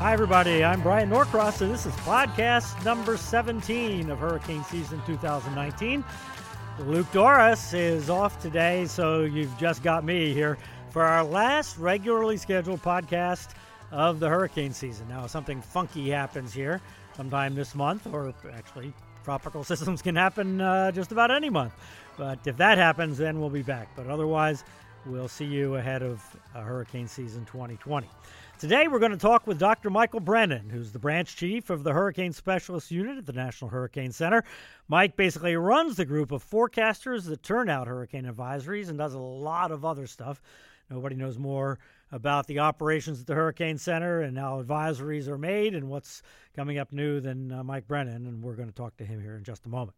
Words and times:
Hi, 0.00 0.14
everybody. 0.14 0.64
I'm 0.64 0.80
Bryan 0.80 1.10
Norcross, 1.10 1.60
and 1.60 1.70
this 1.70 1.84
is 1.84 1.92
podcast 1.96 2.82
number 2.86 3.18
17 3.18 4.08
of 4.08 4.18
hurricane 4.18 4.64
season 4.64 4.98
2019. 5.04 6.02
Luke 6.86 7.06
Doris 7.12 7.74
is 7.74 8.08
off 8.08 8.40
today, 8.40 8.86
so 8.86 9.24
you've 9.24 9.54
just 9.58 9.82
got 9.82 10.02
me 10.02 10.32
here 10.32 10.56
for 10.88 11.02
our 11.02 11.22
last 11.22 11.76
regularly 11.76 12.38
scheduled 12.38 12.80
podcast 12.80 13.50
of 13.90 14.20
the 14.20 14.28
hurricane 14.30 14.72
season. 14.72 15.06
Now, 15.06 15.26
something 15.26 15.60
funky 15.60 16.08
happens 16.08 16.54
here 16.54 16.80
sometime 17.14 17.54
this 17.54 17.74
month, 17.74 18.06
or 18.10 18.32
actually, 18.54 18.94
tropical 19.22 19.64
systems 19.70 20.00
can 20.00 20.16
happen 20.16 20.62
uh, 20.62 20.92
just 20.92 21.12
about 21.12 21.30
any 21.30 21.50
month. 21.50 21.74
But 22.16 22.38
if 22.46 22.56
that 22.56 22.78
happens, 22.78 23.18
then 23.18 23.38
we'll 23.38 23.50
be 23.50 23.60
back. 23.60 23.94
But 23.96 24.06
otherwise, 24.06 24.64
we'll 25.04 25.28
see 25.28 25.44
you 25.44 25.74
ahead 25.74 26.02
of 26.02 26.24
uh, 26.54 26.62
hurricane 26.62 27.06
season 27.06 27.44
2020. 27.44 28.08
Today, 28.60 28.88
we're 28.88 28.98
going 28.98 29.10
to 29.10 29.16
talk 29.16 29.46
with 29.46 29.58
Dr. 29.58 29.88
Michael 29.88 30.20
Brennan, 30.20 30.68
who's 30.68 30.92
the 30.92 30.98
branch 30.98 31.34
chief 31.34 31.70
of 31.70 31.82
the 31.82 31.94
Hurricane 31.94 32.34
Specialist 32.34 32.90
Unit 32.90 33.16
at 33.16 33.24
the 33.24 33.32
National 33.32 33.70
Hurricane 33.70 34.12
Center. 34.12 34.44
Mike 34.86 35.16
basically 35.16 35.56
runs 35.56 35.96
the 35.96 36.04
group 36.04 36.30
of 36.30 36.44
forecasters 36.44 37.24
that 37.24 37.42
turn 37.42 37.70
out 37.70 37.86
hurricane 37.86 38.26
advisories 38.26 38.90
and 38.90 38.98
does 38.98 39.14
a 39.14 39.18
lot 39.18 39.70
of 39.70 39.86
other 39.86 40.06
stuff. 40.06 40.42
Nobody 40.90 41.16
knows 41.16 41.38
more 41.38 41.78
about 42.12 42.46
the 42.46 42.58
operations 42.58 43.20
at 43.20 43.26
the 43.26 43.34
Hurricane 43.34 43.78
Center 43.78 44.20
and 44.20 44.36
how 44.36 44.62
advisories 44.62 45.28
are 45.28 45.38
made 45.38 45.74
and 45.74 45.88
what's 45.88 46.22
coming 46.54 46.78
up 46.78 46.92
new 46.92 47.20
than 47.20 47.52
uh, 47.52 47.62
Mike 47.62 47.86
Brennan, 47.86 48.26
and 48.26 48.42
we're 48.42 48.56
going 48.56 48.68
to 48.68 48.74
talk 48.74 48.96
to 48.96 49.04
him 49.04 49.20
here 49.20 49.36
in 49.36 49.44
just 49.44 49.66
a 49.66 49.68
moment. 49.68 49.96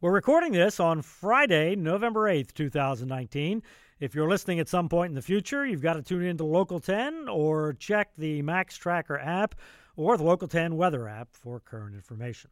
We're 0.00 0.12
recording 0.12 0.52
this 0.52 0.78
on 0.78 1.02
Friday, 1.02 1.74
November 1.74 2.30
8th, 2.30 2.52
2019. 2.52 3.62
If 3.98 4.14
you're 4.14 4.28
listening 4.28 4.60
at 4.60 4.68
some 4.68 4.90
point 4.90 5.10
in 5.10 5.14
the 5.14 5.22
future, 5.22 5.64
you've 5.64 5.80
got 5.80 5.94
to 5.94 6.02
tune 6.02 6.24
into 6.24 6.44
Local 6.44 6.80
10 6.80 7.28
or 7.28 7.72
check 7.74 8.14
the 8.16 8.42
Max 8.42 8.76
Tracker 8.76 9.18
app 9.18 9.54
or 9.96 10.18
the 10.18 10.24
Local 10.24 10.48
10 10.48 10.76
weather 10.76 11.08
app 11.08 11.28
for 11.32 11.60
current 11.60 11.94
information. 11.94 12.50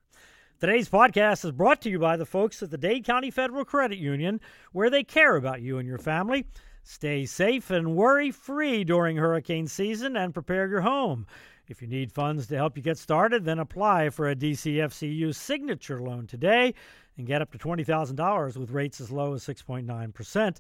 Today's 0.59 0.89
podcast 0.89 1.45
is 1.45 1.53
brought 1.53 1.83
to 1.83 1.91
you 1.91 1.99
by 1.99 2.17
the 2.17 2.25
folks 2.25 2.63
at 2.63 2.71
the 2.71 2.79
Dade 2.79 3.05
County 3.05 3.31
Federal 3.31 3.67
Credit 3.67 3.99
Union, 3.99 4.41
where 4.73 4.89
they 4.89 5.05
care 5.05 5.37
about 5.37 5.61
you 5.61 5.77
and 5.77 5.87
your 5.87 5.99
family. 5.99 6.47
Stay 6.87 7.25
safe 7.25 7.71
and 7.71 7.97
worry 7.97 8.31
free 8.31 8.85
during 8.85 9.17
hurricane 9.17 9.67
season 9.67 10.19
and 10.19 10.35
prepare 10.35 10.69
your 10.69 10.83
home. 10.83 11.27
If 11.67 11.81
you 11.81 11.89
need 11.89 12.13
funds 12.13 12.47
to 12.49 12.57
help 12.57 12.77
you 12.77 12.83
get 12.83 12.99
started, 12.99 13.47
then 13.47 13.59
apply 13.59 14.11
for 14.11 14.29
a 14.29 14.37
DCFCU 14.37 15.35
signature 15.35 15.99
loan 16.03 16.27
today 16.27 16.75
and 17.17 17.27
get 17.27 17.41
up 17.41 17.51
to 17.53 17.59
$20,000 17.59 18.57
with 18.59 18.71
rates 18.71 19.01
as 19.01 19.11
low 19.11 19.33
as 19.33 19.43
6.9% 19.45 20.57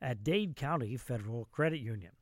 at 0.00 0.24
Dade 0.24 0.56
County 0.56 0.96
Federal 0.96 1.44
Credit 1.52 1.80
Union. 1.80 2.12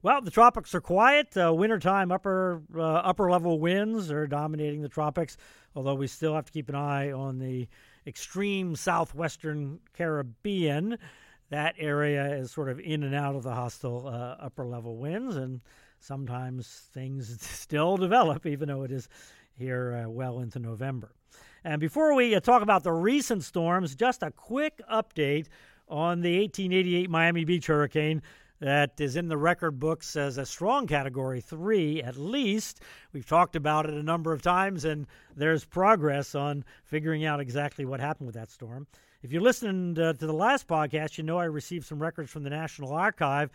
Well, 0.00 0.22
the 0.22 0.30
tropics 0.30 0.74
are 0.74 0.80
quiet. 0.80 1.36
Uh, 1.36 1.52
wintertime 1.52 2.10
upper 2.10 2.62
uh, 2.74 2.80
upper 2.80 3.30
level 3.30 3.60
winds 3.60 4.10
are 4.10 4.26
dominating 4.26 4.80
the 4.80 4.88
tropics, 4.88 5.36
although 5.76 5.94
we 5.94 6.06
still 6.06 6.34
have 6.34 6.46
to 6.46 6.52
keep 6.52 6.70
an 6.70 6.74
eye 6.74 7.12
on 7.12 7.38
the 7.38 7.68
extreme 8.06 8.74
southwestern 8.74 9.80
Caribbean. 9.92 10.98
That 11.52 11.74
area 11.78 12.34
is 12.34 12.50
sort 12.50 12.70
of 12.70 12.80
in 12.80 13.02
and 13.02 13.14
out 13.14 13.34
of 13.34 13.42
the 13.42 13.52
hostile 13.52 14.06
uh, 14.06 14.42
upper 14.42 14.64
level 14.64 14.96
winds, 14.96 15.36
and 15.36 15.60
sometimes 16.00 16.88
things 16.94 17.38
still 17.46 17.98
develop, 17.98 18.46
even 18.46 18.68
though 18.68 18.84
it 18.84 18.90
is 18.90 19.06
here 19.58 20.02
uh, 20.02 20.08
well 20.08 20.40
into 20.40 20.58
November. 20.58 21.12
And 21.62 21.78
before 21.78 22.14
we 22.14 22.34
uh, 22.34 22.40
talk 22.40 22.62
about 22.62 22.84
the 22.84 22.92
recent 22.92 23.44
storms, 23.44 23.94
just 23.94 24.22
a 24.22 24.30
quick 24.30 24.80
update 24.90 25.48
on 25.90 26.22
the 26.22 26.40
1888 26.40 27.10
Miami 27.10 27.44
Beach 27.44 27.66
hurricane 27.66 28.22
that 28.60 28.98
is 28.98 29.16
in 29.16 29.28
the 29.28 29.36
record 29.36 29.78
books 29.78 30.16
as 30.16 30.38
a 30.38 30.46
strong 30.46 30.86
category 30.86 31.42
three 31.42 32.02
at 32.02 32.16
least. 32.16 32.80
We've 33.12 33.26
talked 33.26 33.56
about 33.56 33.84
it 33.84 33.92
a 33.92 34.02
number 34.02 34.32
of 34.32 34.40
times, 34.40 34.86
and 34.86 35.06
there's 35.36 35.66
progress 35.66 36.34
on 36.34 36.64
figuring 36.84 37.26
out 37.26 37.40
exactly 37.40 37.84
what 37.84 38.00
happened 38.00 38.28
with 38.28 38.36
that 38.36 38.50
storm. 38.50 38.86
If 39.22 39.32
you 39.32 39.38
listened 39.38 40.00
uh, 40.00 40.14
to 40.14 40.26
the 40.26 40.32
last 40.32 40.66
podcast, 40.66 41.16
you 41.16 41.22
know 41.22 41.38
I 41.38 41.44
received 41.44 41.86
some 41.86 42.02
records 42.02 42.28
from 42.28 42.42
the 42.42 42.50
National 42.50 42.92
Archive 42.92 43.50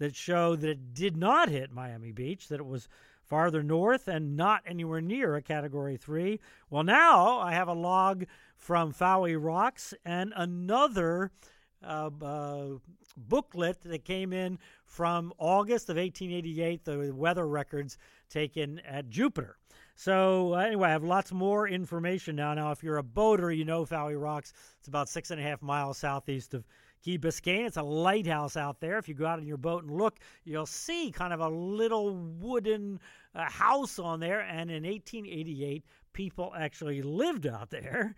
that 0.00 0.16
show 0.16 0.56
that 0.56 0.68
it 0.68 0.94
did 0.94 1.16
not 1.16 1.48
hit 1.48 1.70
Miami 1.70 2.10
Beach, 2.10 2.48
that 2.48 2.58
it 2.58 2.66
was 2.66 2.88
farther 3.22 3.62
north 3.62 4.08
and 4.08 4.36
not 4.36 4.62
anywhere 4.66 5.00
near 5.00 5.36
a 5.36 5.42
category 5.42 5.96
three. 5.96 6.40
Well, 6.70 6.82
now 6.82 7.38
I 7.38 7.52
have 7.52 7.68
a 7.68 7.72
log 7.72 8.24
from 8.56 8.92
Fowey 8.92 9.36
Rocks 9.40 9.94
and 10.04 10.32
another 10.34 11.30
uh, 11.84 12.10
uh, 12.20 12.66
booklet 13.16 13.80
that 13.82 14.04
came 14.04 14.32
in 14.32 14.58
from 14.86 15.32
August 15.38 15.88
of 15.88 15.98
1888, 15.98 16.84
the 16.84 17.12
weather 17.14 17.46
records 17.46 17.96
taken 18.28 18.80
at 18.80 19.08
Jupiter. 19.08 19.56
So, 19.94 20.54
anyway, 20.54 20.88
I 20.88 20.92
have 20.92 21.04
lots 21.04 21.32
more 21.32 21.68
information 21.68 22.36
now. 22.36 22.54
Now, 22.54 22.72
if 22.72 22.82
you're 22.82 22.96
a 22.96 23.02
boater, 23.02 23.52
you 23.52 23.64
know 23.64 23.84
Fowey 23.84 24.20
Rocks. 24.20 24.52
It's 24.78 24.88
about 24.88 25.08
six 25.08 25.30
and 25.30 25.40
a 25.40 25.44
half 25.44 25.62
miles 25.62 25.98
southeast 25.98 26.54
of 26.54 26.64
Key 27.02 27.18
Biscayne. 27.18 27.66
It's 27.66 27.76
a 27.76 27.82
lighthouse 27.82 28.56
out 28.56 28.80
there. 28.80 28.96
If 28.98 29.08
you 29.08 29.14
go 29.14 29.26
out 29.26 29.38
in 29.38 29.46
your 29.46 29.56
boat 29.56 29.84
and 29.84 29.92
look, 29.92 30.18
you'll 30.44 30.66
see 30.66 31.10
kind 31.10 31.32
of 31.32 31.40
a 31.40 31.48
little 31.48 32.14
wooden 32.14 33.00
uh, 33.34 33.50
house 33.50 33.98
on 33.98 34.20
there. 34.20 34.40
And 34.40 34.70
in 34.70 34.84
1888, 34.84 35.84
people 36.12 36.54
actually 36.56 37.02
lived 37.02 37.46
out 37.46 37.70
there. 37.70 38.14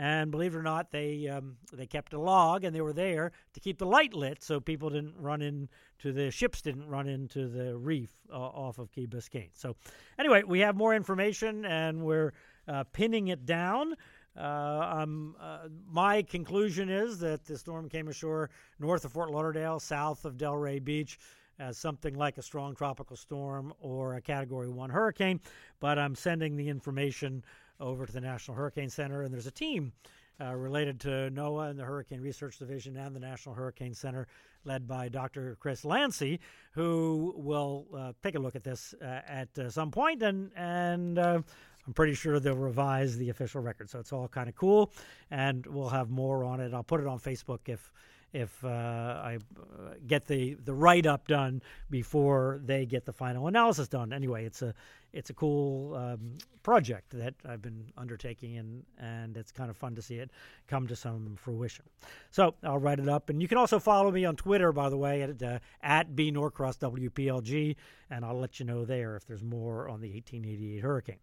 And 0.00 0.30
believe 0.30 0.54
it 0.54 0.58
or 0.58 0.62
not, 0.62 0.90
they 0.90 1.28
um, 1.28 1.58
they 1.74 1.84
kept 1.84 2.14
a 2.14 2.18
log, 2.18 2.64
and 2.64 2.74
they 2.74 2.80
were 2.80 2.94
there 2.94 3.32
to 3.52 3.60
keep 3.60 3.76
the 3.76 3.84
light 3.84 4.14
lit, 4.14 4.42
so 4.42 4.58
people 4.58 4.88
didn't 4.88 5.12
run 5.18 5.42
into 5.42 6.10
the 6.14 6.30
ships 6.30 6.62
didn't 6.62 6.88
run 6.88 7.06
into 7.06 7.48
the 7.48 7.76
reef 7.76 8.08
uh, 8.32 8.36
off 8.38 8.78
of 8.78 8.90
Key 8.92 9.06
Biscayne. 9.06 9.50
So, 9.52 9.76
anyway, 10.18 10.42
we 10.42 10.60
have 10.60 10.74
more 10.74 10.94
information, 10.94 11.66
and 11.66 12.02
we're 12.02 12.32
uh, 12.66 12.84
pinning 12.94 13.28
it 13.28 13.44
down. 13.44 13.94
Uh, 14.34 15.00
um, 15.02 15.36
uh, 15.38 15.68
my 15.86 16.22
conclusion 16.22 16.88
is 16.88 17.18
that 17.18 17.44
the 17.44 17.58
storm 17.58 17.86
came 17.90 18.08
ashore 18.08 18.48
north 18.78 19.04
of 19.04 19.12
Fort 19.12 19.30
Lauderdale, 19.30 19.78
south 19.78 20.24
of 20.24 20.38
Delray 20.38 20.82
Beach, 20.82 21.18
as 21.58 21.76
something 21.76 22.14
like 22.14 22.38
a 22.38 22.42
strong 22.42 22.74
tropical 22.74 23.16
storm 23.16 23.74
or 23.80 24.14
a 24.14 24.22
Category 24.22 24.70
1 24.70 24.88
hurricane. 24.88 25.40
But 25.78 25.98
I'm 25.98 26.14
sending 26.14 26.56
the 26.56 26.70
information 26.70 27.44
over 27.80 28.06
to 28.06 28.12
the 28.12 28.20
National 28.20 28.56
Hurricane 28.56 28.90
Center, 28.90 29.22
and 29.22 29.32
there's 29.32 29.46
a 29.46 29.52
team 29.52 29.92
uh, 30.40 30.54
related 30.54 31.00
to 31.00 31.08
NOAA 31.08 31.70
and 31.70 31.78
the 31.78 31.84
Hurricane 31.84 32.20
Research 32.20 32.58
Division 32.58 32.96
and 32.96 33.14
the 33.14 33.20
National 33.20 33.54
Hurricane 33.54 33.94
Center, 33.94 34.26
led 34.64 34.86
by 34.86 35.08
Dr. 35.08 35.56
Chris 35.60 35.82
Landsea, 35.82 36.38
who 36.72 37.34
will 37.36 37.86
uh, 37.96 38.12
take 38.22 38.34
a 38.34 38.38
look 38.38 38.56
at 38.56 38.64
this 38.64 38.94
uh, 39.02 39.20
at 39.26 39.48
uh, 39.58 39.70
some 39.70 39.90
point, 39.90 40.22
and 40.22 40.50
and 40.56 41.18
uh, 41.18 41.40
I'm 41.86 41.94
pretty 41.94 42.14
sure 42.14 42.40
they'll 42.40 42.54
revise 42.54 43.16
the 43.16 43.30
official 43.30 43.60
record. 43.60 43.90
So 43.90 43.98
it's 43.98 44.12
all 44.12 44.28
kind 44.28 44.48
of 44.48 44.54
cool, 44.54 44.92
and 45.30 45.66
we'll 45.66 45.88
have 45.88 46.10
more 46.10 46.44
on 46.44 46.60
it. 46.60 46.72
I'll 46.74 46.82
put 46.82 47.00
it 47.00 47.06
on 47.06 47.18
Facebook 47.18 47.60
if 47.66 47.92
if 48.32 48.64
uh, 48.64 48.68
I 48.68 49.36
uh, 49.36 49.94
get 50.06 50.26
the 50.26 50.54
the 50.64 50.74
write 50.74 51.06
up 51.06 51.26
done 51.26 51.62
before 51.90 52.60
they 52.64 52.86
get 52.86 53.04
the 53.04 53.12
final 53.12 53.48
analysis 53.48 53.88
done. 53.88 54.12
Anyway, 54.12 54.44
it's 54.44 54.62
a 54.62 54.74
it's 55.12 55.30
a 55.30 55.34
cool 55.34 55.94
um, 55.94 56.38
project 56.62 57.10
that 57.10 57.34
I've 57.48 57.62
been 57.62 57.86
undertaking, 57.96 58.58
and 58.58 58.84
and 58.98 59.36
it's 59.36 59.50
kind 59.50 59.70
of 59.70 59.76
fun 59.76 59.94
to 59.96 60.02
see 60.02 60.16
it 60.16 60.30
come 60.68 60.86
to 60.86 60.96
some 60.96 61.36
fruition. 61.36 61.84
So 62.30 62.54
I'll 62.62 62.78
write 62.78 63.00
it 63.00 63.08
up, 63.08 63.30
and 63.30 63.42
you 63.42 63.48
can 63.48 63.58
also 63.58 63.78
follow 63.78 64.10
me 64.10 64.24
on 64.24 64.36
Twitter, 64.36 64.72
by 64.72 64.88
the 64.88 64.96
way, 64.96 65.22
at 65.22 65.42
uh, 65.42 65.58
at 65.82 66.14
b 66.14 66.30
norcross 66.30 66.76
wplg, 66.78 67.76
and 68.10 68.24
I'll 68.24 68.38
let 68.38 68.60
you 68.60 68.66
know 68.66 68.84
there 68.84 69.16
if 69.16 69.26
there's 69.26 69.42
more 69.42 69.88
on 69.88 70.00
the 70.00 70.12
1888 70.12 70.80
hurricane. 70.80 71.18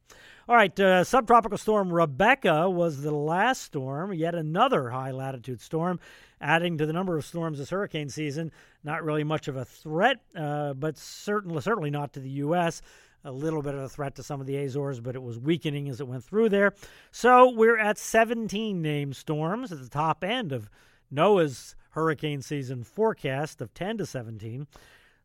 All 0.49 0.55
right, 0.55 0.77
uh, 0.79 1.03
subtropical 1.03 1.57
storm 1.57 1.91
Rebecca 1.91 2.69
was 2.69 3.01
the 3.01 3.11
last 3.11 3.61
storm, 3.61 4.13
yet 4.13 4.35
another 4.35 4.89
high 4.89 5.11
latitude 5.11 5.61
storm, 5.61 5.99
adding 6.41 6.77
to 6.77 6.85
the 6.85 6.93
number 6.93 7.17
of 7.17 7.25
storms 7.25 7.57
this 7.57 7.69
hurricane 7.69 8.09
season. 8.09 8.51
Not 8.83 9.03
really 9.03 9.23
much 9.23 9.47
of 9.47 9.55
a 9.55 9.65
threat, 9.65 10.17
uh, 10.35 10.73
but 10.73 10.97
certainly 10.97 11.61
certainly 11.61 11.89
not 11.89 12.13
to 12.13 12.19
the 12.19 12.29
U.S 12.29 12.81
a 13.27 13.31
little 13.31 13.61
bit 13.61 13.75
of 13.75 13.81
a 13.81 13.89
threat 13.89 14.15
to 14.15 14.23
some 14.23 14.39
of 14.39 14.47
the 14.47 14.57
Azores, 14.57 15.01
but 15.01 15.15
it 15.15 15.21
was 15.21 15.37
weakening 15.37 15.89
as 15.89 15.99
it 15.99 16.07
went 16.07 16.23
through 16.23 16.49
there. 16.49 16.73
So 17.11 17.51
we're 17.51 17.77
at 17.77 17.97
17 17.97 18.81
named 18.81 19.15
storms 19.17 19.71
at 19.71 19.81
the 19.81 19.89
top 19.89 20.23
end 20.23 20.53
of 20.53 20.69
NOAA's 21.13 21.75
hurricane 21.91 22.41
season 22.41 22.83
forecast 22.83 23.61
of 23.61 23.73
10 23.73 23.97
to 23.97 24.05
17. 24.05 24.67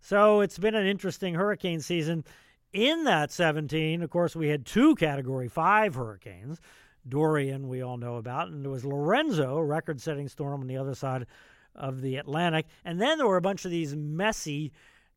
So 0.00 0.40
it's 0.40 0.58
been 0.58 0.74
an 0.74 0.86
interesting 0.86 1.34
hurricane 1.34 1.80
season. 1.80 2.24
In 2.72 3.04
that 3.04 3.30
17, 3.30 4.02
of 4.02 4.10
course, 4.10 4.34
we 4.34 4.48
had 4.48 4.66
two 4.66 4.96
Category 4.96 5.48
5 5.48 5.94
hurricanes. 5.94 6.60
Dorian, 7.08 7.68
we 7.68 7.82
all 7.82 7.98
know 7.98 8.16
about, 8.16 8.48
and 8.48 8.64
there 8.64 8.70
was 8.70 8.84
Lorenzo, 8.84 9.58
record 9.60 10.00
setting 10.00 10.28
storm 10.28 10.60
on 10.60 10.66
the 10.66 10.76
other 10.76 10.94
side 10.94 11.26
of 11.74 12.00
the 12.00 12.16
Atlantic. 12.16 12.66
And 12.84 13.00
then 13.00 13.18
there 13.18 13.26
were 13.28 13.36
a 13.36 13.42
bunch 13.42 13.64
of 13.64 13.70
these 13.70 13.94
messy 13.94 14.72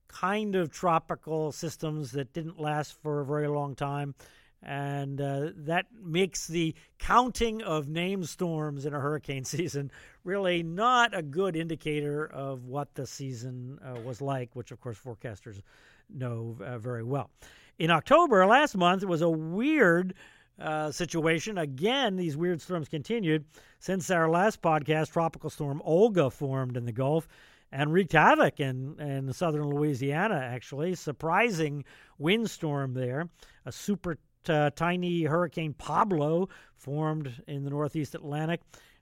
kind 0.07 0.55
of 0.55 0.71
tropical 0.71 1.51
systems 1.51 2.11
that 2.11 2.33
didn't 2.33 2.59
last 2.59 3.01
for 3.01 3.21
a 3.21 3.25
very 3.25 3.47
long 3.47 3.75
time. 3.75 4.15
and 4.63 5.21
uh, 5.21 5.49
that 5.55 5.85
makes 6.03 6.47
the 6.47 6.73
counting 6.97 7.61
of 7.61 7.87
named 7.87 8.27
storms 8.27 8.85
in 8.85 8.93
a 8.93 8.99
hurricane 8.99 9.43
season 9.55 9.91
really 10.23 10.63
not 10.63 11.15
a 11.15 11.21
good 11.21 11.55
indicator 11.55 12.25
of 12.25 12.65
what 12.65 12.93
the 12.95 13.05
season 13.05 13.79
uh, 13.83 13.99
was 14.01 14.21
like, 14.21 14.49
which 14.55 14.71
of 14.71 14.81
course 14.81 14.97
forecasters 14.97 15.61
know 16.09 16.57
uh, 16.63 16.77
very 16.77 17.03
well. 17.03 17.29
In 17.77 17.91
October 17.91 18.45
last 18.45 18.75
month, 18.75 19.03
it 19.03 19.09
was 19.09 19.21
a 19.21 19.29
weird 19.29 20.13
uh, 20.59 20.91
situation. 20.91 21.57
Again, 21.57 22.15
these 22.15 22.37
weird 22.37 22.61
storms 22.61 22.87
continued. 22.87 23.45
Since 23.79 24.09
our 24.09 24.29
last 24.29 24.61
podcast, 24.61 25.11
Tropical 25.11 25.49
Storm 25.49 25.81
Olga 25.83 26.29
formed 26.29 26.77
in 26.77 26.85
the 26.85 26.91
Gulf 26.91 27.27
and 27.71 27.91
wreaked 27.91 28.13
havoc 28.13 28.59
in, 28.59 28.99
in 28.99 29.31
southern 29.33 29.69
Louisiana, 29.69 30.35
actually. 30.35 30.95
Surprising 30.95 31.83
windstorm 32.17 32.93
there. 32.93 33.29
A 33.65 33.71
super 33.71 34.17
uh, 34.47 34.69
tiny 34.75 35.23
Hurricane 35.23 35.73
Pablo 35.73 36.49
formed 36.77 37.41
in 37.47 37.63
the 37.63 37.69
Northeast 37.69 38.15
Atlantic, 38.15 38.61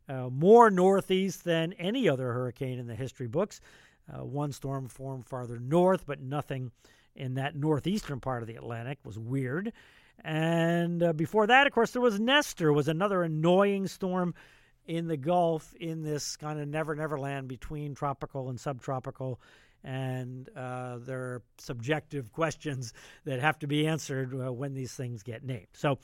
uh, 0.10 0.30
more 0.30 0.69
northeast 0.69 1.44
than 1.44 1.74
any 1.74 2.10
other 2.10 2.31
hurricane 2.33 2.80
in 2.80 2.88
the 2.88 2.95
history 2.95 3.27
books. 3.27 3.62
Uh, 4.12 4.24
one 4.24 4.51
storm 4.51 4.88
formed 4.88 5.25
farther 5.25 5.60
north, 5.60 6.06
but 6.06 6.21
nothing 6.21 6.71
in 7.15 7.36
that 7.36 7.56
northeastern 7.56 8.19
part 8.19 8.42
of 8.42 8.48
the 8.48 8.56
Atlantic 8.56 9.00
was 9.06 9.18
weird. 9.19 9.71
And 10.24 11.04
uh, 11.04 11.13
before 11.13 11.48
that, 11.48 11.68
of 11.68 11.74
course, 11.74 11.92
there 11.92 12.01
was 12.01 12.19
Nestor, 12.19 12.71
was 12.71 12.88
another 12.88 13.24
annoying 13.24 13.88
storm 13.88 14.33
in 14.86 15.08
the 15.08 15.18
Gulf 15.18 15.74
in 15.80 16.04
this 16.04 16.38
kind 16.38 16.60
of 16.60 16.68
never 16.68 16.96
never 16.96 17.20
land 17.20 17.48
between 17.48 17.96
tropical 17.96 18.50
and 18.50 18.60
subtropical 18.60 19.40
and 19.84 20.50
uh, 20.56 20.98
there 21.00 21.20
are 21.20 21.42
subjective 21.58 22.32
questions 22.34 22.94
that 23.26 23.40
have 23.40 23.60
to 23.60 23.68
be 23.68 23.88
answered 23.88 24.34
uh, 24.34 24.52
when 24.52 24.74
these 24.74 24.94
things 24.94 25.24
get 25.24 25.44
named. 25.44 25.68
So 25.74 26.00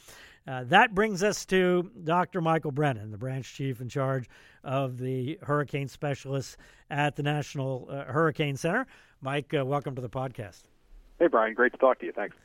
uh, 0.48 0.66
that 0.66 0.94
brings 0.94 1.24
us 1.24 1.46
to 1.48 1.90
Dr. 2.04 2.42
Michael 2.42 2.72
Brennan, 2.72 3.12
the 3.12 3.18
branch 3.18 3.54
chief 3.54 3.82
in 3.82 3.90
charge 3.90 4.28
of 4.64 4.98
the 4.98 5.40
hurricane 5.44 5.88
specialists 5.88 6.58
at 6.90 7.16
the 7.16 7.24
National 7.24 7.88
uh, 7.90 8.06
Hurricane 8.06 8.58
Center. 8.58 8.86
Mike, 9.22 9.54
uh, 9.58 9.66
welcome 9.66 9.96
to 9.96 10.02
the 10.02 10.10
podcast. 10.10 10.64
Hey, 11.20 11.28
Bryan. 11.28 11.54
Great 11.54 11.74
to 11.74 11.78
talk 11.78 12.00
to 12.00 12.06
you. 12.06 12.12
Thanks. 12.12 12.36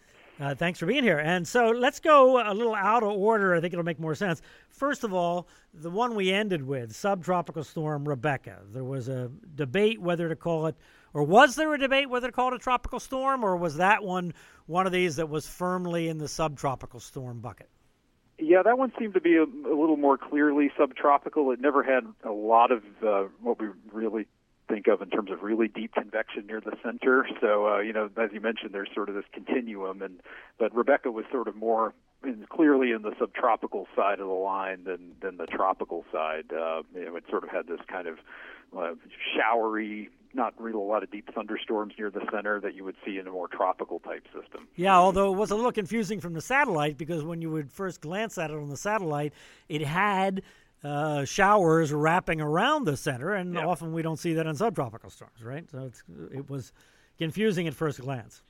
Uh, 0.41 0.55
thanks 0.55 0.79
for 0.79 0.87
being 0.87 1.05
here. 1.05 1.19
And 1.19 1.47
so 1.47 1.71
let's 1.71 2.01
go 2.01 2.43
a 2.45 2.53
little 2.53 2.75
out 2.75 3.03
of 3.03 3.11
order. 3.11 3.55
I 3.55 3.61
think 3.61 3.73
it'll 3.73 3.85
make 3.85 4.01
more 4.01 4.17
sense. 4.17 4.43
First 4.69 5.05
of 5.05 5.15
all, 5.15 5.47
the 5.73 5.91
one 5.91 6.17
we 6.17 6.33
ended 6.33 6.63
with, 6.63 6.95
subtropical 6.95 7.63
storm 7.63 8.09
Rebecca. 8.09 8.59
There 8.73 8.85
was 8.85 9.09
a 9.09 9.31
debate 9.55 10.01
whether 10.01 10.29
to 10.29 10.37
call 10.37 10.67
it 10.67 10.77
or 11.15 11.23
was 11.23 11.55
there 11.55 11.73
a 11.73 11.79
debate 11.79 12.11
whether 12.11 12.27
to 12.27 12.33
call 12.33 12.53
it 12.53 12.55
a 12.55 12.59
tropical 12.59 12.99
storm, 12.99 13.45
or 13.45 13.57
was 13.57 13.77
that 13.77 14.03
one 14.05 14.35
one 14.67 14.85
of 14.85 14.93
these 14.93 15.17
that 15.17 15.29
was 15.29 15.47
firmly 15.47 16.09
in 16.09 16.19
the 16.19 16.29
subtropical 16.29 17.01
storm 17.01 17.41
bucket? 17.41 17.71
Yeah, 18.39 18.63
that 18.65 18.77
one 18.77 18.93
seemed 18.99 19.15
to 19.15 19.21
be 19.21 19.37
a, 19.37 19.45
a 19.45 19.77
little 19.77 19.97
more 19.97 20.19
clearly 20.19 20.73
subtropical. 20.77 21.53
It 21.53 21.61
never 21.61 21.85
had 21.85 22.05
a 22.25 22.33
lot 22.33 22.73
of 22.73 22.83
uh, 23.07 23.29
what 23.41 23.61
we 23.61 23.69
really 23.93 24.27
think 24.69 24.87
of 24.88 25.02
in 25.02 25.11
terms 25.11 25.31
of 25.31 25.43
really 25.43 25.69
deep 25.69 25.94
convection 25.94 26.46
near 26.46 26.61
the 26.61 26.76
center. 26.82 27.26
So, 27.40 27.69
uh, 27.69 27.78
you 27.81 27.93
know, 27.93 28.08
as 28.16 28.31
you 28.32 28.40
mentioned, 28.40 28.72
there's 28.72 28.88
sort 28.94 29.08
of 29.08 29.14
this 29.14 29.25
continuum, 29.32 30.02
and 30.02 30.20
but 30.58 30.75
Rebecca 30.75 31.11
was 31.11 31.25
sort 31.31 31.49
of 31.49 31.56
more 31.56 31.94
in, 32.22 32.46
clearly 32.50 32.93
in 32.93 33.02
the 33.02 33.12
subtropical 33.19 33.87
side 33.94 34.20
of 34.20 34.26
the 34.26 34.32
line 34.32 34.84
than 34.84 35.14
than 35.20 35.37
the 35.37 35.46
tropical 35.46 36.05
side. 36.12 36.52
Uh, 36.52 36.82
you 36.94 37.05
know, 37.05 37.16
it 37.16 37.25
sort 37.28 37.44
of 37.44 37.50
had 37.50 37.66
this 37.66 37.81
kind 37.88 38.08
of 38.08 38.19
uh, 38.76 38.94
showery 39.37 40.11
not 40.34 40.52
really 40.61 40.76
a 40.76 40.81
lot 40.81 41.02
of 41.02 41.11
deep 41.11 41.32
thunderstorms 41.32 41.94
near 41.96 42.11
the 42.11 42.22
center 42.32 42.61
that 42.61 42.75
you 42.75 42.84
would 42.84 42.96
see 43.06 43.19
in 43.19 43.26
a 43.26 43.31
more 43.31 43.49
tropical 43.49 44.00
type 44.00 44.25
system. 44.26 44.66
Yeah, 44.75 44.96
although 44.96 45.32
it 45.32 45.37
was 45.37 45.50
a 45.50 45.55
little 45.55 45.72
confusing 45.72 46.20
from 46.20 46.34
the 46.34 46.40
satellite 46.40 46.99
because 46.99 47.22
when 47.22 47.40
you 47.40 47.50
would 47.50 47.70
first 47.70 48.00
glance 48.00 48.37
at 48.37 48.50
it 48.50 48.56
on 48.56 48.69
the 48.69 48.76
satellite, 48.76 49.32
it 49.69 49.82
had 49.82 50.43
uh, 50.85 51.25
showers 51.25 51.93
wrapping 51.93 52.41
around 52.41 52.85
the 52.85 52.97
center, 52.97 53.33
and 53.33 53.55
yeah. 53.55 53.67
often 53.67 53.93
we 53.93 54.03
don't 54.03 54.19
see 54.19 54.35
that 54.35 54.47
in 54.47 54.55
subtropical 54.55 55.11
storms, 55.11 55.43
right? 55.43 55.69
So 55.71 55.91
it 56.33 56.49
was 56.51 56.73
confusing 57.19 57.67
at 57.67 57.75
first 57.75 58.01
glance. 58.01 58.43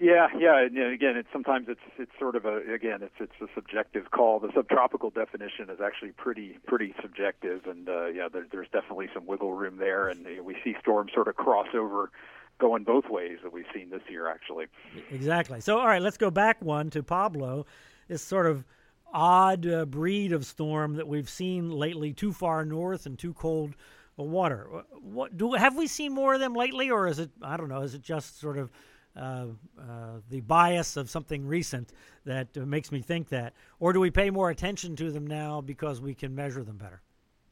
Yeah, 0.00 0.28
yeah, 0.38 0.64
and 0.64 0.78
again, 0.78 1.16
it's 1.16 1.28
sometimes 1.32 1.66
it's 1.68 1.80
it's 1.98 2.12
sort 2.20 2.36
of 2.36 2.44
a 2.44 2.58
again 2.72 3.02
it's 3.02 3.16
it's 3.18 3.32
a 3.40 3.52
subjective 3.52 4.12
call. 4.12 4.38
The 4.38 4.52
subtropical 4.54 5.10
definition 5.10 5.70
is 5.70 5.80
actually 5.84 6.12
pretty 6.12 6.58
pretty 6.66 6.94
subjective, 7.02 7.66
and 7.66 7.88
uh, 7.88 8.06
yeah, 8.06 8.28
there, 8.32 8.46
there's 8.52 8.68
definitely 8.72 9.08
some 9.12 9.26
wiggle 9.26 9.54
room 9.54 9.78
there, 9.78 10.08
and 10.08 10.24
uh, 10.24 10.42
we 10.44 10.56
see 10.62 10.76
storms 10.80 11.10
sort 11.12 11.26
of 11.26 11.34
cross 11.34 11.66
over, 11.74 12.12
going 12.60 12.84
both 12.84 13.08
ways 13.10 13.38
that 13.42 13.52
we've 13.52 13.66
seen 13.74 13.90
this 13.90 14.02
year 14.08 14.28
actually. 14.28 14.66
Exactly. 15.10 15.60
So, 15.60 15.80
all 15.80 15.88
right, 15.88 16.02
let's 16.02 16.16
go 16.16 16.30
back 16.30 16.62
one 16.62 16.90
to 16.90 17.02
Pablo. 17.02 17.66
This 18.06 18.22
sort 18.22 18.46
of 18.46 18.64
odd 19.12 19.66
uh, 19.66 19.84
breed 19.84 20.32
of 20.32 20.44
storm 20.44 20.94
that 20.94 21.08
we've 21.08 21.28
seen 21.28 21.70
lately, 21.70 22.12
too 22.12 22.32
far 22.32 22.64
north 22.64 23.06
and 23.06 23.18
too 23.18 23.34
cold 23.34 23.74
water. 24.16 24.68
What 25.00 25.36
do 25.36 25.52
have 25.52 25.76
we 25.76 25.86
seen 25.86 26.12
more 26.12 26.34
of 26.34 26.40
them 26.40 26.54
lately, 26.54 26.90
or 26.90 27.06
is 27.06 27.18
it 27.18 27.30
I 27.42 27.56
don't 27.56 27.68
know? 27.68 27.82
Is 27.82 27.94
it 27.94 28.02
just 28.02 28.40
sort 28.40 28.58
of 28.58 28.70
uh, 29.16 29.46
uh, 29.80 30.20
the 30.30 30.40
bias 30.40 30.96
of 30.96 31.10
something 31.10 31.46
recent 31.46 31.92
that 32.24 32.48
uh, 32.56 32.60
makes 32.60 32.92
me 32.92 33.00
think 33.00 33.28
that, 33.30 33.52
or 33.80 33.92
do 33.92 34.00
we 34.00 34.10
pay 34.10 34.30
more 34.30 34.50
attention 34.50 34.94
to 34.96 35.10
them 35.10 35.26
now 35.26 35.60
because 35.60 36.00
we 36.00 36.14
can 36.14 36.34
measure 36.34 36.62
them 36.62 36.76
better? 36.76 37.00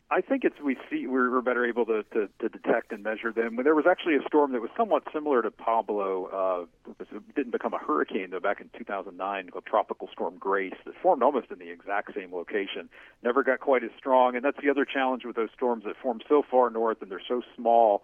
I 0.09 0.21
think 0.21 0.45
it's 0.45 0.61
we 0.65 0.77
see 0.89 1.09
we're, 1.09 1.31
we're 1.33 1.41
better 1.41 1.67
able 1.67 1.85
to, 1.87 2.05
to, 2.13 2.29
to 2.39 2.49
detect 2.49 2.93
and 2.93 3.03
measure 3.03 3.33
them. 3.33 3.57
When 3.57 3.65
there 3.65 3.75
was 3.75 3.87
actually 3.91 4.15
a 4.15 4.23
storm 4.25 4.53
that 4.53 4.61
was 4.61 4.71
somewhat 4.77 5.03
similar 5.13 5.43
to 5.43 5.51
Pablo. 5.51 6.67
Uh, 6.89 6.93
it 7.01 7.35
didn't 7.35 7.51
become 7.51 7.75
a 7.75 7.79
hurricane 7.79 8.31
though 8.31 8.39
back 8.39 8.61
in 8.61 8.71
2009 8.79 9.51
called 9.51 9.67
Tropical 9.67 10.09
Storm 10.13 10.37
Grace 10.39 10.75
that 10.85 10.95
formed 11.03 11.25
almost 11.25 11.51
in 11.51 11.59
the 11.59 11.71
exact 11.71 12.15
same 12.15 12.33
location. 12.33 12.89
Never 13.25 13.43
got 13.43 13.59
quite 13.59 13.83
as 13.83 13.91
strong, 13.99 14.37
and 14.37 14.45
that's 14.45 14.59
the 14.63 14.71
other 14.71 14.85
challenge 14.85 15.25
with 15.25 15.35
those 15.35 15.51
storms 15.57 15.83
that 15.85 15.97
form 16.01 16.21
so 16.29 16.43
far 16.49 16.71
north 16.71 17.03
and 17.03 17.11
they're 17.11 17.21
so 17.27 17.43
small 17.57 18.03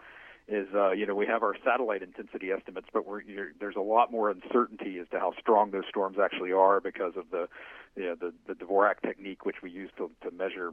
is 0.49 0.67
uh, 0.75 0.91
you 0.91 1.07
know 1.07 1.15
we 1.15 1.27
have 1.27 1.45
our 1.45 1.55
satellite 1.65 2.03
intensity 2.03 2.51
estimates, 2.51 2.89
but 2.93 3.07
we're, 3.07 3.23
there's 3.61 3.77
a 3.77 3.81
lot 3.81 4.11
more 4.11 4.29
uncertainty 4.29 4.99
as 4.99 5.07
to 5.11 5.21
how 5.21 5.33
strong 5.39 5.71
those 5.71 5.85
storms 5.89 6.17
actually 6.23 6.53
are 6.53 6.81
because 6.81 7.13
of 7.17 7.31
the 7.31 7.49
you 7.97 8.05
know, 8.05 8.15
the 8.15 8.33
the 8.47 8.55
Dvorak 8.55 9.01
technique, 9.03 9.45
which 9.45 9.63
we 9.63 9.71
use 9.71 9.91
to 9.99 10.11
to 10.23 10.31
measure 10.31 10.73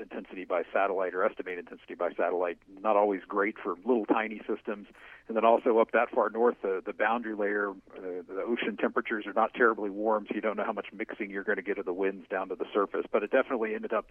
intensity 0.00 0.44
by 0.44 0.62
satellite 0.72 1.14
or 1.14 1.24
estimate 1.24 1.58
intensity 1.58 1.94
by 1.94 2.10
satellite, 2.16 2.58
not 2.82 2.96
always 2.96 3.20
great 3.28 3.56
for 3.62 3.76
little 3.84 4.04
tiny 4.06 4.40
systems. 4.48 4.86
And 5.28 5.36
then 5.36 5.44
also 5.44 5.78
up 5.78 5.92
that 5.92 6.10
far 6.10 6.28
north, 6.28 6.56
the 6.62 6.82
the 6.84 6.92
boundary 6.92 7.36
layer, 7.36 7.70
uh, 7.70 8.00
the 8.28 8.42
ocean 8.44 8.76
temperatures 8.76 9.26
are 9.26 9.32
not 9.32 9.54
terribly 9.54 9.88
warm, 9.88 10.26
so 10.28 10.34
you 10.34 10.40
don't 10.40 10.56
know 10.56 10.64
how 10.64 10.72
much 10.72 10.86
mixing 10.92 11.30
you're 11.30 11.44
going 11.44 11.56
to 11.56 11.62
get 11.62 11.78
of 11.78 11.86
the 11.86 11.92
winds 11.92 12.26
down 12.28 12.48
to 12.48 12.56
the 12.56 12.64
surface. 12.74 13.06
But 13.10 13.22
it 13.22 13.30
definitely 13.30 13.74
ended 13.74 13.92
up 13.92 14.06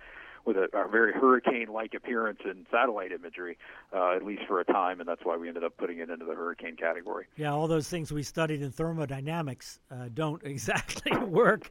with 0.45 0.55
a, 0.55 0.69
a 0.73 0.87
very 0.87 1.11
hurricane-like 1.11 1.93
appearance 1.93 2.39
in 2.45 2.65
satellite 2.71 3.11
imagery, 3.11 3.57
uh, 3.93 4.15
at 4.15 4.23
least 4.23 4.43
for 4.47 4.61
a 4.61 4.65
time, 4.65 5.01
and 5.01 5.09
that's 5.09 5.25
why 5.25 5.35
we 5.35 5.49
ended 5.49 5.65
up 5.65 5.75
putting 5.77 5.99
it 5.99 6.09
into 6.09 6.23
the 6.23 6.35
hurricane 6.35 6.77
category. 6.77 7.25
Yeah, 7.35 7.51
all 7.51 7.67
those 7.67 7.89
things 7.89 8.13
we 8.13 8.23
studied 8.23 8.61
in 8.61 8.71
thermodynamics 8.71 9.79
uh, 9.91 10.07
don't 10.13 10.41
exactly 10.45 11.17
work 11.17 11.69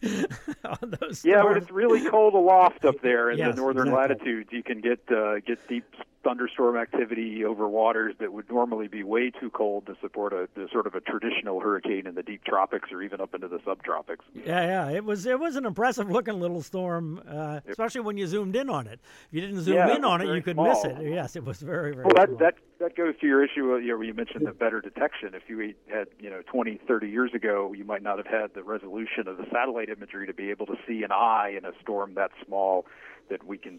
on 0.82 0.94
those. 1.00 1.24
Yeah, 1.24 1.42
but 1.42 1.56
it's 1.56 1.70
really 1.70 2.08
cold 2.08 2.34
aloft 2.34 2.84
up 2.84 3.00
there 3.02 3.30
in 3.30 3.38
yes, 3.38 3.54
the 3.54 3.60
northern 3.60 3.88
exactly. 3.88 4.14
latitudes. 4.14 4.52
You 4.52 4.62
can 4.62 4.80
get 4.80 5.00
uh, 5.10 5.40
get 5.40 5.66
deep 5.68 5.84
thunderstorm 6.28 6.76
activity 6.76 7.42
over 7.42 7.66
waters 7.66 8.14
that 8.20 8.32
would 8.32 8.50
normally 8.50 8.86
be 8.86 9.02
way 9.02 9.30
too 9.30 9.48
cold 9.48 9.86
to 9.86 9.96
support 10.00 10.34
a, 10.34 10.46
sort 10.70 10.86
of 10.86 10.94
a 10.94 11.00
traditional 11.00 11.58
hurricane 11.58 12.06
in 12.06 12.14
the 12.14 12.22
deep 12.22 12.44
tropics 12.44 12.90
or 12.92 13.02
even 13.02 13.18
up 13.18 13.34
into 13.34 13.48
the 13.48 13.58
subtropics. 13.60 14.18
Yeah, 14.34 14.88
yeah, 14.88 14.90
it 14.90 15.04
was 15.04 15.24
it 15.24 15.40
was 15.40 15.56
an 15.56 15.64
impressive 15.64 16.10
looking 16.10 16.38
little 16.38 16.60
storm, 16.60 17.22
uh, 17.26 17.60
especially 17.66 18.02
when 18.02 18.18
you 18.18 18.26
zoomed 18.26 18.56
in 18.56 18.68
on 18.68 18.86
it. 18.86 19.00
If 19.28 19.34
you 19.34 19.40
didn't 19.40 19.62
zoom 19.62 19.76
yeah, 19.76 19.96
in 19.96 20.04
on 20.04 20.20
it, 20.20 20.34
you 20.34 20.42
could 20.42 20.56
small. 20.56 20.68
miss 20.68 20.84
it. 20.84 20.98
Yes, 21.02 21.34
it 21.34 21.44
was 21.44 21.60
very 21.60 21.94
very. 21.94 22.04
Well, 22.04 22.14
that 22.16 22.28
small. 22.28 22.38
that 22.40 22.54
that 22.80 22.96
goes 22.96 23.14
to 23.20 23.26
your 23.26 23.42
issue. 23.42 23.76
You 23.78 23.96
know, 23.96 24.02
you 24.02 24.12
mentioned 24.12 24.46
the 24.46 24.52
better 24.52 24.82
detection. 24.82 25.34
If 25.34 25.44
you 25.48 25.74
had 25.90 26.08
you 26.20 26.28
know 26.28 26.42
20, 26.46 26.80
30 26.86 27.08
years 27.08 27.32
ago, 27.32 27.72
you 27.74 27.84
might 27.84 28.02
not 28.02 28.18
have 28.18 28.26
had 28.26 28.52
the 28.54 28.62
resolution 28.62 29.28
of 29.28 29.38
the 29.38 29.46
satellite 29.50 29.88
imagery 29.88 30.26
to 30.26 30.34
be 30.34 30.50
able 30.50 30.66
to 30.66 30.76
see 30.86 31.02
an 31.04 31.12
eye 31.12 31.54
in 31.56 31.64
a 31.64 31.72
storm 31.80 32.14
that 32.14 32.32
small 32.46 32.84
that 33.30 33.44
we 33.44 33.58
can 33.58 33.78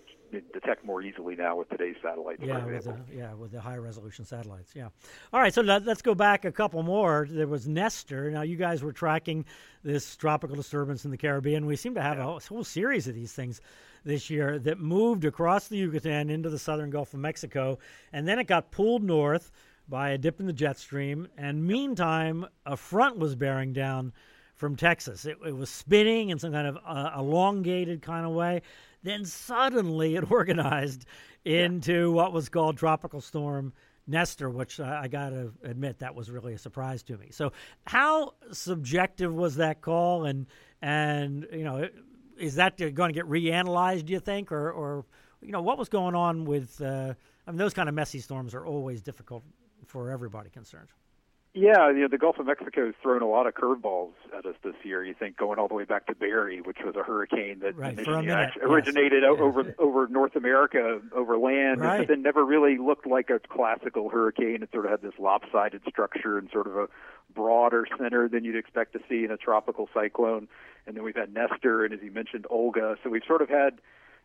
detect 0.54 0.86
more 0.86 1.02
easily 1.02 1.36
now 1.36 1.58
with 1.58 1.70
today's 1.70 1.96
satellites. 2.02 2.42
Yeah, 2.44 2.66
with 2.66 2.84
the, 2.84 2.98
yeah, 3.14 3.34
with 3.34 3.52
the 3.52 3.62
high 3.62 3.78
resolution 3.78 4.26
satellites. 4.26 4.72
Yeah. 4.76 4.90
All 5.34 5.40
right, 5.40 5.54
so 5.54 5.62
let, 5.62 5.88
us 5.88 6.02
go 6.02 6.16
back 6.16 6.46
a 6.46 6.52
couple 6.52 6.84
more. 6.84 7.28
There 7.30 7.48
was 7.48 7.68
Nestor. 7.68 8.32
Now 8.32 8.42
you 8.42 8.56
guys 8.56 8.84
were 8.84 8.94
tracking 8.94 9.46
this 9.84 10.16
tropical 10.16 10.56
disturbance 10.56 11.06
in 11.06 11.12
the 11.12 11.18
Caribbean. 11.18 11.66
We 11.66 11.76
seem 11.76 11.96
to 11.96 12.02
have 12.02 12.18
yeah. 12.18 12.36
a 12.36 12.40
whole 12.40 12.64
series 12.64 13.08
of 13.08 13.16
these 13.16 13.34
things 13.34 13.62
this 14.06 14.30
year 14.30 14.60
that 14.60 14.80
moved 14.80 15.26
across 15.26 15.68
the 15.68 15.78
Yucatan 15.78 16.30
into 16.30 16.50
the 16.50 16.60
southern 16.60 16.90
Gulf 16.90 17.14
of 17.14 17.20
Mexico, 17.20 17.80
and 18.14 18.28
then 18.28 18.40
it 18.40 18.48
got 18.48 18.72
pulled 18.72 19.04
north 19.04 19.52
by 19.88 20.12
a 20.12 20.18
dip 20.18 20.40
in 20.40 20.46
the 20.46 20.54
jet 20.54 20.78
stream. 20.78 21.28
And 21.38 21.66
meantime, 21.66 22.46
a 22.66 22.78
front 22.78 23.18
was 23.18 23.36
bearing 23.36 23.74
down 23.74 24.14
from 24.60 24.76
Texas. 24.76 25.26
It, 25.26 25.38
it 25.46 25.56
was 25.56 25.70
spinning 25.70 26.30
in 26.30 26.38
some 26.38 26.52
kind 26.52 26.68
of 26.68 26.78
uh, 26.86 27.12
elongated 27.18 28.02
kind 28.02 28.26
of 28.26 28.34
way. 28.34 28.62
Then 29.04 29.26
suddenly 29.26 30.16
it 30.16 30.32
organized 30.32 31.06
into 31.46 32.10
yeah. 32.10 32.16
what 32.16 32.34
was 32.34 32.50
called 32.50 32.78
Tropical 32.78 33.22
Storm 33.22 33.74
Nestor, 34.08 34.50
which 34.50 34.80
I, 34.80 35.04
I 35.04 35.08
got 35.08 35.30
to 35.30 35.54
admit 35.64 36.00
that 36.00 36.16
was 36.16 36.32
really 36.32 36.54
a 36.54 36.58
surprise 36.58 37.04
to 37.04 37.18
me. 37.18 37.28
So, 37.32 37.52
how 37.86 38.34
subjective 38.52 39.34
was 39.34 39.58
that 39.58 39.82
call, 39.82 40.26
and 40.26 40.48
and 40.82 41.48
you 41.54 41.64
know, 41.64 41.88
is 42.38 42.56
that 42.56 42.78
going 42.78 43.10
to 43.10 43.14
get 43.14 43.26
reanalyzed? 43.26 44.06
Do 44.06 44.14
you 44.14 44.20
think, 44.20 44.52
or 44.52 44.72
or 44.72 45.06
you 45.42 45.52
know, 45.52 45.62
what 45.62 45.78
was 45.78 45.90
going 45.90 46.16
on 46.16 46.46
with? 46.46 46.82
Uh, 46.82 47.14
I 47.46 47.52
mean, 47.52 47.58
those 47.58 47.74
kind 47.74 47.88
of 47.88 47.96
messy 47.96 48.20
storms 48.20 48.54
are 48.54 48.66
always 48.66 49.02
difficult 49.02 49.44
for 49.86 50.12
everybody 50.12 50.50
concerned. 50.50 50.90
Yeah, 51.54 51.90
you 51.90 52.02
know, 52.02 52.08
the 52.08 52.20
Gulf 52.20 52.38
of 52.38 52.46
Mexico 52.46 52.86
has 52.86 52.96
thrown 53.02 53.24
a 53.24 53.28
lot 53.28 53.48
of 53.48 53.56
curveballs 53.56 54.12
at 54.38 54.46
us 54.46 54.54
this 54.64 54.76
year. 54.84 55.04
You 55.04 55.16
think 55.16 55.36
going 55.36 55.58
all 55.58 55.68
the 55.68 55.74
way 55.74 55.84
back 55.84 56.06
to 56.06 56.14
Barry, 56.14 56.62
which 56.62 56.78
was 56.86 56.96
a 56.96 57.02
hurricane 57.02 57.60
that 57.64 57.76
right, 57.76 57.98
originated 58.62 59.24
yes. 59.24 59.40
over 59.40 59.76
over 59.80 60.08
North 60.08 60.36
America 60.36 61.00
over 61.12 61.38
land, 61.40 61.82
right. 61.82 62.00
but 62.00 62.08
then 62.08 62.22
never 62.22 62.46
really 62.46 62.78
looked 62.78 63.08
like 63.08 63.32
a 63.32 63.40
classical 63.40 64.10
hurricane. 64.10 64.62
It 64.62 64.70
sort 64.72 64.86
of 64.86 64.92
had 64.92 65.02
this 65.02 65.18
lopsided 65.18 65.82
structure 65.90 66.38
and 66.38 66.52
sort 66.52 66.68
of 66.68 66.76
a 66.76 66.88
broader 67.34 67.88
center 67.98 68.30
than 68.30 68.44
you'd 68.44 68.56
expect 68.56 68.94
to 68.94 69.00
see 69.10 69.24
in 69.24 69.32
a 69.32 69.38
tropical 69.38 69.90
cyclone. 69.92 70.48
And 70.86 70.96
then 70.96 71.04
we've 71.04 71.16
had 71.16 71.34
Nestor, 71.34 71.84
and 71.84 71.96
as 71.96 72.00
you 72.04 72.12
mentioned, 72.12 72.46
Olga. 72.52 72.96
So 73.04 73.10
we've 73.10 73.26
sort 73.28 73.42
of 73.42 73.50
had 73.50 73.82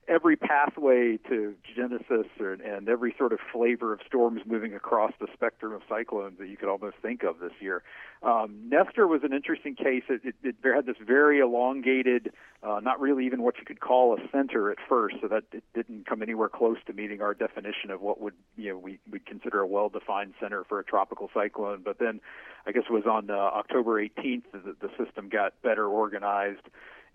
every 0.09 0.37
pathway 0.37 1.19
to 1.29 1.55
genesis 1.77 2.27
or, 2.41 2.53
and 2.53 2.89
every 2.89 3.15
sort 3.17 3.33
of 3.33 3.39
flavor 3.53 3.93
of 3.93 4.01
storms 4.07 4.43
moving 4.47 4.75
across 4.75 5.13
the 5.21 5.27
spectrum 5.33 5.73
of 5.73 5.83
cyclones 5.89 6.39
that 6.39 6.49
you 6.49 6.57
could 6.57 6.69
almost 6.69 6.97
think 7.03 7.23
of 7.23 7.39
this 7.41 7.53
year. 7.61 7.83
Um, 8.23 8.69
Nestor 8.69 9.07
was 9.07 9.23
an 9.23 9.33
interesting 9.33 9.75
case. 9.75 10.05
It, 10.09 10.23
it, 10.25 10.35
it 10.43 10.57
had 10.63 10.87
this 10.87 10.97
very 11.05 11.41
elongated, 11.41 12.33
uh, 12.63 12.81
not 12.83 13.01
really 13.01 13.27
even 13.27 13.43
what 13.43 13.59
you 13.59 13.65
could 13.65 13.81
call 13.81 14.15
a 14.15 14.19
center 14.33 14.71
at 14.71 14.79
first, 14.89 15.17
so 15.21 15.29
that 15.29 15.45
it 15.53 15.65
didn't 15.75 16.07
come 16.07 16.23
anywhere 16.23 16.49
close 16.49 16.79
to 16.87 16.93
meeting 16.93 17.21
our 17.21 17.35
definition 17.35 17.91
of 17.91 18.01
what 18.01 18.21
would 18.21 18.35
you 18.57 18.71
know 18.71 18.79
we 18.79 18.99
would 19.11 19.27
consider 19.27 19.61
a 19.61 19.67
well-defined 19.67 20.33
center 20.41 20.65
for 20.65 20.79
a 20.81 20.85
tropical 20.85 21.31
cyclone. 21.35 21.83
But 21.85 21.99
then, 21.99 22.21
I 22.67 22.73
guess 22.73 22.85
it 22.89 22.93
was 22.93 23.05
on 23.05 23.31
uh, 23.31 23.35
October 23.35 24.03
18th 24.03 24.45
that 24.53 24.81
the 24.81 24.91
system 24.97 25.29
got 25.29 25.61
better 25.63 25.87
organized 25.87 26.67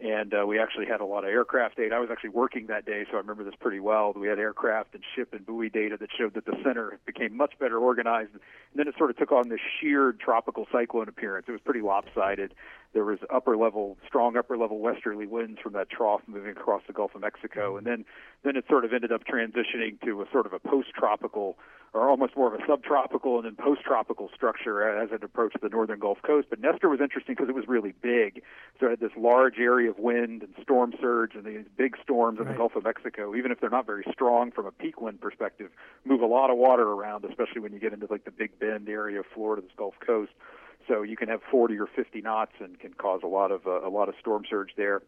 and 0.01 0.33
uh, 0.33 0.45
we 0.45 0.59
actually 0.59 0.85
had 0.85 1.01
a 1.01 1.05
lot 1.05 1.23
of 1.23 1.29
aircraft 1.29 1.77
data. 1.77 1.93
I 1.93 1.99
was 1.99 2.09
actually 2.11 2.29
working 2.29 2.67
that 2.67 2.85
day, 2.85 3.05
so 3.09 3.17
I 3.17 3.19
remember 3.19 3.43
this 3.43 3.55
pretty 3.59 3.79
well. 3.79 4.13
We 4.15 4.27
had 4.27 4.39
aircraft 4.39 4.93
and 4.93 5.03
ship 5.15 5.33
and 5.33 5.45
buoy 5.45 5.69
data 5.69 5.97
that 5.99 6.09
showed 6.17 6.33
that 6.35 6.45
the 6.45 6.55
center 6.63 6.99
became 7.05 7.35
much 7.35 7.53
better 7.59 7.77
organized. 7.77 8.31
And 8.31 8.41
then 8.75 8.87
it 8.87 8.95
sort 8.97 9.09
of 9.09 9.17
took 9.17 9.31
on 9.31 9.49
this 9.49 9.59
sheared 9.79 10.19
tropical 10.19 10.67
cyclone 10.71 11.09
appearance. 11.09 11.47
It 11.49 11.51
was 11.51 11.61
pretty 11.61 11.81
lopsided. 11.81 12.53
There 12.93 13.05
was 13.05 13.19
upper 13.29 13.55
level, 13.55 13.97
strong 14.05 14.35
upper 14.35 14.57
level 14.57 14.79
westerly 14.79 15.27
winds 15.27 15.59
from 15.61 15.73
that 15.73 15.89
trough 15.89 16.21
moving 16.25 16.51
across 16.51 16.81
the 16.87 16.93
Gulf 16.93 17.13
of 17.13 17.21
Mexico, 17.21 17.69
mm-hmm. 17.69 17.77
and 17.77 17.87
then 17.87 18.05
then 18.43 18.55
it 18.55 18.65
sort 18.67 18.85
of 18.85 18.93
ended 18.93 19.11
up 19.11 19.25
transitioning 19.25 19.99
to 20.05 20.21
a 20.21 20.25
sort 20.31 20.45
of 20.45 20.53
a 20.53 20.59
post-tropical 20.59 21.57
or 21.93 22.09
almost 22.09 22.35
more 22.35 22.53
of 22.53 22.59
a 22.59 22.63
subtropical 22.67 23.37
and 23.37 23.45
then 23.45 23.55
post-tropical 23.55 24.29
structure 24.33 24.87
as 24.97 25.09
it 25.11 25.23
approached 25.23 25.59
the 25.61 25.69
northern 25.69 25.99
Gulf 25.99 26.19
Coast. 26.21 26.47
But 26.49 26.59
Nestor 26.59 26.87
was 26.87 27.01
interesting 27.01 27.35
because 27.35 27.49
it 27.49 27.55
was 27.55 27.67
really 27.67 27.93
big, 28.01 28.43
so 28.79 28.85
it 28.87 28.89
had 28.91 28.99
this 28.99 29.11
large 29.17 29.57
area 29.57 29.89
of 29.89 29.97
wind 29.97 30.43
and 30.43 30.53
storm 30.61 30.93
surge 31.01 31.35
and 31.35 31.43
these 31.43 31.65
big 31.77 31.95
storms 32.01 32.39
in 32.39 32.47
the 32.47 32.53
Gulf 32.53 32.75
of 32.75 32.83
Mexico, 32.83 33.35
even 33.35 33.51
if 33.51 33.59
they're 33.59 33.69
not 33.69 33.85
very 33.85 34.05
strong 34.11 34.51
from 34.51 34.65
a 34.65 34.71
peak 34.71 35.01
wind 35.01 35.19
perspective, 35.19 35.71
move 36.05 36.21
a 36.21 36.27
lot 36.27 36.51
of 36.51 36.57
water 36.57 36.87
around, 36.87 37.25
especially 37.25 37.61
when 37.61 37.73
you 37.73 37.79
get 37.79 37.91
into 37.91 38.07
like 38.09 38.23
the 38.23 38.31
Big 38.31 38.57
Bend 38.59 38.87
area 38.87 39.19
of 39.19 39.25
Florida, 39.33 39.61
this 39.61 39.71
Gulf 39.75 39.95
Coast. 40.05 40.31
So 40.89 41.03
you 41.03 41.15
can 41.15 41.29
have 41.29 41.39
40 41.49 41.79
or 41.79 41.87
50 41.87 42.19
knots 42.21 42.51
and 42.59 42.77
can 42.77 42.93
cause 42.93 43.21
a 43.23 43.27
lot 43.27 43.51
of 43.51 43.65
uh, 43.65 43.87
a 43.87 43.89
lot 43.89 44.09
of 44.09 44.15
storm 44.19 44.43
surge 44.49 44.71
there 44.75 45.01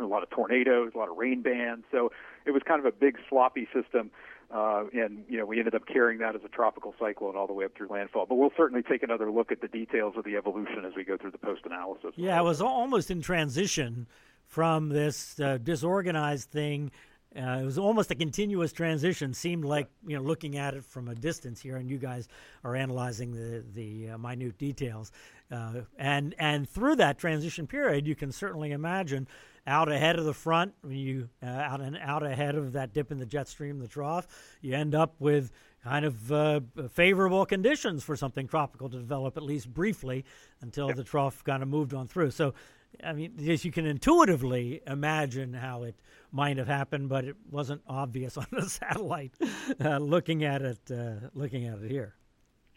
a 0.00 0.06
lot 0.06 0.22
of 0.22 0.30
tornadoes, 0.30 0.92
a 0.94 0.98
lot 0.98 1.10
of 1.10 1.16
rain 1.16 1.42
bands. 1.42 1.84
So 1.90 2.10
it 2.46 2.52
was 2.52 2.62
kind 2.66 2.80
of 2.80 2.86
a 2.86 2.92
big 2.92 3.18
sloppy 3.28 3.68
system. 3.72 4.10
Uh, 4.52 4.84
and 4.92 5.24
you 5.28 5.38
know 5.38 5.46
we 5.46 5.58
ended 5.58 5.76
up 5.76 5.86
carrying 5.86 6.18
that 6.18 6.34
as 6.34 6.40
a 6.44 6.48
tropical 6.48 6.92
cyclone 6.98 7.36
all 7.36 7.46
the 7.46 7.52
way 7.52 7.64
up 7.64 7.76
through 7.76 7.86
landfall. 7.86 8.26
But 8.26 8.34
we'll 8.34 8.52
certainly 8.56 8.82
take 8.82 9.04
another 9.04 9.30
look 9.30 9.52
at 9.52 9.60
the 9.60 9.68
details 9.68 10.14
of 10.16 10.24
the 10.24 10.34
evolution 10.36 10.84
as 10.84 10.92
we 10.96 11.04
go 11.04 11.16
through 11.16 11.30
the 11.30 11.38
post 11.38 11.62
analysis. 11.64 12.10
Yeah, 12.16 12.40
it 12.40 12.42
was 12.42 12.60
almost 12.60 13.12
in 13.12 13.22
transition 13.22 14.08
from 14.46 14.88
this 14.88 15.38
uh, 15.38 15.58
disorganized 15.58 16.50
thing. 16.50 16.90
Uh, 17.36 17.58
it 17.60 17.64
was 17.64 17.78
almost 17.78 18.10
a 18.10 18.14
continuous 18.14 18.72
transition. 18.72 19.32
Seemed 19.32 19.64
like 19.64 19.88
you 20.06 20.16
know 20.16 20.22
looking 20.22 20.56
at 20.56 20.74
it 20.74 20.84
from 20.84 21.08
a 21.08 21.14
distance 21.14 21.60
here, 21.60 21.76
and 21.76 21.88
you 21.88 21.98
guys 21.98 22.28
are 22.64 22.74
analyzing 22.74 23.32
the 23.32 23.64
the 23.72 24.10
uh, 24.10 24.18
minute 24.18 24.58
details. 24.58 25.12
Uh, 25.50 25.82
and 25.98 26.34
and 26.38 26.68
through 26.68 26.96
that 26.96 27.18
transition 27.18 27.66
period, 27.66 28.06
you 28.06 28.16
can 28.16 28.32
certainly 28.32 28.72
imagine 28.72 29.28
out 29.66 29.90
ahead 29.90 30.18
of 30.18 30.24
the 30.24 30.34
front, 30.34 30.74
when 30.80 30.96
you 30.96 31.28
uh, 31.42 31.46
out 31.46 31.80
and 31.80 31.96
out 31.98 32.22
ahead 32.22 32.54
of 32.54 32.72
that 32.72 32.92
dip 32.92 33.12
in 33.12 33.18
the 33.18 33.26
jet 33.26 33.48
stream, 33.48 33.78
the 33.78 33.88
trough, 33.88 34.26
you 34.60 34.74
end 34.74 34.94
up 34.94 35.14
with 35.18 35.52
kind 35.84 36.04
of 36.04 36.32
uh, 36.32 36.60
favorable 36.90 37.46
conditions 37.46 38.02
for 38.02 38.16
something 38.16 38.46
tropical 38.46 38.88
to 38.88 38.98
develop 38.98 39.36
at 39.36 39.42
least 39.42 39.72
briefly 39.72 40.24
until 40.60 40.88
yep. 40.88 40.96
the 40.96 41.04
trough 41.04 41.42
kind 41.44 41.62
of 41.62 41.68
moved 41.68 41.94
on 41.94 42.06
through. 42.06 42.30
So, 42.30 42.54
I 43.02 43.12
mean, 43.12 43.34
yes, 43.38 43.64
you 43.64 43.72
can 43.72 43.86
intuitively 43.86 44.82
imagine 44.86 45.54
how 45.54 45.84
it 45.84 45.96
might 46.32 46.58
have 46.58 46.66
happened, 46.66 47.08
but 47.08 47.24
it 47.24 47.36
wasn't 47.50 47.82
obvious 47.86 48.36
on 48.36 48.46
the 48.52 48.68
satellite 48.68 49.34
uh, 49.82 49.98
looking 49.98 50.44
at 50.44 50.62
it. 50.62 50.78
Uh, 50.90 51.28
looking 51.34 51.66
at 51.66 51.78
it 51.78 51.90
here. 51.90 52.14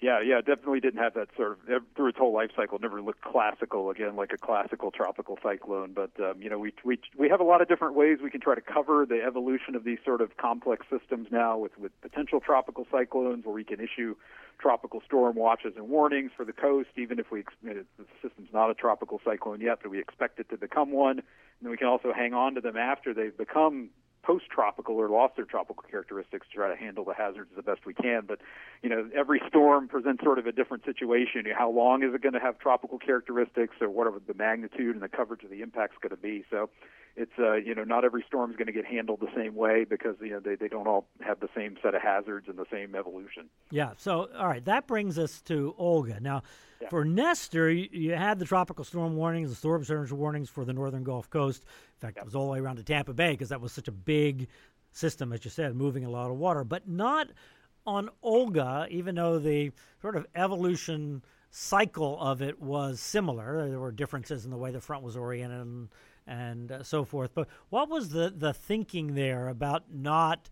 Yeah, 0.03 0.19
yeah, 0.19 0.39
definitely 0.41 0.81
didn't 0.81 1.01
have 1.01 1.13
that 1.13 1.29
sort 1.37 1.53
of 1.53 1.83
through 1.95 2.09
its 2.09 2.17
whole 2.17 2.33
life 2.33 2.49
cycle. 2.57 2.77
Never 2.77 3.01
looked 3.01 3.21
classical 3.21 3.89
again, 3.89 4.17
like 4.17 4.33
a 4.33 4.37
classical 4.37 4.91
tropical 4.91 5.39
cyclone. 5.41 5.93
But 5.93 6.11
um, 6.19 6.41
you 6.41 6.49
know, 6.49 6.59
we 6.59 6.73
we 6.83 6.99
we 7.17 7.29
have 7.29 7.39
a 7.39 7.45
lot 7.45 7.61
of 7.61 7.69
different 7.69 7.95
ways 7.95 8.17
we 8.21 8.29
can 8.29 8.41
try 8.41 8.53
to 8.53 8.59
cover 8.59 9.05
the 9.05 9.23
evolution 9.25 9.75
of 9.75 9.85
these 9.85 9.99
sort 10.03 10.19
of 10.19 10.35
complex 10.35 10.85
systems 10.89 11.29
now, 11.31 11.57
with 11.57 11.71
with 11.79 11.93
potential 12.01 12.41
tropical 12.41 12.85
cyclones, 12.91 13.45
where 13.45 13.55
we 13.55 13.63
can 13.63 13.79
issue 13.79 14.13
tropical 14.59 15.01
storm 15.05 15.37
watches 15.37 15.71
and 15.77 15.87
warnings 15.87 16.31
for 16.35 16.43
the 16.43 16.51
coast, 16.51 16.89
even 16.97 17.17
if 17.17 17.31
we 17.31 17.45
the 17.63 17.85
system's 18.21 18.49
not 18.51 18.69
a 18.69 18.73
tropical 18.73 19.21
cyclone 19.23 19.61
yet, 19.61 19.79
but 19.81 19.89
we 19.89 19.99
expect 19.99 20.37
it 20.37 20.49
to 20.49 20.57
become 20.57 20.91
one. 20.91 21.19
And 21.19 21.25
then 21.61 21.71
we 21.71 21.77
can 21.77 21.87
also 21.87 22.11
hang 22.11 22.33
on 22.33 22.55
to 22.55 22.61
them 22.61 22.75
after 22.75 23.13
they've 23.13 23.37
become 23.37 23.89
post-tropical 24.23 24.95
or 24.95 25.09
lost 25.09 25.35
their 25.35 25.45
tropical 25.45 25.83
characteristics 25.89 26.47
to 26.49 26.55
try 26.55 26.69
to 26.69 26.75
handle 26.75 27.05
the 27.05 27.13
hazards 27.13 27.51
the 27.55 27.61
best 27.61 27.85
we 27.85 27.93
can. 27.93 28.23
But 28.27 28.39
you 28.81 28.89
know, 28.89 29.09
every 29.13 29.41
storm 29.47 29.87
presents 29.87 30.23
sort 30.23 30.39
of 30.39 30.47
a 30.47 30.51
different 30.51 30.85
situation. 30.85 31.45
How 31.55 31.69
long 31.69 32.03
is 32.03 32.13
it 32.13 32.21
going 32.21 32.33
to 32.33 32.39
have 32.39 32.57
tropical 32.57 32.97
characteristics, 32.97 33.75
or 33.81 33.89
whatever 33.89 34.19
the 34.25 34.33
magnitude 34.33 34.95
and 34.95 35.03
the 35.03 35.09
coverage 35.09 35.43
of 35.43 35.49
the 35.49 35.61
impact's 35.61 35.97
going 36.01 36.15
to 36.15 36.21
be? 36.21 36.43
So 36.49 36.69
it's 37.15 37.31
uh, 37.37 37.53
you 37.53 37.75
know 37.75 37.83
not 37.83 38.05
every 38.05 38.23
storm 38.27 38.49
is 38.51 38.57
going 38.57 38.67
to 38.67 38.73
get 38.73 38.85
handled 38.85 39.19
the 39.19 39.31
same 39.35 39.55
way 39.55 39.83
because 39.83 40.15
you 40.21 40.31
know 40.31 40.39
they, 40.39 40.55
they 40.55 40.67
don't 40.67 40.87
all 40.87 41.05
have 41.21 41.39
the 41.39 41.49
same 41.55 41.77
set 41.83 41.93
of 41.93 42.01
hazards 42.01 42.47
and 42.47 42.57
the 42.57 42.65
same 42.71 42.95
evolution. 42.95 43.49
Yeah. 43.69 43.91
So 43.97 44.29
all 44.37 44.47
right, 44.47 44.63
that 44.65 44.87
brings 44.87 45.19
us 45.19 45.41
to 45.43 45.75
Olga. 45.77 46.19
Now, 46.19 46.41
yeah. 46.83 46.89
for 46.89 47.03
Nestor, 47.03 47.71
you, 47.71 47.89
you, 47.91 48.13
had 48.13 48.39
the 48.39 48.45
tropical 48.45 48.85
storm 48.85 49.15
warnings, 49.15 49.49
the 49.49 49.55
storm 49.55 49.83
surge 49.83 50.11
warnings 50.11 50.49
for 50.49 50.65
the 50.65 50.73
northern 50.73 51.03
Gulf 51.03 51.29
Coast. 51.29 51.63
In 51.63 52.07
fact, 52.07 52.17
yep. 52.17 52.23
it 52.23 52.25
was 52.25 52.35
all 52.35 52.45
the 52.45 52.51
way 52.53 52.59
around 52.59 52.77
to 52.77 52.83
Tampa 52.83 53.13
Bay 53.13 53.31
because 53.31 53.49
that 53.49 53.61
was 53.61 53.71
such 53.71 53.87
a 53.87 53.91
big 53.91 54.47
system, 54.91 55.33
as 55.33 55.43
you 55.43 55.51
said, 55.51 55.75
moving 55.75 56.05
a 56.05 56.09
lot 56.09 56.29
of 56.29 56.37
water, 56.37 56.63
but 56.63 56.87
not 56.87 57.29
on 57.85 58.09
Olga, 58.21 58.87
even 58.89 59.15
though 59.15 59.39
the 59.39 59.71
sort 60.01 60.15
of 60.15 60.25
evolution 60.35 61.23
cycle 61.49 62.19
of 62.19 62.41
it 62.41 62.61
was 62.61 62.99
similar. 62.99 63.67
There 63.69 63.79
were 63.79 63.91
differences 63.91 64.45
in 64.45 64.51
the 64.51 64.57
way 64.57 64.71
the 64.71 64.81
front 64.81 65.03
was 65.03 65.17
oriented 65.17 65.59
and 65.59 65.89
and 66.25 66.71
uh, 66.71 66.83
so 66.83 67.03
forth. 67.03 67.31
But 67.33 67.47
what 67.69 67.89
was 67.89 68.09
the, 68.09 68.33
the 68.35 68.53
thinking 68.53 69.13
there 69.13 69.49
about 69.49 69.93
not 69.93 70.49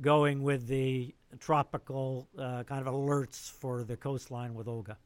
going 0.00 0.42
with 0.42 0.66
the 0.66 1.14
tropical 1.38 2.26
uh, 2.38 2.64
kind 2.64 2.86
of 2.86 2.92
alerts 2.92 3.50
for 3.50 3.84
the 3.84 3.96
coastline 3.96 4.54
with 4.54 4.66
Olga? 4.66 4.96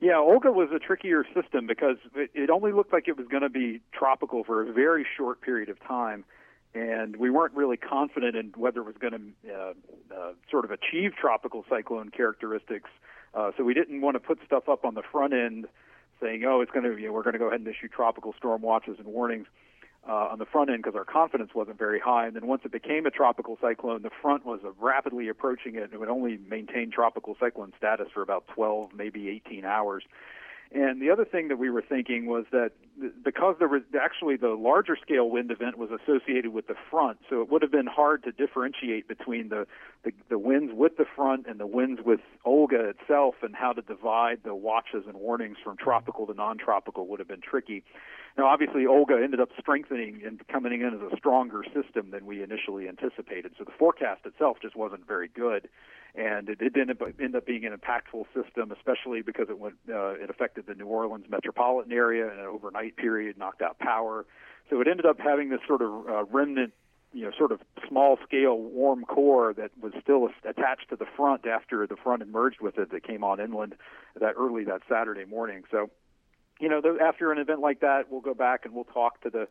Yeah, 0.00 0.18
Olga 0.18 0.52
was 0.52 0.68
a 0.74 0.78
trickier 0.78 1.24
system 1.34 1.66
because 1.66 1.96
it, 2.14 2.50
only 2.50 2.72
looked 2.72 2.92
like 2.92 3.08
it 3.08 3.16
was 3.16 3.26
going 3.28 3.42
to 3.42 3.48
be 3.48 3.80
tropical 3.92 4.44
for 4.44 4.68
a 4.68 4.72
very 4.72 5.06
short 5.16 5.40
period 5.40 5.70
of 5.70 5.80
time. 5.80 6.24
And 6.74 7.16
we 7.16 7.30
weren't 7.30 7.54
really 7.54 7.78
confident 7.78 8.36
in 8.36 8.52
whether 8.56 8.80
it 8.80 8.84
was 8.86 8.96
going 9.00 9.34
to 9.44 9.54
uh, 9.54 9.72
uh, 10.14 10.32
sort 10.50 10.66
of 10.66 10.70
achieve 10.70 11.12
tropical 11.18 11.64
cyclone 11.70 12.10
characteristics. 12.10 12.90
Uh, 13.32 13.52
so 13.56 13.64
we 13.64 13.72
didn't 13.72 14.02
want 14.02 14.16
to 14.16 14.20
put 14.20 14.38
stuff 14.44 14.68
up 14.68 14.84
on 14.84 14.94
the 14.94 15.02
front 15.10 15.32
end 15.32 15.66
saying, 16.20 16.44
"Oh, 16.46 16.60
it's 16.60 16.70
going 16.70 16.84
to, 16.84 17.00
you 17.00 17.06
know, 17.06 17.12
we're 17.12 17.22
going 17.22 17.32
to 17.32 17.38
go 17.38 17.46
ahead 17.46 17.60
and 17.60 17.68
issue 17.68 17.88
tropical 17.88 18.34
storm 18.36 18.60
watches 18.60 18.96
and 18.98 19.06
warnings." 19.06 19.46
Uh, 20.08 20.28
on 20.30 20.38
the 20.38 20.46
front 20.46 20.70
end 20.70 20.84
because 20.84 20.94
our 20.94 21.04
confidence 21.04 21.50
wasn't 21.52 21.76
very 21.76 21.98
high. 21.98 22.28
And 22.28 22.36
then 22.36 22.46
once 22.46 22.62
it 22.64 22.70
became 22.70 23.06
a 23.06 23.10
tropical 23.10 23.58
cyclone, 23.60 24.02
the 24.02 24.10
front 24.22 24.46
was 24.46 24.60
rapidly 24.78 25.28
approaching 25.28 25.74
it 25.74 25.82
and 25.82 25.92
it 25.92 25.98
would 25.98 26.08
only 26.08 26.38
maintain 26.48 26.92
tropical 26.92 27.36
cyclone 27.40 27.72
status 27.76 28.06
for 28.14 28.22
about 28.22 28.46
12, 28.54 28.90
maybe 28.94 29.28
18 29.28 29.64
hours. 29.64 30.04
And 30.72 31.00
the 31.00 31.10
other 31.10 31.24
thing 31.24 31.48
that 31.48 31.58
we 31.58 31.70
were 31.70 31.82
thinking 31.82 32.26
was 32.26 32.44
that 32.50 32.72
because 33.24 33.56
there 33.58 33.68
was 33.68 33.82
actually 33.98 34.36
the 34.36 34.48
larger 34.48 34.96
scale 35.00 35.30
wind 35.30 35.50
event 35.50 35.78
was 35.78 35.90
associated 35.90 36.52
with 36.52 36.66
the 36.66 36.74
front, 36.90 37.18
so 37.30 37.40
it 37.40 37.50
would 37.50 37.62
have 37.62 37.70
been 37.70 37.86
hard 37.86 38.24
to 38.24 38.32
differentiate 38.32 39.06
between 39.06 39.48
the, 39.48 39.66
the, 40.02 40.12
the 40.28 40.38
winds 40.38 40.72
with 40.74 40.96
the 40.96 41.04
front 41.14 41.46
and 41.46 41.60
the 41.60 41.66
winds 41.66 42.00
with 42.04 42.20
Olga 42.44 42.88
itself 42.88 43.36
and 43.42 43.54
how 43.54 43.72
to 43.72 43.82
divide 43.82 44.40
the 44.44 44.54
watches 44.54 45.04
and 45.06 45.16
warnings 45.16 45.58
from 45.62 45.76
tropical 45.76 46.26
to 46.26 46.34
non-tropical 46.34 47.06
would 47.06 47.20
have 47.20 47.28
been 47.28 47.42
tricky. 47.42 47.84
Now, 48.36 48.46
obviously, 48.46 48.86
Olga 48.86 49.14
ended 49.22 49.40
up 49.40 49.50
strengthening 49.58 50.22
and 50.26 50.46
coming 50.48 50.80
in 50.80 50.94
as 50.94 51.12
a 51.12 51.16
stronger 51.16 51.64
system 51.64 52.10
than 52.10 52.26
we 52.26 52.42
initially 52.42 52.88
anticipated. 52.88 53.52
So 53.56 53.64
the 53.64 53.72
forecast 53.78 54.26
itself 54.26 54.58
just 54.60 54.76
wasn't 54.76 55.06
very 55.06 55.28
good, 55.28 55.68
and 56.14 56.48
it 56.48 56.58
did 56.58 56.76
end 56.76 56.90
up, 56.90 57.02
end 57.20 57.36
up 57.36 57.46
being 57.46 57.64
an 57.64 57.76
impactful 57.76 58.24
system, 58.34 58.72
especially 58.72 59.22
because 59.22 59.48
it 59.48 59.58
went 59.58 59.76
uh, 59.88 60.12
it 60.12 60.30
affected 60.30 60.66
the 60.66 60.74
New 60.74 60.86
Orleans 60.86 61.26
metropolitan 61.28 61.92
area 61.92 62.30
in 62.32 62.38
an 62.38 62.46
overnight 62.46 62.96
period, 62.96 63.36
knocked 63.38 63.62
out 63.62 63.78
power. 63.78 64.24
So 64.70 64.80
it 64.80 64.88
ended 64.88 65.06
up 65.06 65.20
having 65.20 65.50
this 65.50 65.60
sort 65.66 65.82
of 65.82 66.08
uh, 66.08 66.24
remnant 66.24 66.72
you 67.12 67.24
know 67.24 67.30
sort 67.36 67.52
of 67.52 67.60
small 67.88 68.18
scale 68.26 68.58
warm 68.58 69.04
core 69.04 69.54
that 69.54 69.70
was 69.80 69.92
still 70.02 70.28
attached 70.44 70.90
to 70.90 70.96
the 70.96 71.06
front 71.16 71.46
after 71.46 71.86
the 71.86 71.96
front 71.96 72.20
had 72.20 72.28
merged 72.28 72.60
with 72.60 72.78
it 72.78 72.90
that 72.90 73.02
came 73.04 73.24
on 73.24 73.40
inland 73.40 73.74
that 74.20 74.34
early 74.36 74.64
that 74.64 74.82
Saturday 74.88 75.24
morning. 75.24 75.64
So, 75.70 75.90
you 76.60 76.68
know, 76.68 76.82
after 77.00 77.32
an 77.32 77.38
event 77.38 77.60
like 77.60 77.80
that, 77.80 78.10
we'll 78.10 78.20
go 78.20 78.34
back 78.34 78.64
and 78.64 78.74
we'll 78.74 78.84
talk 78.84 79.20
to 79.22 79.30
the 79.30 79.48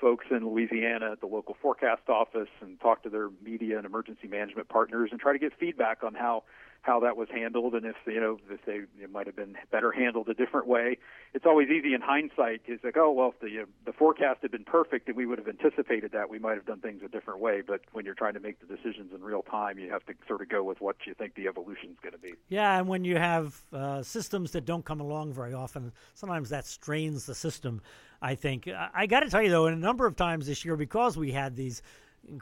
folks 0.00 0.26
in 0.30 0.48
Louisiana 0.48 1.12
at 1.12 1.20
the 1.20 1.26
local 1.26 1.56
forecast 1.60 2.08
office 2.08 2.48
and 2.60 2.78
talk 2.80 3.02
to 3.02 3.10
their 3.10 3.30
media 3.42 3.76
and 3.76 3.86
emergency 3.86 4.28
management 4.28 4.68
partners 4.68 5.10
and 5.12 5.20
try 5.20 5.32
to 5.32 5.38
get 5.38 5.52
feedback 5.58 6.02
on 6.02 6.14
how 6.14 6.44
how 6.86 7.00
that 7.00 7.16
was 7.16 7.28
handled 7.28 7.74
and 7.74 7.84
if 7.84 7.96
you 8.06 8.20
know 8.20 8.38
if 8.48 8.64
they 8.64 8.82
it 9.02 9.10
might 9.10 9.26
have 9.26 9.34
been 9.34 9.56
better 9.72 9.90
handled 9.90 10.28
a 10.28 10.34
different 10.34 10.68
way. 10.68 10.96
It's 11.34 11.44
always 11.44 11.68
easy 11.68 11.92
in 11.94 12.00
hindsight. 12.00 12.62
It's 12.66 12.84
like 12.84 12.96
oh 12.96 13.10
well 13.10 13.34
if 13.34 13.40
the 13.40 13.62
uh, 13.62 13.66
the 13.84 13.92
forecast 13.92 14.40
had 14.42 14.52
been 14.52 14.64
perfect 14.64 15.08
and 15.08 15.16
we 15.16 15.26
would 15.26 15.38
have 15.38 15.48
anticipated 15.48 16.12
that 16.12 16.30
we 16.30 16.38
might 16.38 16.54
have 16.54 16.64
done 16.64 16.80
things 16.80 17.02
a 17.04 17.08
different 17.08 17.40
way. 17.40 17.62
But 17.66 17.80
when 17.92 18.04
you're 18.04 18.14
trying 18.14 18.34
to 18.34 18.40
make 18.40 18.60
the 18.60 18.66
decisions 18.66 19.12
in 19.12 19.22
real 19.22 19.42
time, 19.42 19.78
you 19.78 19.90
have 19.90 20.06
to 20.06 20.14
sort 20.28 20.42
of 20.42 20.48
go 20.48 20.62
with 20.62 20.80
what 20.80 20.96
you 21.06 21.14
think 21.14 21.34
the 21.34 21.48
evolution 21.48 21.90
is 21.90 21.98
going 22.00 22.12
to 22.12 22.18
be. 22.18 22.34
Yeah, 22.48 22.78
and 22.78 22.86
when 22.86 23.04
you 23.04 23.16
have 23.16 23.60
uh, 23.72 24.02
systems 24.02 24.52
that 24.52 24.64
don't 24.64 24.84
come 24.84 25.00
along 25.00 25.32
very 25.32 25.54
often, 25.54 25.92
sometimes 26.14 26.50
that 26.50 26.66
strains 26.66 27.26
the 27.26 27.34
system. 27.34 27.82
I 28.22 28.34
think 28.34 28.68
I 28.94 29.06
got 29.06 29.20
to 29.20 29.30
tell 29.30 29.42
you 29.42 29.50
though, 29.50 29.66
in 29.66 29.74
a 29.74 29.78
number 29.78 30.06
of 30.06 30.16
times 30.16 30.46
this 30.46 30.64
year 30.64 30.76
because 30.76 31.16
we 31.16 31.32
had 31.32 31.56
these 31.56 31.82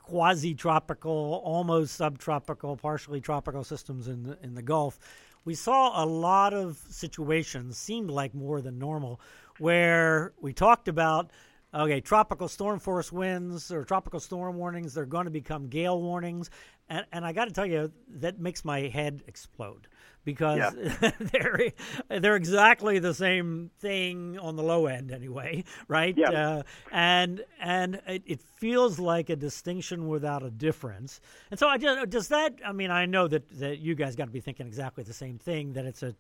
quasi 0.03 0.55
tropical, 0.55 1.41
almost 1.45 1.95
subtropical, 1.95 2.77
partially 2.77 3.21
tropical 3.21 3.65
systems 3.65 4.09
in 4.09 4.23
the, 4.23 4.39
in 4.43 4.55
the 4.55 4.63
Gulf, 4.63 4.99
we 5.45 5.55
saw 5.55 6.03
a 6.03 6.07
lot 6.07 6.55
of 6.55 6.83
situations, 6.89 7.77
seemed 7.77 8.11
like 8.11 8.35
more 8.35 8.61
than 8.61 8.79
normal, 8.79 9.21
where 9.59 10.33
we 10.41 10.53
talked 10.53 10.89
about 10.89 11.31
okay, 11.75 12.01
tropical 12.01 12.49
storm 12.49 12.79
force 12.79 13.11
winds 13.11 13.71
or 13.71 13.85
tropical 13.85 14.21
storm 14.21 14.57
warnings, 14.57 14.95
they're 14.95 15.07
going 15.07 15.25
to 15.25 15.31
become 15.31 15.69
gale 15.69 16.01
warnings. 16.01 16.51
And, 16.89 17.05
and 17.13 17.25
I 17.25 17.33
got 17.33 17.47
to 17.47 17.51
tell 17.51 17.67
you, 17.67 17.93
that 18.09 18.39
makes 18.39 18.65
my 18.65 18.83
head 18.83 19.23
explode 19.27 19.89
because 20.25 20.59
yeah. 20.59 21.11
they're 21.21 21.73
they're 22.09 22.37
exactly 22.37 22.99
the 22.99 23.15
same 23.15 23.71
thing 23.79 24.39
on 24.39 24.57
the 24.57 24.63
low 24.63 24.87
end 24.87 25.13
anyway, 25.13 25.65
right? 25.89 26.17
Yeah. 26.17 26.31
Uh, 26.31 26.63
and 26.93 27.45
and 27.61 28.01
it, 28.07 28.23
it, 28.27 28.41
feels 28.41 28.99
like 28.99 29.29
a 29.31 29.37
distinction 29.37 30.09
without 30.09 30.43
a 30.43 30.51
difference. 30.51 31.21
And 31.51 31.61
so 31.61 31.69
I 31.69 31.77
just, 31.77 32.09
does 32.09 32.29
that? 32.29 32.55
I 32.65 32.73
mean, 32.73 32.91
I 32.91 33.07
know 33.07 33.29
that 33.29 33.49
that 33.59 33.79
you 33.79 33.95
guys 33.95 34.17
got 34.17 34.25
to 34.27 34.31
be 34.31 34.41
thinking 34.41 34.67
exactly 34.67 35.05
the 35.05 35.13
same 35.13 35.39
thing. 35.39 35.73
That 35.75 35.85
it's 35.85 36.03
a 36.03 36.15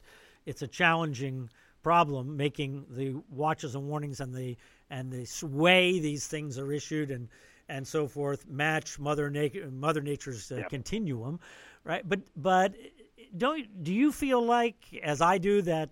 it's 0.46 0.62
a 0.62 0.68
challenging 0.68 1.48
problem 1.82 2.36
making 2.36 2.86
the 2.90 3.14
watches 3.30 3.74
and 3.74 3.86
warnings 3.86 4.20
and 4.20 4.34
the 4.34 4.56
and 4.90 5.12
the 5.12 5.46
way 5.46 6.00
these 6.00 6.26
things 6.26 6.58
are 6.58 6.72
issued 6.72 7.10
and 7.10 7.28
and 7.68 7.86
so 7.86 8.08
forth 8.08 8.48
match 8.48 8.98
mother 8.98 9.30
nature 9.30 9.70
mother 9.70 10.00
nature's 10.00 10.50
uh, 10.50 10.62
continuum 10.68 11.38
right 11.84 12.08
but 12.08 12.20
but 12.36 12.74
don't 13.36 13.82
do 13.82 13.92
you 13.92 14.12
feel 14.12 14.44
like, 14.44 14.76
as 15.02 15.20
I 15.20 15.38
do, 15.38 15.62
that 15.62 15.90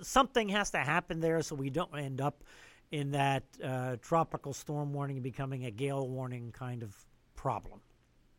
something 0.00 0.48
has 0.50 0.70
to 0.70 0.78
happen 0.78 1.20
there 1.20 1.42
so 1.42 1.54
we 1.54 1.70
don't 1.70 1.96
end 1.96 2.20
up 2.20 2.44
in 2.90 3.12
that 3.12 3.44
uh, 3.62 3.96
tropical 4.02 4.52
storm 4.52 4.92
warning 4.92 5.20
becoming 5.20 5.64
a 5.64 5.70
gale 5.70 6.08
warning 6.08 6.52
kind 6.52 6.82
of 6.82 6.94
problem? 7.34 7.80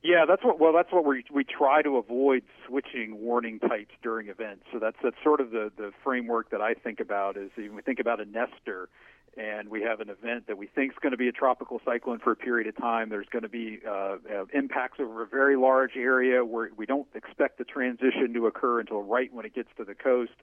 Yeah, 0.03 0.25
that's 0.27 0.43
what. 0.43 0.59
Well, 0.59 0.73
that's 0.73 0.91
what 0.91 1.05
we 1.05 1.23
we 1.31 1.45
try 1.45 1.81
to 1.81 1.95
avoid 1.95 2.43
switching 2.67 3.21
warning 3.21 3.59
types 3.59 3.95
during 4.01 4.27
events. 4.27 4.65
So 4.73 4.79
that's 4.79 4.97
that's 5.01 5.15
sort 5.23 5.39
of 5.39 5.51
the 5.51 5.71
the 5.77 5.91
framework 6.03 6.49
that 6.49 6.59
I 6.59 6.73
think 6.73 6.99
about. 6.99 7.37
Is 7.37 7.51
we 7.57 7.81
think 7.81 7.99
about 7.99 8.19
a 8.19 8.25
Nestor 8.25 8.89
and 9.37 9.69
we 9.69 9.81
have 9.81 9.99
an 9.99 10.09
event 10.09 10.47
that 10.47 10.57
we 10.57 10.67
think 10.67 10.91
is 10.91 10.97
going 11.01 11.11
to 11.11 11.17
be 11.17 11.27
a 11.27 11.31
tropical 11.31 11.81
cyclone 11.85 12.19
for 12.19 12.31
a 12.31 12.35
period 12.35 12.67
of 12.67 12.77
time. 12.77 13.09
There's 13.09 13.29
going 13.31 13.43
to 13.43 13.49
be 13.49 13.79
uh, 13.87 13.91
uh, 13.91 14.45
impacts 14.53 14.99
over 14.99 15.23
a 15.23 15.27
very 15.27 15.55
large 15.55 15.95
area 15.95 16.45
where 16.45 16.69
we 16.77 16.85
don't 16.85 17.07
expect 17.15 17.57
the 17.57 17.63
transition 17.63 18.33
to 18.33 18.47
occur 18.47 18.79
until 18.79 19.01
right 19.01 19.33
when 19.33 19.45
it 19.45 19.55
gets 19.55 19.69
to 19.77 19.83
the 19.83 19.95
coast. 19.95 20.33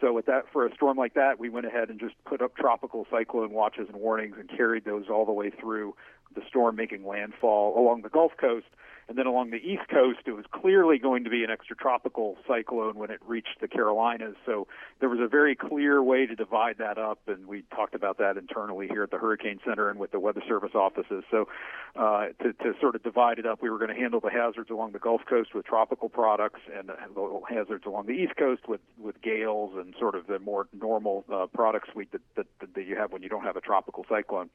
So 0.00 0.12
with 0.12 0.26
that, 0.26 0.44
for 0.52 0.66
a 0.66 0.74
storm 0.74 0.98
like 0.98 1.14
that, 1.14 1.38
we 1.38 1.48
went 1.48 1.66
ahead 1.66 1.88
and 1.88 1.98
just 1.98 2.14
put 2.24 2.42
up 2.42 2.56
tropical 2.56 3.06
cyclone 3.10 3.52
watches 3.52 3.88
and 3.88 3.96
warnings 3.96 4.36
and 4.38 4.48
carried 4.48 4.84
those 4.84 5.04
all 5.08 5.24
the 5.24 5.32
way 5.32 5.50
through 5.50 5.94
the 6.34 6.42
storm 6.48 6.76
making 6.76 7.06
landfall 7.06 7.78
along 7.78 8.02
the 8.02 8.08
Gulf 8.08 8.32
Coast. 8.36 8.66
And 9.06 9.18
then 9.18 9.26
along 9.26 9.50
the 9.50 9.58
East 9.58 9.88
Coast, 9.90 10.20
it 10.24 10.32
was 10.32 10.46
clearly 10.50 10.98
going 10.98 11.24
to 11.24 11.30
be 11.30 11.44
an 11.44 11.50
extratropical 11.50 12.36
cyclone 12.48 12.94
when 12.94 13.10
it 13.10 13.20
reached 13.26 13.60
the 13.60 13.68
Carolinas. 13.68 14.34
So 14.46 14.66
there 15.00 15.10
was 15.10 15.20
a 15.20 15.28
very 15.28 15.54
clear 15.54 16.02
way 16.02 16.24
to 16.24 16.34
divide 16.34 16.78
that 16.78 16.96
up, 16.96 17.18
and 17.26 17.46
we 17.46 17.64
talked 17.74 17.94
about 17.94 18.16
that 18.18 18.38
internally 18.38 18.88
here 18.88 19.02
at 19.02 19.10
the 19.10 19.18
Hurricane 19.18 19.60
Center 19.66 19.90
and 19.90 19.98
with 19.98 20.10
the 20.10 20.20
Weather 20.20 20.42
Service 20.48 20.74
offices. 20.74 21.22
So 21.30 21.48
uh, 21.96 22.28
to, 22.42 22.54
to 22.54 22.72
sort 22.80 22.94
of 22.94 23.02
divide 23.02 23.38
it 23.38 23.44
up, 23.44 23.60
we 23.60 23.68
were 23.68 23.78
going 23.78 23.94
to 23.94 24.00
handle 24.00 24.20
the 24.20 24.30
hazards 24.30 24.70
along 24.70 24.92
the 24.92 24.98
Gulf 24.98 25.20
Coast 25.28 25.54
with 25.54 25.66
tropical 25.66 26.08
products 26.08 26.60
and 26.74 26.88
the 26.88 26.96
hazards 27.46 27.84
along 27.86 28.06
the 28.06 28.12
East 28.12 28.36
Coast 28.36 28.66
with, 28.68 28.80
with 28.98 29.20
gales 29.20 29.72
and 29.76 29.94
sort 29.98 30.14
of 30.14 30.26
the 30.28 30.38
more 30.38 30.66
normal 30.72 31.26
uh, 31.30 31.44
product 31.52 31.92
suite 31.92 32.10
that, 32.12 32.22
that, 32.36 32.46
that 32.74 32.86
you 32.86 32.96
have 32.96 33.12
when 33.12 33.22
you 33.22 33.28
don't 33.28 33.44
have 33.44 33.56
a 33.56 33.60
tropical 33.60 34.06
cyclone. 34.08 34.48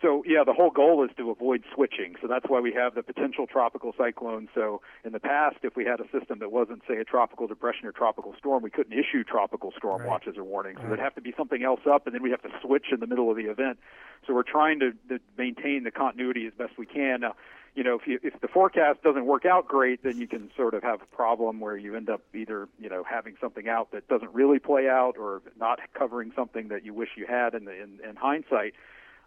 So 0.00 0.22
yeah, 0.26 0.44
the 0.44 0.52
whole 0.52 0.70
goal 0.70 1.04
is 1.04 1.10
to 1.16 1.30
avoid 1.30 1.64
switching. 1.74 2.14
So 2.22 2.28
that's 2.28 2.44
why 2.48 2.60
we 2.60 2.72
have 2.72 2.94
the 2.94 3.02
potential 3.02 3.46
tropical 3.46 3.92
cyclone. 3.98 4.48
So 4.54 4.80
in 5.04 5.12
the 5.12 5.18
past, 5.18 5.56
if 5.62 5.74
we 5.74 5.84
had 5.84 6.00
a 6.00 6.04
system 6.16 6.38
that 6.38 6.52
wasn't, 6.52 6.82
say, 6.86 6.98
a 6.98 7.04
tropical 7.04 7.48
depression 7.48 7.86
or 7.86 7.92
tropical 7.92 8.34
storm, 8.38 8.62
we 8.62 8.70
couldn't 8.70 8.92
issue 8.92 9.24
tropical 9.24 9.72
storm 9.76 10.02
right. 10.02 10.08
watches 10.08 10.36
or 10.36 10.44
warnings. 10.44 10.76
So 10.76 10.82
right. 10.82 10.88
there'd 10.90 11.00
have 11.00 11.16
to 11.16 11.20
be 11.20 11.34
something 11.36 11.64
else 11.64 11.80
up, 11.90 12.06
and 12.06 12.14
then 12.14 12.22
we 12.22 12.30
have 12.30 12.42
to 12.42 12.50
switch 12.62 12.86
in 12.92 13.00
the 13.00 13.08
middle 13.08 13.28
of 13.30 13.36
the 13.36 13.46
event. 13.46 13.78
So 14.26 14.34
we're 14.34 14.44
trying 14.44 14.78
to, 14.80 14.92
to 15.08 15.18
maintain 15.36 15.82
the 15.82 15.90
continuity 15.90 16.46
as 16.46 16.52
best 16.56 16.78
we 16.78 16.86
can. 16.86 17.20
Now, 17.20 17.34
you 17.74 17.84
know, 17.84 17.96
if 17.96 18.06
you 18.06 18.18
if 18.22 18.40
the 18.40 18.48
forecast 18.48 19.02
doesn't 19.02 19.26
work 19.26 19.46
out 19.46 19.68
great, 19.68 20.02
then 20.02 20.18
you 20.18 20.26
can 20.26 20.50
sort 20.56 20.74
of 20.74 20.82
have 20.82 21.00
a 21.02 21.16
problem 21.16 21.60
where 21.60 21.76
you 21.76 21.94
end 21.94 22.10
up 22.10 22.22
either 22.34 22.68
you 22.80 22.88
know 22.88 23.04
having 23.08 23.36
something 23.40 23.68
out 23.68 23.92
that 23.92 24.08
doesn't 24.08 24.32
really 24.34 24.58
play 24.58 24.88
out, 24.88 25.16
or 25.16 25.42
not 25.58 25.78
covering 25.94 26.32
something 26.34 26.68
that 26.68 26.84
you 26.84 26.92
wish 26.92 27.10
you 27.16 27.26
had 27.26 27.54
in 27.54 27.66
the 27.66 27.72
in, 27.72 28.00
in 28.08 28.16
hindsight. 28.16 28.74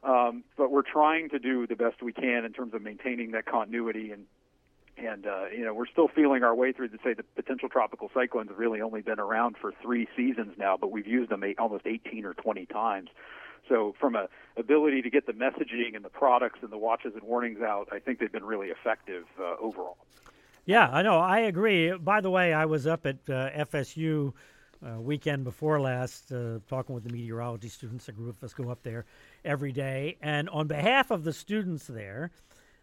Um, 0.03 0.43
but 0.57 0.71
we're 0.71 0.81
trying 0.81 1.29
to 1.29 1.39
do 1.39 1.67
the 1.67 1.75
best 1.75 2.01
we 2.01 2.13
can 2.13 2.43
in 2.43 2.53
terms 2.53 2.73
of 2.73 2.81
maintaining 2.81 3.31
that 3.31 3.45
continuity 3.45 4.11
and 4.11 4.25
and 4.97 5.25
uh, 5.25 5.45
you 5.55 5.63
know 5.63 5.73
we're 5.73 5.87
still 5.87 6.07
feeling 6.07 6.43
our 6.43 6.53
way 6.53 6.71
through 6.71 6.89
to 6.89 6.97
say 7.03 7.13
the 7.13 7.23
potential 7.23 7.69
tropical 7.69 8.09
cyclones 8.13 8.49
have 8.49 8.59
really 8.59 8.81
only 8.81 9.01
been 9.01 9.19
around 9.19 9.55
for 9.59 9.73
three 9.81 10.07
seasons 10.15 10.53
now, 10.57 10.77
but 10.77 10.91
we've 10.91 11.07
used 11.07 11.29
them 11.31 11.43
eight, 11.43 11.59
almost 11.59 11.85
18 11.85 12.25
or 12.25 12.33
20 12.33 12.65
times. 12.67 13.09
So 13.69 13.95
from 13.99 14.15
a 14.15 14.27
ability 14.57 15.01
to 15.03 15.09
get 15.09 15.25
the 15.27 15.33
messaging 15.33 15.95
and 15.95 16.03
the 16.03 16.09
products 16.09 16.59
and 16.61 16.71
the 16.71 16.77
watches 16.77 17.13
and 17.13 17.23
warnings 17.23 17.61
out, 17.61 17.89
I 17.91 17.99
think 17.99 18.19
they've 18.19 18.31
been 18.31 18.43
really 18.43 18.67
effective 18.67 19.25
uh, 19.39 19.55
overall. 19.61 19.97
Yeah, 20.65 20.89
I 20.91 21.01
know. 21.01 21.19
I 21.19 21.39
agree. 21.39 21.95
By 21.97 22.21
the 22.21 22.29
way, 22.29 22.53
I 22.53 22.65
was 22.65 22.85
up 22.85 23.05
at 23.05 23.17
uh, 23.29 23.49
FSU 23.51 24.33
uh, 24.85 24.99
weekend 24.99 25.43
before 25.43 25.79
last, 25.79 26.31
uh, 26.31 26.59
talking 26.67 26.95
with 26.95 27.03
the 27.03 27.11
meteorology 27.11 27.69
students. 27.69 28.07
A 28.07 28.11
group 28.11 28.37
of 28.37 28.43
us 28.43 28.53
go 28.53 28.69
up 28.69 28.83
there 28.83 29.05
every 29.45 29.71
day. 29.71 30.17
And 30.21 30.49
on 30.49 30.67
behalf 30.67 31.11
of 31.11 31.23
the 31.23 31.33
students 31.33 31.85
there, 31.87 32.31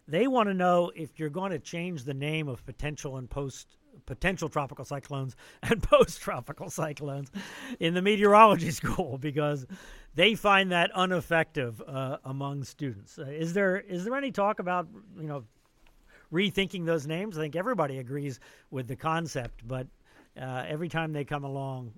they 0.07 0.27
want 0.27 0.49
to 0.49 0.53
know 0.53 0.91
if 0.95 1.19
you're 1.19 1.29
going 1.29 1.51
to 1.51 1.59
change 1.59 2.03
the 2.03 2.13
name 2.13 2.47
of 2.47 2.65
potential 2.65 3.17
and 3.17 3.29
post 3.29 3.77
potential 4.05 4.49
tropical 4.49 4.85
cyclones 4.85 5.35
and 5.63 5.83
post 5.83 6.21
tropical 6.21 6.69
cyclones 6.69 7.31
in 7.79 7.93
the 7.93 8.01
meteorology 8.01 8.71
school 8.81 9.17
because 9.17 9.67
they 10.15 10.35
find 10.35 10.71
that 10.71 10.89
ineffective 10.95 11.81
uh, 11.87 12.17
among 12.25 12.63
students. 12.63 13.19
Uh, 13.19 13.25
is 13.25 13.53
there 13.53 13.77
is 13.77 14.03
there 14.05 14.15
any 14.15 14.31
talk 14.31 14.59
about 14.59 14.87
you 15.19 15.27
know 15.27 15.43
rethinking 16.33 16.85
those 16.85 17.07
names? 17.07 17.37
I 17.37 17.41
think 17.41 17.55
everybody 17.55 17.97
agrees 17.99 18.39
with 18.71 18.87
the 18.87 18.95
concept, 18.95 19.67
but 19.67 19.87
uh, 20.39 20.65
every 20.67 20.89
time 20.89 21.13
they 21.13 21.25
come 21.25 21.43
along, 21.43 21.93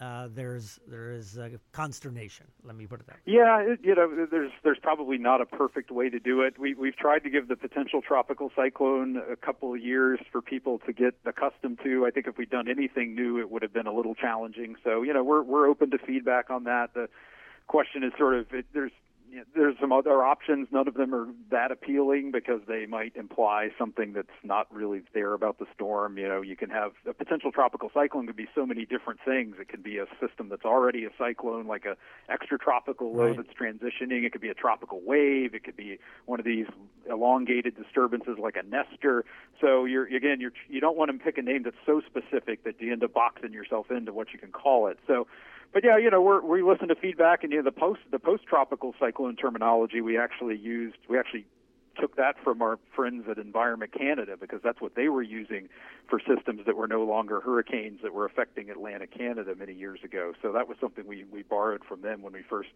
uh, 0.00 0.28
there's 0.34 0.80
there 0.88 1.12
is 1.12 1.38
consternation. 1.72 2.46
Let 2.64 2.76
me 2.76 2.86
put 2.86 3.00
it 3.00 3.06
that. 3.06 3.16
Way. 3.26 3.34
Yeah, 3.34 3.60
it, 3.60 3.80
you 3.82 3.94
know, 3.94 4.26
there's 4.30 4.50
there's 4.62 4.78
probably 4.82 5.18
not 5.18 5.40
a 5.40 5.46
perfect 5.46 5.90
way 5.90 6.10
to 6.10 6.18
do 6.18 6.42
it. 6.42 6.58
We 6.58 6.74
we've 6.74 6.96
tried 6.96 7.20
to 7.20 7.30
give 7.30 7.48
the 7.48 7.56
potential 7.56 8.02
tropical 8.02 8.50
cyclone 8.56 9.16
a 9.16 9.36
couple 9.36 9.72
of 9.72 9.80
years 9.80 10.18
for 10.32 10.42
people 10.42 10.80
to 10.86 10.92
get 10.92 11.14
accustomed 11.24 11.78
to. 11.84 12.04
I 12.06 12.10
think 12.10 12.26
if 12.26 12.36
we'd 12.36 12.50
done 12.50 12.68
anything 12.68 13.14
new, 13.14 13.38
it 13.38 13.50
would 13.50 13.62
have 13.62 13.72
been 13.72 13.86
a 13.86 13.92
little 13.94 14.14
challenging. 14.14 14.74
So 14.82 15.02
you 15.02 15.12
know, 15.12 15.22
we're 15.22 15.42
we're 15.42 15.68
open 15.68 15.90
to 15.92 15.98
feedback 15.98 16.50
on 16.50 16.64
that. 16.64 16.92
The 16.94 17.08
question 17.66 18.02
is 18.02 18.12
sort 18.18 18.34
of 18.34 18.52
it, 18.52 18.66
there's 18.74 18.92
there's 19.54 19.76
some 19.80 19.92
other 19.92 20.22
options. 20.22 20.68
None 20.70 20.88
of 20.88 20.94
them 20.94 21.14
are 21.14 21.28
that 21.50 21.70
appealing 21.72 22.30
because 22.30 22.60
they 22.66 22.86
might 22.86 23.16
imply 23.16 23.70
something 23.78 24.12
that's 24.12 24.28
not 24.42 24.72
really 24.72 25.02
there 25.12 25.34
about 25.34 25.58
the 25.58 25.66
storm. 25.74 26.18
You 26.18 26.28
know, 26.28 26.42
you 26.42 26.56
can 26.56 26.70
have 26.70 26.92
a 27.06 27.12
potential 27.12 27.50
tropical 27.52 27.90
cyclone 27.92 28.26
could 28.26 28.36
be 28.36 28.48
so 28.54 28.66
many 28.66 28.84
different 28.84 29.20
things. 29.24 29.56
It 29.60 29.68
could 29.68 29.82
be 29.82 29.98
a 29.98 30.06
system 30.20 30.48
that's 30.48 30.64
already 30.64 31.04
a 31.04 31.10
cyclone, 31.18 31.66
like 31.66 31.84
a 31.84 31.96
extratropical 32.30 33.12
low 33.14 33.24
Right. 33.24 33.36
that's 33.36 33.52
transitioning. 33.54 34.24
It 34.24 34.32
could 34.32 34.40
be 34.40 34.50
a 34.50 34.54
tropical 34.54 35.00
wave. 35.04 35.54
It 35.54 35.64
could 35.64 35.76
be 35.76 35.98
one 36.26 36.38
of 36.38 36.44
these 36.44 36.66
elongated 37.08 37.76
disturbances 37.76 38.38
like 38.38 38.56
a 38.56 38.62
Nestor. 38.62 39.24
So 39.60 39.84
you're 39.84 40.06
again, 40.06 40.40
you're 40.40 40.52
you 40.68 40.80
don't 40.80 40.96
want 40.96 41.10
to 41.10 41.18
pick 41.18 41.38
a 41.38 41.42
name 41.42 41.62
that's 41.62 41.76
so 41.86 42.00
specific 42.06 42.64
that 42.64 42.80
you 42.80 42.92
end 42.92 43.02
up 43.04 43.12
boxing 43.12 43.52
yourself 43.52 43.90
into 43.90 44.12
what 44.12 44.32
you 44.32 44.38
can 44.38 44.52
call 44.52 44.86
it. 44.88 44.98
So 45.06 45.26
but 45.72 45.84
yeah, 45.84 45.96
you 45.98 46.10
know, 46.10 46.20
we're, 46.20 46.40
we 46.40 46.62
listen 46.62 46.88
to 46.88 46.94
feedback, 46.94 47.42
and 47.42 47.52
you 47.52 47.58
know, 47.58 47.64
the 47.64 47.72
post 47.72 48.00
the 48.10 48.18
post 48.18 48.44
tropical 48.44 48.94
cyclone 48.98 49.36
terminology 49.36 50.00
we 50.00 50.18
actually 50.18 50.56
used. 50.56 50.96
We 51.08 51.18
actually 51.18 51.46
took 52.00 52.16
that 52.16 52.34
from 52.42 52.60
our 52.62 52.78
friends 52.94 53.24
at 53.30 53.38
Environment 53.38 53.92
Canada 53.92 54.36
because 54.40 54.60
that's 54.62 54.80
what 54.80 54.94
they 54.94 55.08
were 55.08 55.22
using 55.22 55.68
for 56.08 56.20
systems 56.20 56.62
that 56.66 56.76
were 56.76 56.88
no 56.88 57.04
longer 57.04 57.40
hurricanes 57.40 58.00
that 58.02 58.12
were 58.12 58.24
affecting 58.24 58.68
Atlantic 58.70 59.16
Canada 59.16 59.54
many 59.56 59.72
years 59.72 60.00
ago. 60.04 60.32
So 60.42 60.52
that 60.52 60.68
was 60.68 60.76
something 60.80 61.06
we 61.06 61.24
we 61.30 61.42
borrowed 61.42 61.84
from 61.84 62.02
them 62.02 62.22
when 62.22 62.32
we 62.32 62.42
first 62.42 62.70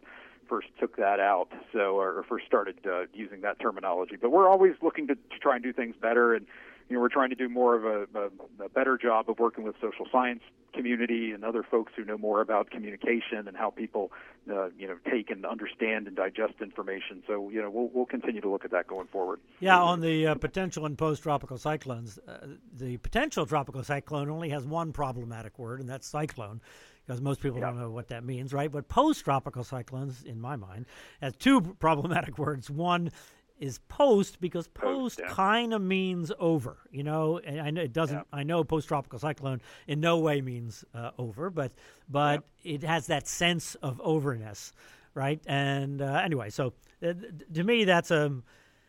first 0.48 0.68
took 0.80 0.96
that 0.96 1.20
out. 1.20 1.48
So 1.72 1.98
or 1.98 2.24
first 2.28 2.46
started 2.46 2.78
uh, 2.86 3.06
using 3.12 3.40
that 3.42 3.60
terminology. 3.60 4.16
But 4.20 4.30
we're 4.30 4.48
always 4.48 4.74
looking 4.82 5.06
to, 5.08 5.14
to 5.14 5.38
try 5.40 5.56
and 5.56 5.64
do 5.64 5.72
things 5.72 5.94
better 6.00 6.34
and 6.34 6.46
you 6.88 6.96
know, 6.96 7.02
we're 7.02 7.08
trying 7.08 7.30
to 7.30 7.36
do 7.36 7.48
more 7.48 7.74
of 7.74 7.84
a, 7.84 8.18
a, 8.18 8.64
a 8.64 8.68
better 8.68 8.96
job 8.96 9.28
of 9.28 9.38
working 9.38 9.64
with 9.64 9.76
social 9.80 10.06
science 10.10 10.40
community 10.74 11.32
and 11.32 11.44
other 11.44 11.62
folks 11.62 11.92
who 11.96 12.04
know 12.04 12.16
more 12.16 12.40
about 12.40 12.70
communication 12.70 13.48
and 13.48 13.56
how 13.56 13.70
people, 13.70 14.12
uh, 14.50 14.68
you 14.78 14.86
know, 14.86 14.96
take 15.10 15.30
and 15.30 15.44
understand 15.44 16.06
and 16.06 16.16
digest 16.16 16.54
information. 16.60 17.22
So, 17.26 17.50
you 17.50 17.60
know, 17.60 17.70
we'll 17.70 17.90
we'll 17.92 18.06
continue 18.06 18.40
to 18.40 18.48
look 18.48 18.64
at 18.64 18.70
that 18.70 18.86
going 18.86 19.08
forward. 19.08 19.40
Yeah, 19.60 19.80
on 19.80 20.00
the 20.00 20.28
uh, 20.28 20.34
potential 20.36 20.86
and 20.86 20.96
post 20.96 21.22
tropical 21.22 21.58
cyclones, 21.58 22.18
uh, 22.26 22.46
the 22.76 22.96
potential 22.98 23.44
tropical 23.44 23.82
cyclone 23.82 24.30
only 24.30 24.50
has 24.50 24.64
one 24.64 24.92
problematic 24.92 25.58
word, 25.58 25.80
and 25.80 25.88
that's 25.88 26.06
cyclone, 26.06 26.60
because 27.06 27.20
most 27.20 27.40
people 27.40 27.60
don't 27.60 27.78
know 27.78 27.90
what 27.90 28.08
that 28.08 28.24
means, 28.24 28.52
right? 28.52 28.70
But 28.70 28.88
post 28.88 29.24
tropical 29.24 29.64
cyclones, 29.64 30.22
in 30.22 30.40
my 30.40 30.56
mind, 30.56 30.86
has 31.20 31.34
two 31.36 31.60
problematic 31.78 32.38
words. 32.38 32.70
One 32.70 33.10
is 33.58 33.78
post 33.88 34.40
because 34.40 34.68
post 34.68 35.20
yeah. 35.22 35.28
kind 35.28 35.72
of 35.72 35.82
means 35.82 36.32
over, 36.38 36.76
you 36.90 37.02
know. 37.02 37.38
And 37.38 37.60
I 37.60 37.70
know 37.70 37.82
it 37.82 37.92
doesn't. 37.92 38.16
Yeah. 38.16 38.22
I 38.32 38.42
know 38.42 38.64
post 38.64 38.88
tropical 38.88 39.18
cyclone 39.18 39.60
in 39.86 40.00
no 40.00 40.18
way 40.18 40.40
means 40.40 40.84
uh, 40.94 41.10
over, 41.18 41.50
but 41.50 41.72
but 42.08 42.44
it 42.64 42.82
has 42.82 43.06
that 43.08 43.26
sense 43.26 43.74
of 43.76 44.00
overness, 44.00 44.72
right? 45.14 45.40
And 45.46 46.00
uh, 46.00 46.20
anyway, 46.24 46.50
so 46.50 46.72
uh, 47.02 47.14
to 47.54 47.64
me, 47.64 47.84
that's 47.84 48.10
a 48.10 48.32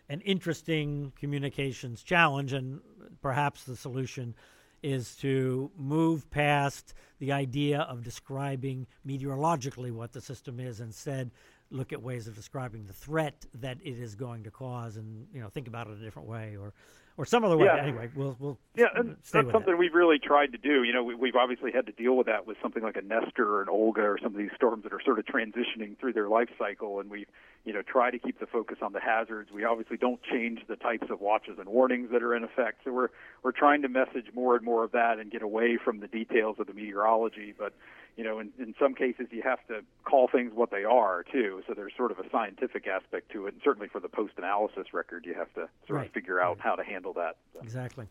an 0.10 0.22
interesting 0.22 1.14
communications 1.20 2.04
challenge, 2.04 2.54
and 2.54 2.82
perhaps 3.22 3.64
the 3.64 3.76
solution 3.76 4.36
is 4.82 5.16
to 5.18 5.70
move 5.78 6.30
past 6.32 6.94
the 7.20 7.32
idea 7.32 7.82
of 7.82 8.04
describing 8.04 8.88
meteorologically 9.04 9.92
what 9.92 10.14
the 10.14 10.22
system 10.22 10.60
is, 10.60 10.80
instead 10.80 11.32
look 11.72 11.94
at 11.94 12.02
ways 12.02 12.28
of 12.28 12.36
describing 12.36 12.86
the 12.86 12.94
threat 12.94 13.46
that 13.56 13.78
it 13.84 14.00
is 14.00 14.16
going 14.16 14.44
to 14.44 14.52
cause, 14.52 14.98
and 14.98 15.28
you 15.34 15.42
know 15.42 15.50
think 15.50 15.68
about 15.68 15.88
it 15.88 15.94
a 15.94 16.04
different 16.04 16.28
way, 16.28 16.58
or 16.58 16.74
or 17.18 17.26
some 17.26 17.44
other 17.44 17.58
way. 17.58 17.66
Yeah. 17.66 17.84
Anyway, 17.84 18.10
we'll 18.16 18.36
we'll 18.40 18.58
Yeah, 18.76 18.86
that's 18.96 19.30
something 19.30 19.66
that. 19.66 19.78
we've 19.78 19.94
really 19.94 20.20
tried 20.20 20.54
to 20.54 20.58
do. 20.58 20.84
You 20.84 20.94
know, 20.94 21.04
we, 21.04 21.16
we've 21.16 21.36
obviously 21.36 21.72
had 21.72 21.86
to 21.88 21.92
deal 21.92 22.16
with 22.16 22.28
that 22.28 22.48
with 22.48 22.56
something 22.62 22.82
like 22.82 22.96
a 22.96 23.02
Nestor 23.02 23.46
or 23.46 23.62
an 23.62 23.70
Olga 23.70 24.02
or 24.02 24.18
some 24.24 24.34
of 24.34 24.38
these 24.38 24.52
storms 24.56 24.84
that 24.84 24.94
are 24.94 25.02
sort 25.04 25.20
of 25.20 25.26
transitioning 25.26 26.00
through 26.00 26.14
their 26.14 26.30
life 26.30 26.50
cycle, 26.58 27.00
and 27.02 27.10
we, 27.10 27.26
you 27.66 27.74
know, 27.74 27.82
try 27.82 28.10
to 28.10 28.18
keep 28.18 28.40
the 28.40 28.48
focus 28.48 28.78
on 28.82 28.94
the 28.94 29.02
hazards. 29.02 29.52
We 29.52 29.66
obviously 29.66 29.98
don't 29.98 30.22
change 30.24 30.62
the 30.68 30.78
types 30.78 31.08
of 31.10 31.20
watches 31.20 31.60
and 31.60 31.68
warnings 31.68 32.10
that 32.14 32.24
are 32.24 32.34
in 32.34 32.46
effect. 32.46 32.82
So 32.86 32.94
we're 32.94 33.10
we're 33.44 33.52
trying 33.52 33.82
to 33.82 33.90
message 33.90 34.28
more 34.34 34.56
and 34.56 34.64
more 34.64 34.86
of 34.86 34.94
that 34.94 35.20
and 35.20 35.30
get 35.30 35.42
away 35.42 35.78
from 35.84 36.00
the 36.00 36.08
details 36.08 36.56
of 36.58 36.68
the 36.68 36.74
meteorology. 36.74 37.54
But 37.58 37.74
you 38.18 38.24
know, 38.24 38.40
in, 38.40 38.52
in 38.60 38.76
some 38.80 38.94
cases 38.96 39.28
you 39.32 39.42
have 39.42 39.66
to 39.68 39.82
call 40.04 40.28
things 40.28 40.52
what 40.54 40.72
they 40.72 40.84
are 40.84 41.24
too. 41.24 41.62
So 41.68 41.74
there's 41.74 41.94
sort 41.96 42.12
of 42.12 42.20
a 42.20 42.30
scientific 42.30 42.88
aspect 42.88 43.32
to 43.32 43.48
it, 43.48 43.54
and 43.54 43.62
certainly 43.64 43.88
for 43.88 44.00
the 44.00 44.10
post-analysis 44.10 44.94
record, 44.94 45.26
you 45.26 45.34
have 45.36 45.54
to 45.54 45.70
sort 45.88 45.98
Right. 45.98 46.08
of 46.08 46.14
figure 46.14 46.42
out 46.42 46.60
how 46.60 46.76
to 46.76 46.84
handle 46.84 47.14
that. 47.14 47.38
So. 47.54 47.62
Exactly. 47.62 48.08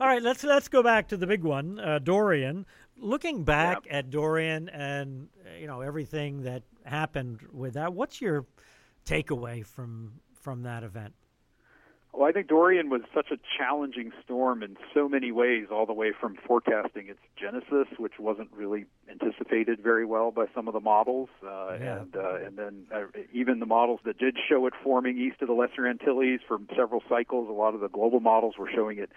All 0.00 0.06
right, 0.06 0.22
let's 0.22 0.42
let's 0.44 0.68
go 0.68 0.82
back 0.82 1.08
to 1.08 1.16
the 1.16 1.26
big 1.26 1.42
one, 1.44 1.78
uh, 1.78 1.98
Dorian. 1.98 2.66
Looking 2.98 3.42
back 3.44 3.84
at 3.90 4.10
Dorian 4.10 4.68
and 4.68 5.28
you 5.58 5.66
know 5.66 5.80
everything 5.80 6.42
that 6.42 6.62
happened 6.84 7.40
with 7.52 7.74
that, 7.74 7.92
what's 7.94 8.20
your 8.20 8.44
takeaway 9.06 9.64
from 9.64 10.12
from 10.34 10.62
that 10.62 10.82
event? 10.84 11.14
Well, 12.12 12.28
I 12.28 12.32
think 12.32 12.48
Dorian 12.48 12.90
was 12.90 13.00
such 13.14 13.30
a 13.30 13.38
challenging 13.56 14.12
storm 14.22 14.62
in 14.62 14.76
so 14.92 15.08
many 15.08 15.32
ways, 15.32 15.68
all 15.72 15.86
the 15.86 15.94
way 15.94 16.12
from 16.12 16.36
forecasting 16.46 17.08
its 17.08 17.20
genesis, 17.40 17.88
which 17.98 18.18
wasn't 18.18 18.50
really 18.54 18.84
anticipated 19.10 19.80
very 19.82 20.04
well 20.04 20.30
by 20.30 20.44
some 20.54 20.68
of 20.68 20.74
the 20.74 20.80
models, 20.80 21.30
uh, 21.42 21.78
Yeah. 21.80 22.00
and 22.00 22.14
uh, 22.14 22.34
and 22.46 22.56
then 22.58 22.86
uh, 22.94 23.04
even 23.32 23.60
the 23.60 23.66
models 23.66 24.00
that 24.04 24.18
did 24.18 24.36
show 24.46 24.66
it 24.66 24.74
forming 24.82 25.16
east 25.16 25.40
of 25.40 25.48
the 25.48 25.54
Lesser 25.54 25.86
Antilles 25.86 26.40
for 26.46 26.58
several 26.76 27.02
cycles. 27.08 27.48
A 27.48 27.52
lot 27.52 27.74
of 27.74 27.80
the 27.80 27.88
global 27.88 28.20
models 28.20 28.58
were 28.58 28.68
showing 28.68 28.98
it 28.98 29.10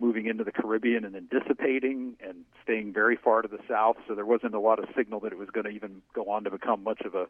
moving 0.00 0.26
into 0.26 0.44
the 0.44 0.52
Caribbean 0.52 1.04
and 1.04 1.14
then 1.14 1.28
dissipating 1.30 2.16
and 2.26 2.44
staying 2.62 2.92
very 2.92 3.16
far 3.16 3.42
to 3.42 3.48
the 3.48 3.58
south. 3.68 3.96
So 4.08 4.14
there 4.14 4.26
wasn't 4.26 4.54
a 4.54 4.60
lot 4.60 4.78
of 4.78 4.86
signal 4.96 5.20
that 5.20 5.32
it 5.32 5.38
was 5.38 5.50
going 5.50 5.64
to 5.64 5.70
even 5.70 6.02
go 6.14 6.30
on 6.30 6.44
to 6.44 6.50
become 6.50 6.82
much 6.82 7.02
of 7.02 7.14
a, 7.14 7.26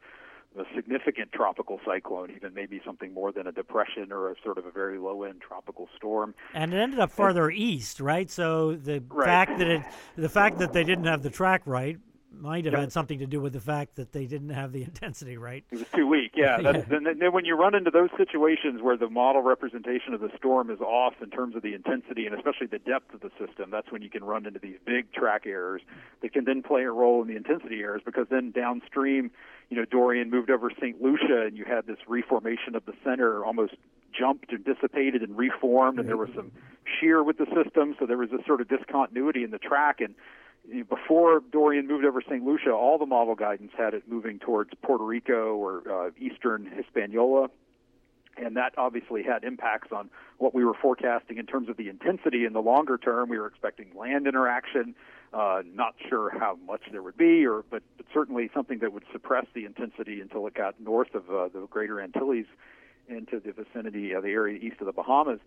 a 0.58 0.64
significant 0.74 1.32
tropical 1.32 1.80
cyclone, 1.84 2.30
even 2.34 2.54
maybe 2.54 2.80
something 2.84 3.12
more 3.12 3.32
than 3.32 3.46
a 3.46 3.52
depression 3.52 4.12
or 4.12 4.30
a 4.30 4.34
sort 4.42 4.58
of 4.58 4.66
a 4.66 4.70
very 4.70 4.98
low 4.98 5.22
end 5.24 5.40
tropical 5.40 5.88
storm. 5.96 6.34
And 6.52 6.72
it 6.74 6.78
ended 6.78 6.98
up 6.98 7.10
farther 7.12 7.50
east, 7.50 8.00
right? 8.00 8.28
So 8.30 8.74
the 8.74 9.02
Right. 9.10 9.24
fact 9.24 9.56
that 9.58 9.68
it, 9.68 9.86
the 10.16 10.28
fact 10.28 10.58
that 10.58 10.72
they 10.72 10.84
didn't 10.84 11.04
have 11.04 11.22
the 11.22 11.30
track 11.30 11.62
right, 11.64 11.98
might 12.32 12.64
have 12.64 12.74
Yeah. 12.74 12.80
had 12.80 12.92
something 12.92 13.18
to 13.18 13.26
do 13.26 13.40
with 13.40 13.52
the 13.52 13.60
fact 13.60 13.96
that 13.96 14.12
they 14.12 14.26
didn't 14.26 14.50
have 14.50 14.72
the 14.72 14.82
intensity 14.90 15.36
right. 15.36 15.64
It 15.70 15.78
was 15.78 15.88
too 15.94 16.06
weak. 16.06 16.32
Yeah. 16.34 16.58
That's, 16.62 16.88
Yeah. 16.88 16.96
And 16.96 17.20
then 17.20 17.32
when 17.32 17.44
you 17.44 17.54
run 17.56 17.74
into 17.74 17.90
those 17.90 18.10
situations 18.16 18.80
where 18.82 18.96
the 18.96 19.08
model 19.08 19.42
representation 19.42 20.14
of 20.14 20.20
the 20.20 20.30
storm 20.36 20.70
is 20.70 20.80
off 20.80 21.14
in 21.22 21.30
terms 21.30 21.56
of 21.56 21.62
the 21.62 21.74
intensity 21.74 22.26
and 22.26 22.34
especially 22.34 22.66
the 22.66 22.78
depth 22.78 23.12
of 23.14 23.20
the 23.20 23.30
system, 23.38 23.70
that's 23.70 23.90
when 23.90 24.02
you 24.02 24.10
can 24.10 24.24
run 24.24 24.46
into 24.46 24.58
these 24.60 24.76
big 24.86 25.12
track 25.12 25.42
errors 25.46 25.82
that 26.22 26.32
can 26.32 26.44
then 26.44 26.62
play 26.62 26.82
a 26.82 26.90
role 26.92 27.20
in 27.22 27.28
the 27.28 27.36
intensity 27.36 27.80
errors 27.80 28.02
because 28.04 28.26
then 28.30 28.50
downstream, 28.52 29.30
you 29.68 29.76
know, 29.76 29.84
Dorian 29.84 30.30
moved 30.30 30.50
over 30.50 30.70
St. 30.80 31.00
Lucia 31.02 31.46
and 31.46 31.56
you 31.56 31.64
had 31.64 31.86
this 31.86 31.98
reformation 32.06 32.74
of 32.74 32.84
the 32.86 32.92
center 33.04 33.44
almost 33.44 33.74
jumped 34.12 34.52
and 34.52 34.64
dissipated 34.64 35.22
and 35.22 35.36
reformed 35.38 35.98
and 36.00 36.08
there 36.08 36.16
was 36.16 36.30
some 36.34 36.50
shear 37.00 37.22
with 37.22 37.38
the 37.38 37.46
system 37.54 37.94
so 37.98 38.06
there 38.06 38.16
was 38.18 38.30
this 38.30 38.40
sort 38.44 38.60
of 38.60 38.68
discontinuity 38.68 39.44
in 39.44 39.52
the 39.52 39.58
track 39.58 40.00
and 40.00 40.14
before 40.88 41.42
Dorian 41.50 41.86
moved 41.86 42.04
over 42.04 42.22
St. 42.22 42.44
Lucia, 42.44 42.72
all 42.72 42.98
the 42.98 43.06
model 43.06 43.34
guidance 43.34 43.72
had 43.76 43.94
it 43.94 44.04
moving 44.08 44.38
towards 44.38 44.70
Puerto 44.82 45.04
Rico 45.04 45.54
or 45.56 45.82
uh, 45.90 46.10
eastern 46.18 46.66
Hispaniola. 46.66 47.48
And 48.36 48.56
that 48.56 48.72
obviously 48.78 49.22
had 49.22 49.44
impacts 49.44 49.88
on 49.92 50.08
what 50.38 50.54
we 50.54 50.64
were 50.64 50.74
forecasting 50.74 51.36
in 51.36 51.46
terms 51.46 51.68
of 51.68 51.76
the 51.76 51.88
intensity 51.88 52.44
in 52.44 52.52
the 52.52 52.62
longer 52.62 52.96
term. 52.96 53.28
We 53.28 53.38
were 53.38 53.46
expecting 53.46 53.88
land 53.94 54.26
interaction, 54.26 54.94
uh, 55.34 55.62
not 55.74 55.94
sure 56.08 56.30
how 56.38 56.56
much 56.66 56.82
there 56.90 57.02
would 57.02 57.16
be, 57.16 57.44
or 57.44 57.64
but, 57.70 57.82
but 57.96 58.06
certainly 58.14 58.48
something 58.54 58.78
that 58.78 58.92
would 58.92 59.04
suppress 59.12 59.46
the 59.52 59.64
intensity 59.64 60.20
until 60.20 60.46
it 60.46 60.54
got 60.54 60.80
north 60.80 61.14
of 61.14 61.28
uh, 61.28 61.48
the 61.48 61.66
Greater 61.68 62.00
Antilles 62.00 62.46
into 63.08 63.40
the 63.40 63.52
vicinity 63.52 64.12
of 64.12 64.22
the 64.22 64.30
area 64.30 64.58
east 64.58 64.76
of 64.80 64.86
the 64.86 64.92
Bahamas 64.92 65.40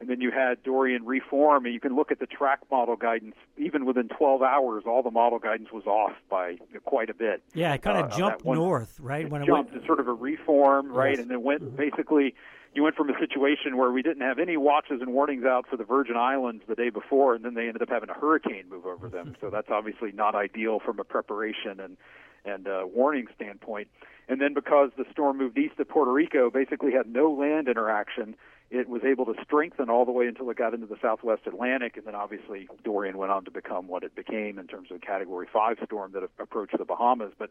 and 0.00 0.08
then 0.08 0.20
you 0.20 0.30
had 0.30 0.62
Dorian 0.62 1.04
reform, 1.04 1.66
and 1.66 1.74
you 1.74 1.80
can 1.80 1.94
look 1.94 2.10
at 2.10 2.18
the 2.18 2.26
track 2.26 2.60
model 2.70 2.96
guidance. 2.96 3.34
Even 3.58 3.84
within 3.84 4.08
12 4.08 4.40
hours, 4.42 4.84
all 4.86 5.02
the 5.02 5.10
model 5.10 5.38
guidance 5.38 5.70
was 5.72 5.84
off 5.86 6.12
by 6.30 6.56
quite 6.86 7.10
a 7.10 7.14
bit. 7.14 7.42
Yeah, 7.52 7.74
it 7.74 7.82
kind 7.82 7.98
Uh, 7.98 8.04
of 8.06 8.12
on 8.12 8.18
jumped 8.18 8.44
one- 8.44 8.56
north, 8.56 8.98
right? 8.98 9.26
It 9.26 9.30
when 9.30 9.42
it 9.42 9.50
went, 9.50 9.72
to 9.74 9.84
sort 9.84 10.00
of 10.00 10.08
a 10.08 10.12
reform, 10.14 10.90
right? 10.90 11.10
Yes. 11.10 11.20
And 11.20 11.30
then 11.30 11.42
went 11.42 11.76
basically. 11.76 12.34
You 12.72 12.84
went 12.84 12.94
from 12.94 13.10
a 13.10 13.18
situation 13.18 13.76
where 13.76 13.90
we 13.90 14.00
didn't 14.00 14.22
have 14.22 14.38
any 14.38 14.56
watches 14.56 15.00
and 15.00 15.12
warnings 15.12 15.44
out 15.44 15.66
for 15.66 15.76
the 15.76 15.82
Virgin 15.82 16.16
Islands 16.16 16.62
the 16.68 16.76
day 16.76 16.88
before, 16.88 17.34
and 17.34 17.44
then 17.44 17.54
they 17.54 17.66
ended 17.66 17.82
up 17.82 17.88
having 17.88 18.08
a 18.10 18.14
hurricane 18.14 18.66
move 18.70 18.86
over 18.86 19.08
them. 19.08 19.34
So 19.40 19.50
that's 19.50 19.70
obviously 19.70 20.12
not 20.12 20.36
ideal 20.36 20.78
from 20.78 20.98
a 21.00 21.04
preparation 21.04 21.80
and 21.80 21.96
and 22.44 22.66
uh, 22.68 22.84
warning 22.86 23.26
standpoint. 23.34 23.88
And 24.28 24.40
then 24.40 24.54
because 24.54 24.90
the 24.96 25.04
storm 25.10 25.36
moved 25.38 25.58
east 25.58 25.78
of 25.80 25.88
Puerto 25.88 26.12
Rico, 26.12 26.48
basically 26.48 26.92
had 26.92 27.06
no 27.06 27.30
land 27.32 27.68
interaction, 27.68 28.34
it 28.70 28.88
was 28.88 29.02
able 29.04 29.26
to 29.26 29.34
strengthen 29.42 29.90
all 29.90 30.04
the 30.04 30.12
way 30.12 30.26
until 30.26 30.48
it 30.50 30.56
got 30.56 30.74
into 30.74 30.86
the 30.86 30.96
southwest 31.02 31.42
Atlantic, 31.46 31.96
and 31.96 32.06
then 32.06 32.14
obviously 32.14 32.68
Dorian 32.84 33.18
went 33.18 33.32
on 33.32 33.44
to 33.44 33.50
become 33.50 33.88
what 33.88 34.04
it 34.04 34.14
became 34.14 34.58
in 34.58 34.68
terms 34.68 34.90
of 34.90 34.98
a 34.98 35.00
Category 35.00 35.48
Five 35.52 35.78
storm 35.84 36.12
that 36.12 36.22
approached 36.38 36.78
the 36.78 36.84
Bahamas. 36.84 37.32
But 37.36 37.50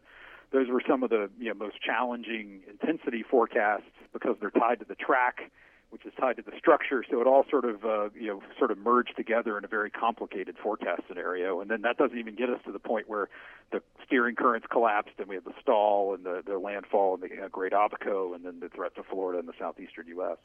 those 0.50 0.68
were 0.68 0.82
some 0.88 1.02
of 1.02 1.10
the 1.10 1.30
you 1.38 1.48
know, 1.48 1.54
most 1.54 1.80
challenging 1.82 2.62
intensity 2.68 3.22
forecasts 3.22 3.84
because 4.12 4.36
they're 4.40 4.50
tied 4.50 4.80
to 4.80 4.86
the 4.86 4.94
track. 4.94 5.50
which 5.90 6.06
is 6.06 6.12
tied 6.20 6.36
to 6.36 6.42
the 6.42 6.56
structure. 6.56 7.04
So 7.10 7.20
it 7.20 7.26
all 7.26 7.44
sort 7.50 7.64
of 7.64 7.84
uh, 7.84 8.08
you 8.14 8.28
know 8.28 8.42
sort 8.58 8.70
of 8.70 8.78
merged 8.78 9.16
together 9.16 9.58
in 9.58 9.64
a 9.64 9.68
very 9.68 9.90
complicated 9.90 10.56
forecast 10.62 11.02
scenario. 11.08 11.60
And 11.60 11.70
then 11.70 11.82
that 11.82 11.98
doesn't 11.98 12.16
even 12.16 12.36
get 12.36 12.48
us 12.48 12.60
to 12.64 12.72
the 12.72 12.78
point 12.78 13.08
where 13.08 13.28
the 13.72 13.82
steering 14.06 14.36
currents 14.36 14.66
collapsed 14.70 15.14
and 15.18 15.28
we 15.28 15.34
had 15.34 15.44
the 15.44 15.54
stall 15.60 16.14
and 16.14 16.24
the, 16.24 16.42
the 16.46 16.58
landfall 16.58 17.14
and 17.14 17.22
the 17.22 17.44
uh, 17.44 17.48
Great 17.48 17.72
Abaco 17.72 18.34
and 18.34 18.44
then 18.44 18.60
the 18.60 18.68
threat 18.68 18.94
to 18.94 19.02
Florida 19.02 19.38
and 19.38 19.48
the 19.48 19.52
southeastern 19.58 20.06
U.S. 20.08 20.38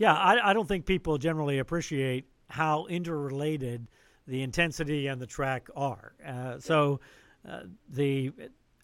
Yeah, 0.00 0.14
I, 0.14 0.50
I 0.50 0.52
don't 0.54 0.66
think 0.66 0.86
people 0.86 1.18
generally 1.18 1.58
appreciate 1.58 2.24
how 2.48 2.86
interrelated 2.86 3.86
the 4.26 4.40
intensity 4.42 5.08
and 5.08 5.20
the 5.20 5.26
track 5.26 5.68
are. 5.76 6.14
Uh, 6.26 6.58
so 6.58 7.00
uh, 7.46 7.64
the 7.86 8.32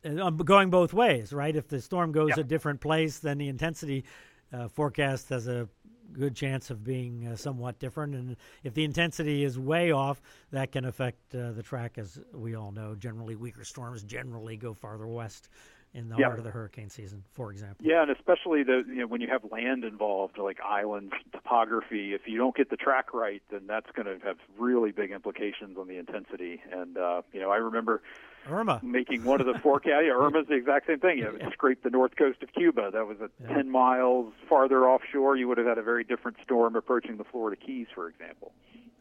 uh, 0.05 0.29
going 0.29 0.69
both 0.69 0.93
ways, 0.93 1.33
right? 1.33 1.57
If 1.57 1.69
the 1.69 1.81
storm 1.81 2.13
goes 2.13 2.33
yeah. 2.37 2.41
a 2.41 2.45
different 2.45 2.83
place, 2.83 3.19
then 3.19 3.39
the 3.39 3.49
intensity 3.49 4.05
uh, 4.53 4.69
forecast 4.69 5.31
has 5.31 5.49
a 5.49 5.67
good 6.13 6.37
chance 6.37 6.69
of 6.69 6.85
being 6.85 7.27
uh, 7.29 7.37
somewhat 7.37 7.79
different. 7.79 8.15
And 8.15 8.37
if 8.63 8.75
the 8.75 8.85
intensity 8.85 9.43
is 9.43 9.59
way 9.59 9.93
off, 9.93 10.21
that 10.51 10.71
can 10.71 10.85
affect 10.85 11.35
uh, 11.35 11.53
the 11.53 11.63
track, 11.63 11.97
as 11.97 12.21
we 12.35 12.55
all 12.57 12.73
know. 12.73 12.95
Generally, 12.95 13.37
weaker 13.37 13.65
storms 13.65 14.03
generally 14.03 14.59
go 14.59 14.75
farther 14.75 15.07
west 15.07 15.49
in 15.97 16.11
the 16.11 16.17
yeah. 16.19 16.27
heart 16.27 16.39
of 16.39 16.45
the 16.45 16.51
hurricane 16.51 16.91
season, 16.91 17.25
for 17.33 17.51
example. 17.51 17.85
Yeah, 17.85 18.03
and 18.03 18.11
especially 18.11 18.63
the 18.63 18.85
you 18.87 18.97
know 18.97 19.07
when 19.07 19.23
you 19.23 19.29
have 19.29 19.43
land 19.51 19.83
involved, 19.83 20.37
like 20.37 20.59
islands, 20.61 21.15
topography. 21.33 22.13
If 22.13 22.23
you 22.27 22.37
don't 22.37 22.55
get 22.55 22.69
the 22.69 22.77
track 22.77 23.15
right, 23.15 23.43
then 23.51 23.63
that's 23.67 23.91
going 23.93 24.07
to 24.07 24.25
have 24.25 24.37
really 24.59 24.93
big 24.93 25.11
implications 25.11 25.79
on 25.79 25.89
the 25.89 25.97
intensity. 25.97 26.61
And 26.71 26.99
uh, 26.99 27.23
you 27.33 27.41
know, 27.41 27.51
I 27.51 27.57
remember 27.57 28.03
Irma 28.49 28.79
making 28.83 29.25
one 29.25 29.41
of 29.41 29.47
the 29.47 29.59
forecasts. 29.63 30.05
Yeah, 30.05 30.13
Irma's 30.13 30.47
the 30.49 30.55
exact 30.55 30.87
same 30.87 31.01
thing. 31.01 31.19
You 31.19 31.25
know, 31.25 31.35
it 31.35 31.53
scraped 31.53 31.83
the 31.83 31.91
north 31.91 32.15
coast 32.17 32.43
of 32.43 32.53
Cuba. 32.53 32.91
That 32.93 33.07
was 33.07 33.17
at 33.23 33.31
Yeah. 33.43 33.55
10 33.55 33.71
miles 33.71 34.33
farther 34.49 34.87
offshore. 34.89 35.37
You 35.37 35.49
would 35.49 35.59
have 35.59 35.67
had 35.67 35.79
a 35.79 35.83
very 35.83 36.05
different 36.05 36.37
storm 36.43 36.77
approaching 36.77 37.17
the 37.17 37.25
Florida 37.25 37.57
Keys, 37.57 37.87
for 37.95 38.09
example. 38.09 38.53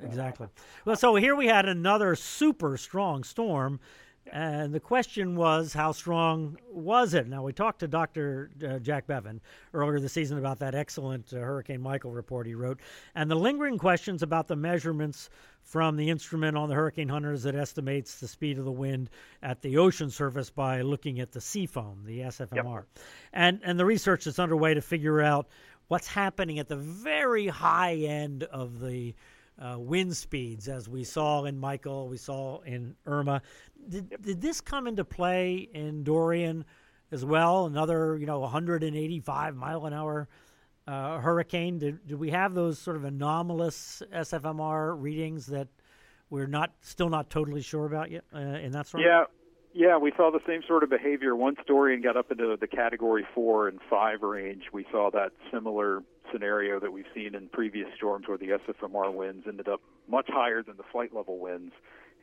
Exactly. 0.01 0.47
Well, 0.83 0.95
so 0.95 1.15
here 1.15 1.35
we 1.35 1.47
had 1.47 1.67
another 1.67 2.15
super 2.15 2.77
strong 2.77 3.23
storm, 3.23 3.79
and 4.31 4.73
the 4.73 4.79
question 4.79 5.35
was, 5.35 5.73
how 5.73 5.91
strong 5.91 6.57
was 6.69 7.13
it? 7.13 7.27
Now, 7.27 7.43
we 7.43 7.53
talked 7.53 7.79
to 7.79 7.87
Dr. 7.87 8.51
Uh, 8.65 8.79
Jack 8.79 9.07
Beven 9.07 9.39
earlier 9.73 9.99
this 9.99 10.13
season 10.13 10.37
about 10.37 10.59
that 10.59 10.73
excellent 10.73 11.31
uh, 11.31 11.37
Hurricane 11.37 11.81
Michael 11.81 12.11
report 12.11 12.47
he 12.47 12.55
wrote, 12.55 12.79
and 13.13 13.29
the 13.29 13.35
lingering 13.35 13.77
questions 13.77 14.23
about 14.23 14.47
the 14.47 14.55
measurements 14.55 15.29
from 15.61 15.95
the 15.95 16.09
instrument 16.09 16.57
on 16.57 16.69
the 16.69 16.75
Hurricane 16.75 17.09
Hunters 17.09 17.43
that 17.43 17.55
estimates 17.55 18.19
the 18.19 18.27
speed 18.27 18.57
of 18.57 18.65
the 18.65 18.71
wind 18.71 19.09
at 19.41 19.61
the 19.61 19.77
ocean 19.77 20.09
surface 20.09 20.49
by 20.49 20.81
looking 20.81 21.19
at 21.19 21.31
the 21.31 21.41
sea 21.41 21.65
foam, 21.65 22.03
the 22.05 22.21
SFMR, 22.21 22.83
and 23.33 23.59
and 23.63 23.79
the 23.79 23.85
research 23.85 24.25
that's 24.25 24.39
underway 24.39 24.73
to 24.73 24.81
figure 24.81 25.21
out 25.21 25.47
what's 25.87 26.07
happening 26.07 26.59
at 26.59 26.67
the 26.67 26.75
very 26.75 27.47
high 27.47 27.95
end 27.95 28.43
of 28.43 28.79
the 28.79 29.15
uh, 29.59 29.77
wind 29.79 30.15
speeds, 30.15 30.67
as 30.67 30.89
we 30.89 31.03
saw 31.03 31.45
in 31.45 31.57
Michael, 31.57 32.09
we 32.09 32.17
saw 32.17 32.59
in 32.61 32.95
Irma. 33.05 33.41
Did, 33.87 34.21
did 34.21 34.41
this 34.41 34.61
come 34.61 34.87
into 34.87 35.03
play 35.03 35.69
in 35.73 36.03
Dorian 36.03 36.65
as 37.11 37.23
well? 37.23 37.65
Another, 37.65 38.17
you 38.17 38.25
know, 38.25 38.39
185 38.39 39.55
mile 39.55 39.85
an 39.85 39.93
hour 39.93 40.27
uh, 40.87 41.19
hurricane. 41.19 41.79
Did, 41.79 42.07
did 42.07 42.19
we 42.19 42.31
have 42.31 42.53
those 42.53 42.79
sort 42.79 42.95
of 42.97 43.03
anomalous 43.03 44.01
SFMR 44.13 44.95
readings 44.99 45.47
that 45.47 45.67
we're 46.29 46.47
not 46.47 46.71
still 46.81 47.09
not 47.09 47.29
totally 47.29 47.61
sure 47.61 47.85
about 47.85 48.11
yet 48.11 48.23
uh, 48.33 48.39
in 48.39 48.71
that 48.71 48.87
storm? 48.87 49.03
Yeah, 49.03 49.25
yeah, 49.73 49.97
we 49.97 50.13
saw 50.15 50.31
the 50.31 50.39
same 50.47 50.61
sort 50.67 50.83
of 50.83 50.89
behavior. 50.89 51.35
Once 51.35 51.57
Dorian 51.67 52.01
got 52.01 52.15
up 52.15 52.31
into 52.31 52.55
the 52.59 52.67
category 52.67 53.25
four 53.35 53.67
and 53.67 53.79
five 53.89 54.21
range, 54.21 54.63
we 54.71 54.85
saw 54.91 55.09
that 55.11 55.31
similar 55.51 56.01
scenario 56.31 56.79
that 56.79 56.91
we've 56.91 57.05
seen 57.13 57.35
in 57.35 57.49
previous 57.49 57.87
storms 57.95 58.27
where 58.27 58.37
the 58.37 58.57
SFMR 58.67 59.13
winds 59.13 59.45
ended 59.47 59.67
up 59.67 59.81
much 60.07 60.27
higher 60.29 60.63
than 60.63 60.77
the 60.77 60.83
flight 60.91 61.13
level 61.13 61.39
winds. 61.39 61.73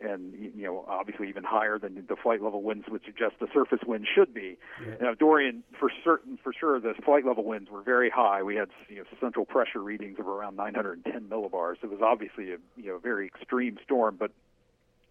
And 0.03 0.35
you 0.55 0.65
know, 0.65 0.85
obviously, 0.88 1.29
even 1.29 1.45
higher 1.45 1.79
than 1.79 2.05
the 2.09 2.17
flight 2.17 2.43
level 2.43 2.62
winds 2.62 2.87
would 2.91 3.03
suggest 3.05 3.35
the 3.41 3.47
surface 3.53 3.81
wind 3.87 4.07
should 4.12 4.35
be. 4.35 4.59
Yeah. 4.85 4.95
Now, 5.01 5.15
Dorian, 5.15 5.62
for 5.79 5.91
certain, 6.03 6.38
for 6.43 6.53
sure, 6.53 6.81
the 6.81 6.95
flight 7.05 7.25
level 7.25 7.45
winds 7.45 7.71
were 7.71 7.83
very 7.83 8.11
high. 8.11 8.43
We 8.43 8.57
had 8.57 8.69
you 8.88 8.97
know 8.97 9.05
central 9.21 9.45
pressure 9.45 9.81
readings 9.81 10.19
of 10.19 10.27
around 10.27 10.57
910 10.57 11.29
millibars. 11.29 11.77
It 11.83 11.91
was 11.91 12.01
obviously 12.03 12.53
a 12.53 12.57
you 12.77 12.88
know 12.88 12.99
very 12.99 13.27
extreme 13.27 13.79
storm, 13.85 14.17
but 14.19 14.33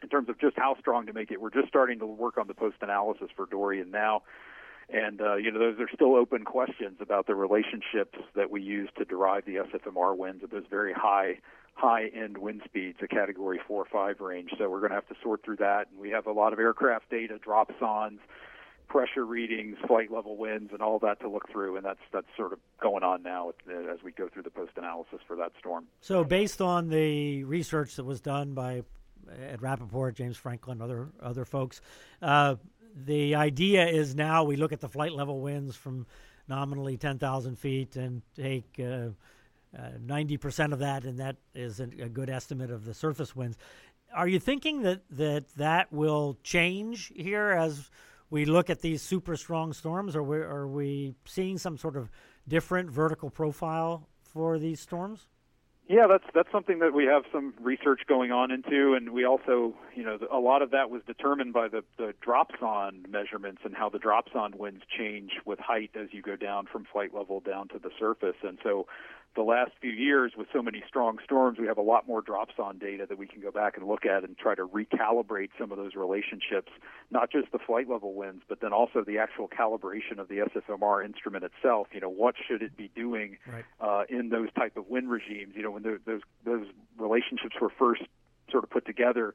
in 0.01 0.10
terms 0.10 0.30
of 0.30 0.39
just 0.39 0.58
how 0.58 0.75
strong 0.80 1.06
to 1.06 1.13
make 1.13 1.32
it. 1.32 1.39
We're 1.41 1.51
just 1.51 1.67
starting 1.67 1.99
to 1.99 2.06
work 2.06 2.38
on 2.38 2.47
the 2.47 2.54
post 2.54 2.77
analysis 2.82 3.30
for 3.36 3.45
Dorian 3.45 3.91
now. 3.91 4.23
And 4.89 5.21
uh, 5.21 5.36
you 5.36 5.51
know, 5.51 5.60
those 5.60 5.80
are 5.80 5.89
still 5.93 6.15
open 6.15 6.43
questions 6.43 6.97
about 6.99 7.27
the 7.27 7.36
relationships 7.36 8.19
that 8.36 8.51
we 8.51 8.62
use 8.62 8.89
to 8.97 9.06
derive 9.06 9.45
the 9.45 9.56
SFMR 9.56 10.17
winds 10.17 10.43
at 10.43 10.51
those 10.51 10.65
very 10.69 10.93
high 10.93 11.38
high 11.73 12.07
end 12.07 12.38
wind 12.38 12.62
speeds, 12.65 12.99
a 13.01 13.07
category 13.07 13.60
four 13.67 13.81
or 13.81 13.88
five 13.91 14.19
range. 14.19 14.51
So 14.57 14.69
we're 14.69 14.79
going 14.79 14.91
to 14.91 14.95
have 14.95 15.07
to 15.07 15.15
sort 15.21 15.43
through 15.43 15.57
that. 15.57 15.88
And 15.91 15.99
we 15.99 16.10
have 16.12 16.27
a 16.27 16.31
lot 16.31 16.53
of 16.53 16.60
aircraft 16.60 17.10
data, 17.10 17.39
dropsondes, 17.45 18.19
pressure 18.88 19.25
readings, 19.25 19.77
flight 19.88 20.12
level 20.12 20.36
winds, 20.38 20.71
and 20.73 20.81
all 20.81 20.99
that 20.99 21.19
to 21.21 21.29
look 21.29 21.49
through. 21.51 21.77
And 21.77 21.86
that's 21.86 22.01
that's 22.12 22.27
sort 22.38 22.53
of 22.53 22.60
going 22.81 23.03
on 23.03 23.23
now 23.23 23.51
as 23.69 24.03
we 24.03 24.12
go 24.12 24.27
through 24.27 24.43
the 24.43 24.51
post 24.51 24.73
analysis 24.75 25.19
for 25.27 25.36
that 25.38 25.53
storm. 25.60 25.86
So, 26.01 26.23
based 26.23 26.62
on 26.62 26.89
the 26.89 27.43
research 27.45 27.95
that 27.95 28.03
was 28.03 28.21
done 28.21 28.53
by 28.53 28.84
Ed 29.29 29.62
Rappaport, 29.62 30.13
James 30.15 30.38
Franklin, 30.38 30.81
other 30.81 31.10
other 31.21 31.45
folks, 31.45 31.81
uh, 32.21 32.55
the 33.05 33.36
idea 33.36 33.88
is 33.88 34.13
now 34.15 34.43
we 34.43 34.57
look 34.57 34.73
at 34.73 34.81
the 34.81 34.89
flight 34.89 35.13
level 35.13 35.39
winds 35.39 35.75
from 35.75 36.05
nominally 36.47 36.97
10,000 36.97 37.57
feet 37.57 37.95
and 37.95 38.21
take 38.36 38.79
uh, 38.79 39.10
Uh, 39.77 39.91
ninety 40.01 40.36
percent 40.36 40.73
of 40.73 40.79
that, 40.79 41.05
and 41.05 41.17
that 41.17 41.38
is 41.55 41.79
a, 41.79 41.88
good 41.88 42.29
estimate 42.29 42.69
of 42.69 42.84
the 42.84 42.93
surface 42.93 43.34
winds. 43.36 43.57
Are 44.13 44.27
you 44.27 44.38
thinking 44.38 44.81
that 44.81 45.03
that 45.12 45.47
that 45.55 45.93
will 45.93 46.38
change 46.43 47.12
here 47.15 47.51
as 47.51 47.89
we 48.29 48.43
look 48.43 48.69
at 48.69 48.81
these 48.81 49.01
super 49.01 49.38
strong 49.38 49.71
storms, 49.71 50.13
or 50.15 50.23
we, 50.23 50.38
are 50.38 50.67
we 50.67 51.15
seeing 51.25 51.57
some 51.57 51.77
sort 51.77 51.95
of 51.95 52.10
different 52.47 52.91
vertical 52.91 53.29
profile 53.29 54.10
for 54.23 54.60
these 54.60 54.81
storms? 54.81 55.27
Yeah, 55.88 56.07
that's 56.07 56.23
that's 56.34 56.51
something 56.51 56.79
that 56.79 56.93
we 56.93 57.05
have 57.05 57.23
some 57.34 57.53
research 57.60 58.01
going 58.07 58.31
on 58.31 58.51
into, 58.51 58.93
and 58.93 59.12
we 59.12 59.25
also, 59.25 59.73
you 59.93 60.03
know, 60.03 60.17
a 60.31 60.39
lot 60.39 60.62
of 60.62 60.71
that 60.71 60.89
was 60.89 61.01
determined 61.05 61.53
by 61.53 61.67
the 61.67 61.84
the 61.97 62.13
dropsonde 62.25 63.10
measurements 63.10 63.62
and 63.65 63.75
how 63.75 63.89
the 63.89 63.99
dropsonde 63.99 64.55
winds 64.55 64.84
change 64.97 65.31
with 65.45 65.60
height 65.60 65.91
as 65.95 66.07
you 66.12 66.21
go 66.21 66.36
down 66.36 66.65
from 66.71 66.86
flight 66.91 67.13
level 67.13 67.41
down 67.41 67.67
to 67.69 67.79
the 67.79 67.89
surface, 67.99 68.38
and 68.41 68.57
so 68.63 68.88
the 69.36 69.41
last 69.44 69.72
few 69.80 69.91
years 69.91 70.34
with 70.38 70.48
so 70.52 70.62
many 70.62 70.84
strong 70.88 71.17
storms, 71.24 71.58
we 71.58 71.65
have 71.67 71.78
a 71.78 71.82
lot 71.82 72.06
more 72.08 72.22
dropsonde 72.22 72.80
data 72.82 73.06
that 73.08 73.17
we 73.17 73.28
can 73.28 73.41
go 73.41 73.50
back 73.52 73.78
and 73.78 73.88
look 73.88 74.06
at 74.06 74.24
and 74.24 74.38
try 74.38 74.56
to 74.56 74.67
recalibrate 74.67 75.50
some 75.58 75.72
of 75.72 75.78
those 75.78 75.96
relationships, 75.96 76.72
not 77.12 77.32
just 77.32 77.52
the 77.52 77.60
flight 77.60 77.89
level 77.89 78.13
winds, 78.13 78.44
but 78.50 78.60
then 78.60 78.74
also 78.74 79.04
the 79.06 79.17
actual 79.17 79.48
calibration 79.48 80.17
of 80.20 80.28
the 80.28 80.39
SFMR 80.39 81.06
instrument 81.06 81.46
itself. 81.46 81.88
You 81.94 82.02
know, 82.02 82.10
what 82.10 82.36
should 82.46 82.62
it 82.62 82.76
be 82.76 82.89
doing 82.94 83.38
Right. 83.48 83.63
uh, 83.80 84.04
in 84.10 84.30
those 84.30 84.52
type 84.54 84.76
of 84.76 84.89
wind 84.89 85.10
regimes? 85.10 85.56
You 85.56 85.63
know, 85.63 85.72
when 85.72 85.84
those 85.84 86.22
those 86.44 86.67
relationships 86.98 87.56
were 87.62 87.70
first 87.70 88.04
sort 88.52 88.63
of 88.65 88.70
put 88.70 88.86
together, 88.86 89.34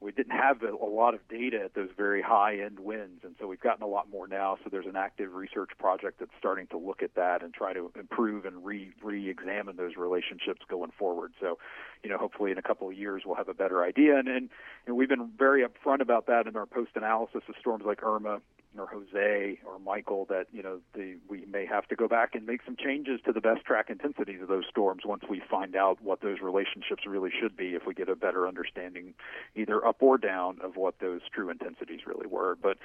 we 0.00 0.12
didn't 0.12 0.36
have 0.36 0.62
a, 0.62 0.86
lot 0.86 1.14
of 1.14 1.26
data 1.28 1.60
at 1.64 1.74
those 1.74 1.88
very 1.96 2.22
high 2.22 2.60
end 2.60 2.78
winds, 2.78 3.24
and 3.24 3.34
so 3.40 3.48
we've 3.48 3.60
gotten 3.60 3.82
a 3.82 3.86
lot 3.86 4.08
more 4.10 4.28
now. 4.28 4.56
So 4.62 4.70
there's 4.70 4.86
an 4.86 4.96
active 4.96 5.34
research 5.34 5.70
project 5.78 6.20
that's 6.20 6.30
starting 6.38 6.68
to 6.68 6.78
look 6.78 7.02
at 7.02 7.14
that 7.16 7.42
and 7.42 7.52
try 7.52 7.72
to 7.72 7.90
improve 7.98 8.44
and 8.44 8.64
re 8.64 8.92
re-examine 9.02 9.76
those 9.76 9.96
relationships 9.96 10.60
going 10.68 10.92
forward. 10.96 11.32
So, 11.40 11.58
you 12.04 12.10
know, 12.10 12.18
hopefully 12.18 12.52
in 12.52 12.58
a 12.58 12.62
couple 12.62 12.88
of 12.88 12.94
years 12.94 13.22
we'll 13.26 13.36
have 13.36 13.48
a 13.48 13.54
better 13.54 13.82
idea. 13.82 14.18
And 14.18 14.28
and, 14.28 14.48
and 14.86 14.96
we've 14.96 15.08
been 15.08 15.30
very 15.36 15.64
upfront 15.64 16.00
about 16.00 16.26
that 16.26 16.46
in 16.46 16.56
our 16.56 16.66
post 16.66 16.92
analysis 16.94 17.42
of 17.48 17.54
storms 17.60 17.84
like 17.84 18.02
Irma 18.02 18.40
or 18.76 18.86
Jose 18.86 19.58
or 19.66 19.78
Michael 19.78 20.26
that 20.26 20.46
you 20.52 20.62
know 20.62 20.80
the 20.94 21.16
we 21.28 21.44
may 21.46 21.66
have 21.66 21.86
to 21.88 21.96
go 21.96 22.08
back 22.08 22.34
and 22.34 22.46
make 22.46 22.60
some 22.64 22.76
changes 22.76 23.20
to 23.24 23.32
the 23.32 23.40
best 23.40 23.64
track 23.64 23.90
intensities 23.90 24.42
of 24.42 24.48
those 24.48 24.64
storms 24.68 25.02
once 25.04 25.22
we 25.28 25.40
find 25.50 25.76
out 25.76 26.02
what 26.02 26.20
those 26.20 26.40
relationships 26.40 27.06
really 27.06 27.30
should 27.30 27.56
be 27.56 27.74
if 27.74 27.86
we 27.86 27.94
get 27.94 28.08
a 28.08 28.16
better 28.16 28.46
understanding 28.46 29.14
either 29.54 29.84
up 29.86 30.02
or 30.02 30.18
down 30.18 30.58
of 30.62 30.76
what 30.76 30.98
those 31.00 31.20
true 31.32 31.50
intensities 31.50 32.00
really 32.06 32.26
were. 32.26 32.56
But 32.60 32.78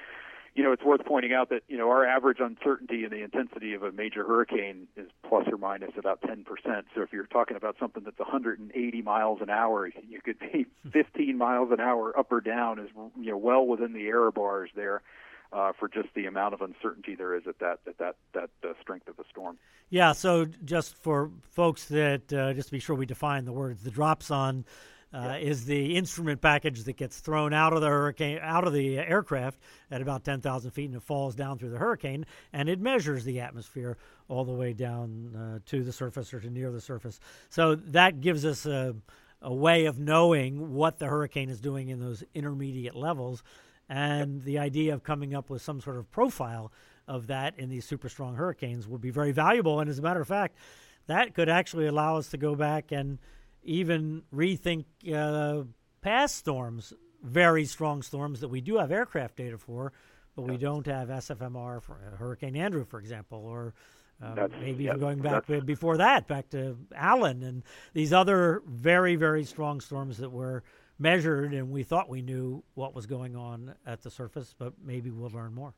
you 0.56 0.64
know 0.64 0.72
it's 0.72 0.84
worth 0.84 1.04
pointing 1.06 1.34
out 1.34 1.50
that 1.50 1.64
you 1.68 1.78
know 1.78 1.90
our 1.90 2.06
average 2.06 2.38
uncertainty 2.40 3.04
in 3.04 3.10
the 3.10 3.24
intensity 3.24 3.74
of 3.74 3.84
a 3.84 3.92
major 3.92 4.24
hurricane 4.24 4.88
is 4.96 5.08
plus 5.28 5.48
or 5.52 5.58
minus 5.58 5.92
about 5.98 6.22
10% 6.22 6.46
so 6.96 7.02
if 7.02 7.12
you're 7.12 7.26
talking 7.26 7.58
about 7.58 7.76
something 7.80 8.04
that's 8.04 8.20
180 8.20 9.02
miles 9.02 9.40
an 9.42 9.50
hour 9.50 9.88
you 9.88 10.22
could 10.24 10.40
be 10.40 10.66
15 10.92 11.38
miles 11.38 11.72
an 11.72 11.80
hour 11.80 12.18
up 12.18 12.32
or 12.32 12.42
down 12.42 12.80
is 12.80 12.90
you 13.20 13.32
know 13.32 13.38
well 13.38 13.66
within 13.66 13.94
the 13.94 14.08
error 14.08 14.32
bars 14.32 14.70
there 14.76 15.02
uh, 15.54 15.72
for 15.80 15.88
just 15.88 16.10
the 16.16 16.26
amount 16.26 16.54
of 16.54 16.62
uncertainty 16.62 17.16
there 17.16 17.36
is 17.36 17.44
at 17.48 17.60
that 17.60 17.80
at 17.88 17.98
that 18.00 18.16
that 18.34 18.50
uh, 18.64 18.74
strength 18.82 19.08
of 19.08 19.18
the 19.18 19.24
storm. 19.30 19.58
Yeah, 19.90 20.14
so 20.14 20.46
just 20.66 20.96
for 20.96 21.30
folks 21.52 21.86
that 21.86 22.34
uh, 22.34 22.54
just 22.54 22.70
to 22.70 22.72
be 22.72 22.80
sure 22.80 22.96
we 22.96 23.06
define 23.06 23.46
the 23.46 23.54
words, 23.54 23.84
the 23.84 23.92
dropsonde 23.92 24.64
uh, 25.14 25.38
is 25.40 25.66
the 25.66 25.96
instrument 25.96 26.42
package 26.42 26.84
that 26.84 26.98
gets 26.98 27.20
thrown 27.20 27.54
out 27.54 27.74
of 27.74 27.82
the 27.82 27.88
hurricane, 27.88 28.40
out 28.42 28.66
of 28.66 28.74
the 28.74 28.98
aircraft 28.98 29.60
at 29.92 30.02
about 30.02 30.24
10,000 30.24 30.72
feet, 30.72 30.86
and 30.86 30.96
it 30.96 31.04
falls 31.04 31.36
down 31.36 31.60
through 31.60 31.70
the 31.70 31.78
hurricane, 31.78 32.26
and 32.52 32.68
it 32.68 32.80
measures 32.80 33.24
the 33.24 33.40
atmosphere 33.40 33.98
all 34.28 34.44
the 34.44 34.52
way 34.52 34.74
down 34.74 35.36
uh, 35.36 35.60
to 35.68 35.84
the 35.84 35.92
surface 35.92 36.34
or 36.34 36.40
to 36.40 36.50
near 36.50 36.72
the 36.72 36.82
surface. 36.82 37.20
So 37.50 37.76
that 37.76 38.22
gives 38.22 38.44
us 38.44 38.66
a, 38.66 38.96
a 39.42 39.54
way 39.54 39.86
of 39.86 40.00
knowing 40.00 40.74
what 40.74 40.98
the 40.98 41.06
hurricane 41.06 41.50
is 41.50 41.62
doing 41.62 41.90
in 41.90 42.00
those 42.00 42.24
intermediate 42.34 42.96
levels, 42.96 43.44
and 43.94 44.42
the 44.42 44.58
idea 44.58 44.92
of 44.92 45.04
coming 45.04 45.36
up 45.36 45.52
with 45.52 45.62
some 45.62 45.80
sort 45.80 45.98
of 45.98 46.10
profile 46.10 46.72
of 47.08 47.28
that 47.28 47.60
in 47.60 47.70
these 47.70 47.86
super 47.86 48.10
strong 48.10 48.34
hurricanes 48.34 48.88
would 48.88 49.02
be 49.02 49.12
very 49.12 49.32
valuable. 49.32 49.80
And 49.80 49.88
as 49.88 50.00
a 50.00 50.02
matter 50.02 50.20
of 50.20 50.28
fact, 50.28 50.58
that 51.06 51.36
could 51.36 51.48
actually 51.48 51.86
allow 51.86 52.18
us 52.18 52.30
to 52.30 52.38
go 52.38 52.56
back 52.56 52.92
and 52.92 53.20
even 53.62 54.24
rethink 54.34 54.86
uh, 55.14 55.66
past 56.02 56.38
storms, 56.38 56.92
very 57.22 57.66
strong 57.66 58.02
storms 58.02 58.40
that 58.40 58.48
we 58.48 58.62
do 58.62 58.78
have 58.78 58.92
aircraft 58.92 59.36
data 59.36 59.60
for, 59.60 59.94
but 60.36 60.42
we 60.44 60.58
don't 60.58 60.88
have 60.88 61.10
SFMR 61.10 61.80
for 61.84 61.94
uh, 61.94 62.18
Hurricane 62.18 62.56
Andrew, 62.56 62.86
for 62.86 63.00
example, 63.00 63.46
or 63.46 63.76
um, 64.24 64.50
maybe 64.60 64.86
even 64.86 65.00
going 65.00 65.20
back 65.20 65.46
before 65.66 65.98
that, 65.98 66.28
back 66.28 66.50
to 66.50 66.78
Allen 66.96 67.44
and 67.44 67.62
these 67.94 68.12
other 68.12 68.64
very, 68.66 69.16
very 69.16 69.44
strong 69.44 69.82
storms 69.82 70.18
that 70.18 70.32
were 70.32 70.64
measured, 71.00 71.54
and 71.54 71.72
we 71.72 71.84
thought 71.84 72.10
we 72.10 72.22
knew 72.22 72.64
what 72.74 72.94
was 72.96 73.06
going 73.06 73.36
on 73.36 73.76
at 73.86 74.02
the 74.02 74.12
surface, 74.12 74.54
but 74.58 74.74
maybe 74.84 75.12
we'll 75.12 75.30
learn 75.30 75.54
more. 75.54 75.74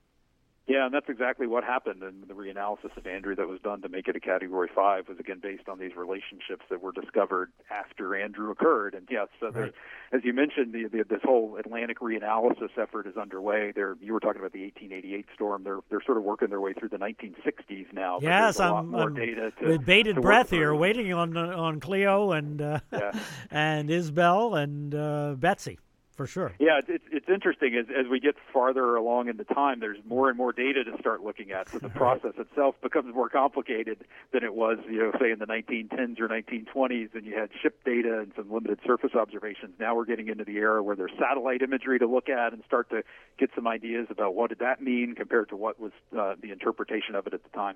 Yeah, 0.68 0.86
and 0.86 0.94
that's 0.94 1.10
exactly 1.10 1.46
what 1.46 1.64
happened. 1.64 2.02
And 2.02 2.28
the 2.28 2.34
reanalysis 2.34 2.98
of 2.98 3.06
Andrew 3.06 3.36
that 3.36 3.48
was 3.48 3.60
done 3.62 3.82
to 3.84 3.90
make 3.90 4.08
it 4.08 4.16
a 4.16 4.20
Category 4.20 4.68
Five 4.74 5.08
was 5.08 5.20
again 5.20 5.40
based 5.42 5.70
on 5.70 5.78
these 5.78 5.96
relationships 5.96 6.66
that 6.72 6.82
were 6.82 6.92
discovered 6.92 7.52
after 7.70 8.16
Andrew 8.16 8.50
occurred. 8.50 8.96
And 8.96 9.08
yes, 9.10 9.28
so 9.40 9.52
right. 9.52 9.72
as 10.12 10.22
you 10.24 10.34
mentioned, 10.34 10.74
the, 10.74 10.88
the, 10.88 11.04
this 11.08 11.22
whole 11.24 11.58
Atlantic 11.58 12.00
reanalysis 12.00 12.70
effort 12.82 13.06
is 13.06 13.16
underway. 13.16 13.74
There, 13.76 13.96
you 14.02 14.14
were 14.14 14.20
talking 14.20 14.42
about 14.42 14.54
the 14.54 14.64
1888 14.64 15.28
storm. 15.36 15.64
They're 15.64 15.82
they're 15.92 16.04
sort 16.04 16.18
of 16.18 16.24
working 16.24 16.50
their 16.50 16.62
way 16.62 16.74
through 16.74 16.90
the 16.90 16.98
1960s 16.98 17.94
now. 17.94 18.18
Yes, 18.22 18.60
I'm, 18.60 18.96
I'm 18.96 19.16
to, 19.16 19.52
with 19.62 19.86
bated 19.86 20.20
breath 20.20 20.50
here, 20.50 20.74
waiting 20.74 21.14
on 21.14 21.38
on 21.38 21.80
Cleo 21.80 22.32
and 22.32 22.60
uh, 22.60 22.80
yeah. 22.92 23.12
and 23.52 23.90
Isbell 23.90 24.60
and 24.60 24.96
uh, 24.96 25.36
Betsy 25.38 25.78
for 26.16 26.26
sure. 26.26 26.54
Yeah, 26.60 26.80
it's 26.88 27.04
it's 27.12 27.30
interesting 27.30 27.76
as 27.76 27.86
as 27.90 28.08
we 28.10 28.20
get 28.20 28.36
farther 28.54 28.96
along 28.96 29.28
in 29.28 29.36
the 29.38 29.44
time. 29.44 29.82
There's 29.82 29.98
more 30.06 30.30
and 30.30 30.38
more 30.38 30.54
data 30.54 30.84
to 30.86 30.98
start 31.00 31.22
looking 31.22 31.52
at, 31.52 31.70
so 31.70 31.80
the 31.80 31.90
process 32.04 32.34
itself 32.38 32.76
becomes 32.82 33.14
more 33.14 33.28
complicated 33.28 34.06
than 34.32 34.44
it 34.44 34.56
was, 34.56 34.78
you 34.90 35.00
know, 35.00 35.12
say 35.20 35.32
in 35.32 35.40
the 35.40 35.46
1910s 35.46 36.20
or 36.20 36.30
1920s, 36.30 37.14
and 37.14 37.26
you 37.26 37.38
had 37.38 37.50
ship 37.62 37.84
data 37.84 38.20
and 38.20 38.32
some 38.36 38.52
limited 38.52 38.80
surface 38.86 39.12
observations. 39.14 39.74
Now 39.80 39.96
we're 39.96 40.06
getting 40.06 40.30
into 40.30 40.46
the 40.46 40.56
era 40.56 40.82
where 40.82 40.96
there's 40.96 41.12
satellite 41.20 41.62
imagery 41.62 42.00
to 42.00 42.08
look 42.08 42.30
at 42.30 42.54
and 42.54 42.64
start 42.66 42.90
to 42.92 43.04
get 43.38 43.50
some 43.54 43.68
ideas 43.68 44.08
about 44.10 44.36
what 44.36 44.50
did 44.50 44.60
that 44.60 44.82
mean 44.82 45.16
compared 45.16 45.50
to 45.50 45.58
what 45.58 45.80
was 45.80 45.92
uh, 46.18 46.36
the 46.42 46.52
interpretation 46.52 47.16
of 47.16 47.28
it 47.28 47.34
at 47.34 47.44
the 47.44 47.50
time. 47.50 47.76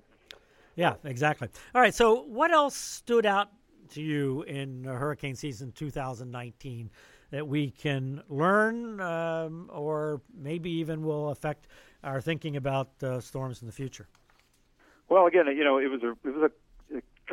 Yeah, 0.75 0.93
exactly. 1.03 1.49
All 1.75 1.81
right, 1.81 1.93
so 1.93 2.21
what 2.23 2.51
else 2.51 2.75
stood 2.75 3.25
out 3.25 3.49
to 3.89 4.01
you 4.01 4.43
in 4.43 4.85
hurricane 4.85 5.35
season 5.35 5.73
2019? 5.73 6.89
That 7.31 7.47
we 7.47 7.71
can 7.71 8.21
learn 8.29 8.99
um, 9.01 9.69
or 9.71 10.21
maybe 10.35 10.69
even 10.71 11.03
will 11.03 11.29
affect 11.29 11.67
our 12.03 12.21
thinking 12.21 12.55
about 12.55 12.89
uh, 13.03 13.19
storms 13.19 13.61
in 13.61 13.67
the 13.67 13.73
future? 13.73 14.07
Well, 15.09 15.25
again, 15.25 15.47
you 15.47 15.63
know, 15.63 15.77
it 15.77 15.89
was 15.89 16.03
a 16.03 16.11
it 16.27 16.35
was 16.35 16.51
a, 16.51 16.51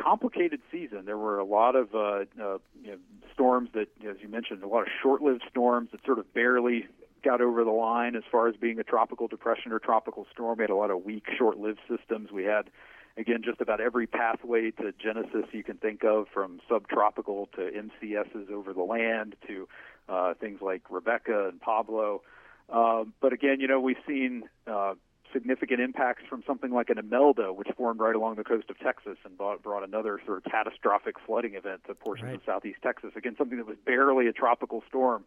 complicated 0.01 0.61
season. 0.71 1.05
There 1.05 1.17
were 1.17 1.39
a 1.39 1.43
lot 1.43 1.75
of 1.75 1.93
uh, 1.95 2.25
uh, 2.39 2.57
you 2.83 2.91
know, 2.91 2.97
storms 3.33 3.69
that, 3.73 3.87
as 4.07 4.17
you 4.21 4.27
mentioned, 4.27 4.63
a 4.63 4.67
lot 4.67 4.81
of 4.81 4.87
short-lived 5.01 5.43
storms 5.49 5.89
that 5.91 6.05
sort 6.05 6.19
of 6.19 6.31
barely 6.33 6.85
got 7.23 7.41
over 7.41 7.63
the 7.63 7.71
line 7.71 8.15
as 8.15 8.23
far 8.31 8.47
as 8.47 8.55
being 8.55 8.79
a 8.79 8.83
tropical 8.83 9.27
depression 9.27 9.71
or 9.71 9.79
tropical 9.79 10.27
storm. 10.31 10.59
We 10.59 10.63
had 10.63 10.69
a 10.69 10.75
lot 10.75 10.91
of 10.91 11.03
weak, 11.03 11.25
short-lived 11.37 11.79
systems. 11.89 12.31
We 12.31 12.43
had 12.43 12.69
again, 13.17 13.41
just 13.43 13.61
about 13.61 13.81
every 13.81 14.07
pathway 14.07 14.71
to 14.71 14.93
genesis 14.93 15.45
you 15.51 15.63
can 15.63 15.77
think 15.77 16.03
of, 16.03 16.27
from 16.33 16.59
subtropical 16.69 17.49
to 17.55 17.61
MCSs 17.61 18.51
over 18.51 18.73
the 18.73 18.83
land 18.83 19.35
to 19.47 19.67
uh, 20.07 20.33
things 20.35 20.61
like 20.61 20.83
Rebekah 20.89 21.49
and 21.49 21.59
Pablo. 21.59 22.21
Uh, 22.69 23.05
but 23.19 23.33
again, 23.33 23.59
you 23.59 23.67
know, 23.67 23.79
we've 23.79 23.97
seen 24.07 24.43
uh, 24.67 24.93
significant 25.33 25.81
impacts 25.81 26.23
from 26.29 26.43
something 26.45 26.71
like 26.71 26.89
an 26.89 26.97
Imelda, 26.97 27.51
which 27.53 27.67
formed 27.75 27.99
right 27.99 28.15
along 28.15 28.35
the 28.35 28.43
coast 28.43 28.69
of 28.69 28.77
Texas 28.79 29.17
and 29.25 29.37
brought, 29.37 29.61
brought 29.61 29.83
another 29.83 30.19
sort 30.25 30.37
of 30.37 30.51
catastrophic 30.51 31.15
flooding 31.25 31.55
event 31.55 31.81
to 31.87 31.95
portions 31.95 32.27
right. 32.27 32.35
of 32.35 32.41
southeast 32.45 32.79
Texas. 32.83 33.11
Again, 33.15 33.35
something 33.37 33.57
that 33.57 33.67
was 33.67 33.77
barely 33.85 34.27
a 34.27 34.33
tropical 34.33 34.83
storm 34.87 35.25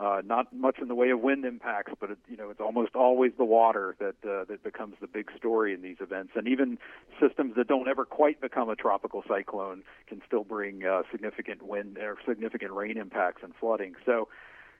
uh, 0.00 0.22
not 0.24 0.50
much 0.52 0.78
in 0.80 0.88
the 0.88 0.94
way 0.94 1.10
of 1.10 1.20
wind 1.20 1.44
impacts, 1.44 1.92
but 2.00 2.10
it, 2.10 2.18
you 2.28 2.36
know 2.36 2.48
it's 2.48 2.60
almost 2.60 2.94
always 2.94 3.32
the 3.36 3.44
water 3.44 3.96
that 3.98 4.14
uh, 4.24 4.44
that 4.44 4.62
becomes 4.64 4.94
the 5.00 5.06
big 5.06 5.30
story 5.36 5.74
in 5.74 5.82
these 5.82 5.98
events. 6.00 6.32
And 6.34 6.48
even 6.48 6.78
systems 7.20 7.54
that 7.56 7.68
don't 7.68 7.86
ever 7.86 8.06
quite 8.06 8.40
become 8.40 8.70
a 8.70 8.76
tropical 8.76 9.22
cyclone 9.28 9.82
can 10.06 10.22
still 10.26 10.44
bring 10.44 10.86
uh, 10.86 11.02
significant 11.12 11.62
wind 11.62 11.98
or 11.98 12.16
significant 12.26 12.72
rain 12.72 12.96
impacts 12.96 13.42
and 13.42 13.52
flooding. 13.60 13.94
So, 14.06 14.28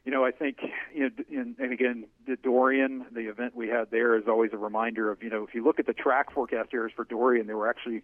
you 0.07 0.11
know, 0.11 0.25
I 0.25 0.31
think 0.31 0.57
you 0.95 1.11
know, 1.11 1.11
and, 1.39 1.55
and 1.59 1.73
again, 1.73 2.07
the 2.27 2.37
Dorian, 2.37 3.05
the 3.13 3.29
event 3.29 3.55
we 3.55 3.69
had 3.69 3.91
there 3.91 4.17
is 4.17 4.25
always 4.27 4.53
a 4.55 4.59
reminder 4.59 5.11
of 5.11 5.23
you 5.23 5.29
know 5.29 5.45
if 5.45 5.55
you 5.55 5.63
look 5.63 5.79
at 5.79 5.87
the 5.87 5.93
track 5.93 6.33
forecast 6.33 6.71
errors 6.73 6.93
for 6.97 7.05
Dorian, 7.05 7.47
they 7.47 7.55
were 7.55 7.69
actually 7.69 8.03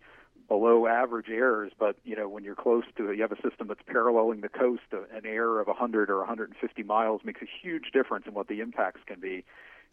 below 0.49 0.87
average 0.87 1.29
errors, 1.29 1.73
but 1.79 1.97
you 2.05 2.17
know 2.17 2.29
when 2.29 2.45
you're 2.45 2.55
close 2.55 2.85
to 2.97 3.13
you 3.13 3.23
have 3.23 3.33
a 3.33 3.43
system 3.43 3.69
that's 3.69 3.81
paralleling 3.87 4.41
the 4.41 4.49
coast, 4.49 4.83
an 4.93 5.25
error 5.25 5.61
of 5.61 5.67
100 5.67 6.11
or 6.11 6.19
150 6.19 6.83
miles 6.83 7.23
makes 7.25 7.43
a 7.43 7.47
huge 7.63 7.91
difference 7.93 8.27
in 8.27 8.35
what 8.35 8.49
the 8.49 8.61
impacts 8.61 9.01
can 9.07 9.21
be. 9.21 9.45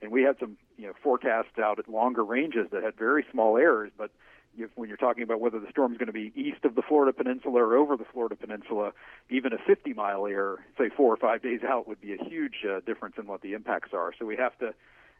And 0.01 0.11
we 0.11 0.23
had 0.23 0.37
some 0.39 0.57
you 0.77 0.87
know 0.87 0.93
forecasts 1.01 1.57
out 1.61 1.79
at 1.79 1.89
longer 1.89 2.23
ranges 2.23 2.67
that 2.71 2.83
had 2.83 2.95
very 2.95 3.25
small 3.31 3.57
errors, 3.57 3.91
but 3.97 4.11
if, 4.57 4.69
when 4.75 4.87
you're 4.87 4.97
talking 4.97 5.23
about 5.23 5.39
whether 5.39 5.59
the 5.59 5.69
storm 5.69 5.91
is 5.93 5.97
going 5.97 6.07
to 6.07 6.13
be 6.13 6.31
east 6.35 6.63
of 6.63 6.75
the 6.75 6.81
Florida 6.81 7.13
Peninsula 7.13 7.59
or 7.59 7.75
over 7.75 7.97
the 7.97 8.05
Florida 8.05 8.35
Peninsula, 8.35 8.91
even 9.29 9.53
a 9.53 9.57
50 9.57 9.93
mile 9.93 10.27
error, 10.27 10.63
say 10.77 10.89
four 10.95 11.11
or 11.13 11.17
five 11.17 11.41
days 11.41 11.61
out, 11.67 11.87
would 11.87 12.01
be 12.01 12.13
a 12.13 12.23
huge 12.23 12.65
uh, 12.69 12.79
difference 12.85 13.15
in 13.17 13.27
what 13.27 13.41
the 13.41 13.53
impacts 13.53 13.93
are. 13.93 14.13
So 14.17 14.25
we 14.25 14.35
have 14.37 14.57
to 14.59 14.73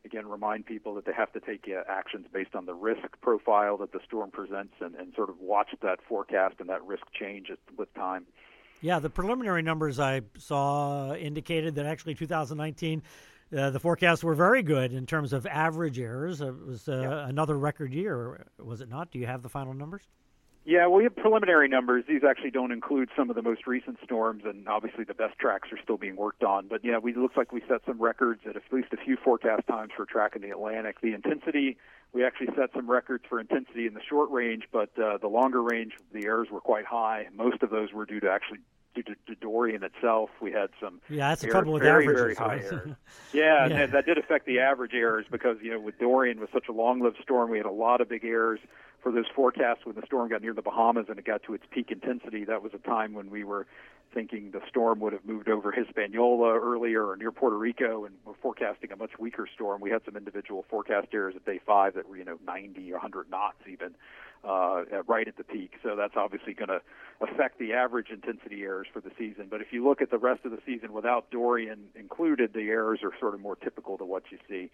again 0.05 0.27
remind 0.27 0.65
people 0.65 0.95
that 0.95 1.05
they 1.05 1.13
have 1.13 1.31
to 1.33 1.39
take 1.39 1.65
uh, 1.67 1.83
actions 1.89 2.27
based 2.31 2.55
on 2.55 2.65
the 2.65 2.73
risk 2.73 3.19
profile 3.21 3.77
that 3.77 3.91
the 3.91 3.99
storm 4.05 4.31
presents 4.31 4.73
and, 4.81 4.95
and 4.95 5.13
sort 5.15 5.29
of 5.29 5.39
watch 5.39 5.69
that 5.81 5.99
forecast 6.07 6.55
and 6.59 6.69
that 6.69 6.83
risk 6.85 7.03
change 7.17 7.51
with 7.77 7.93
time. 7.93 8.25
Yeah, 8.81 8.99
the 8.99 9.09
preliminary 9.09 9.61
numbers 9.61 9.99
I 9.99 10.21
saw 10.37 11.13
indicated 11.15 11.75
that 11.75 11.85
actually 11.85 12.15
2019, 12.15 13.01
uh, 13.55 13.69
the 13.69 13.79
forecasts 13.79 14.23
were 14.23 14.35
very 14.35 14.61
good 14.61 14.91
in 14.91 15.05
terms 15.05 15.31
of 15.31 15.45
average 15.45 15.99
errors. 15.99 16.41
It 16.41 16.53
was 16.65 16.89
uh, 16.89 17.01
yeah. 17.01 17.29
another 17.29 17.57
record 17.57 17.93
year, 17.93 18.45
was 18.61 18.81
it 18.81 18.89
not? 18.89 19.09
Do 19.09 19.19
you 19.19 19.25
have 19.25 19.41
the 19.41 19.49
final 19.49 19.73
numbers? 19.73 20.03
Yeah, 20.65 20.87
well, 20.87 20.97
we 20.97 21.03
have 21.03 21.15
preliminary 21.15 21.67
numbers. 21.67 22.05
These 22.07 22.23
actually 22.23 22.51
don't 22.51 22.71
include 22.71 23.09
some 23.17 23.29
of 23.29 23.35
the 23.35 23.41
most 23.41 23.67
recent 23.67 23.97
storms, 24.03 24.43
and 24.45 24.67
obviously 24.67 25.03
the 25.03 25.13
best 25.13 25.37
tracks 25.37 25.69
are 25.73 25.79
still 25.83 25.97
being 25.97 26.15
worked 26.15 26.43
on. 26.43 26.67
But 26.67 26.85
yeah, 26.85 26.99
we 26.99 27.11
it 27.11 27.17
looks 27.17 27.35
like 27.35 27.51
we 27.51 27.61
set 27.67 27.81
some 27.85 28.01
records 28.01 28.41
at 28.47 28.55
at 28.55 28.63
least 28.71 28.87
a 28.93 28.97
few 28.97 29.17
forecast 29.17 29.67
times 29.67 29.91
for 29.95 30.05
track 30.05 30.35
in 30.37 30.41
the 30.41 30.51
Atlantic. 30.51 31.01
The 31.01 31.13
intensity, 31.13 31.77
we 32.13 32.25
actually 32.25 32.47
set 32.55 32.69
some 32.73 32.89
records 32.89 33.25
for 33.27 33.41
intensity 33.41 33.87
in 33.87 33.93
the 33.93 34.01
short 34.07 34.31
range, 34.31 34.63
but 34.71 34.97
uh, 34.97 35.17
the 35.17 35.27
longer 35.27 35.61
range, 35.61 35.93
the 36.13 36.25
errors 36.25 36.47
were 36.49 36.61
quite 36.61 36.85
high. 36.85 37.27
Most 37.35 37.61
of 37.61 37.69
those 37.69 37.91
were 37.91 38.05
due 38.05 38.21
to 38.21 38.31
actually 38.31 38.59
due 38.95 39.03
to, 39.03 39.15
to 39.27 39.35
Dorian 39.35 39.83
itself. 39.83 40.29
We 40.41 40.53
had 40.53 40.69
some 40.79 41.01
yeah, 41.09 41.29
that's 41.29 41.41
the 41.41 41.49
trouble 41.49 41.73
with 41.73 41.81
very 41.81 42.05
averages. 42.05 42.21
very 42.21 42.35
high 42.35 42.63
errors. 42.63 42.95
Yeah, 43.33 43.67
yeah. 43.67 43.85
That 43.87 44.05
did 44.05 44.17
affect 44.17 44.45
the 44.45 44.59
average 44.59 44.93
errors 44.93 45.25
because 45.29 45.57
you 45.61 45.71
know 45.71 45.79
with 45.79 45.99
Dorian 45.99 46.39
was 46.39 46.49
such 46.53 46.69
a 46.69 46.71
long-lived 46.71 47.17
storm, 47.21 47.49
we 47.49 47.57
had 47.57 47.65
a 47.65 47.71
lot 47.71 47.99
of 47.99 48.07
big 48.07 48.23
errors 48.23 48.59
for 49.03 49.11
those 49.11 49.27
forecasts 49.35 49.85
when 49.85 49.95
the 49.95 50.01
storm 50.05 50.29
got 50.29 50.41
near 50.41 50.53
the 50.53 50.61
Bahamas 50.61 51.07
and 51.09 51.19
it 51.19 51.25
got 51.25 51.43
to 51.43 51.53
its 51.53 51.65
peak 51.69 51.91
intensity. 51.91 52.45
That 52.45 52.63
was 52.63 52.71
a 52.73 52.77
time 52.79 53.13
when 53.13 53.29
we 53.29 53.43
were 53.43 53.67
thinking 54.13 54.51
the 54.51 54.61
storm 54.69 54.99
would 55.01 55.11
have 55.11 55.25
moved 55.25 55.49
over 55.49 55.71
Hispaniola 55.71 56.57
earlier 56.57 57.05
or 57.05 57.17
near 57.17 57.31
Puerto 57.31 57.57
Rico, 57.57 58.05
and 58.05 58.15
we're 58.25 58.35
forecasting 58.41 58.91
a 58.91 58.95
much 58.95 59.11
weaker 59.19 59.47
storm. 59.53 59.81
We 59.81 59.89
had 59.89 60.01
some 60.05 60.15
individual 60.15 60.65
forecast 60.69 61.07
errors 61.13 61.33
at 61.35 61.45
day 61.45 61.59
five 61.65 61.95
that 61.95 62.07
were, 62.07 62.17
you 62.17 62.23
know, 62.23 62.37
90 62.45 62.91
or 62.91 62.95
100 62.95 63.29
knots 63.29 63.57
even, 63.67 63.95
uh, 64.43 64.83
right 65.07 65.27
at 65.27 65.35
the 65.35 65.43
peak. 65.43 65.73
So 65.81 65.95
that's 65.95 66.13
obviously 66.15 66.53
going 66.53 66.69
to 66.69 66.81
affect 67.21 67.59
the 67.59 67.73
average 67.73 68.09
intensity 68.09 68.61
errors 68.63 68.87
for 68.93 69.01
the 69.01 69.11
season. 69.17 69.47
But 69.49 69.61
if 69.61 69.67
you 69.71 69.83
look 69.83 70.01
at 70.01 70.11
the 70.11 70.17
rest 70.17 70.45
of 70.45 70.51
the 70.51 70.59
season 70.65 70.93
without 70.93 71.31
Dorian 71.31 71.87
included, 71.95 72.53
the 72.53 72.69
errors 72.69 72.99
are 73.03 73.11
sort 73.19 73.33
of 73.33 73.41
more 73.41 73.55
typical 73.55 73.97
to 73.97 74.05
what 74.05 74.23
you 74.31 74.37
see 74.47 74.69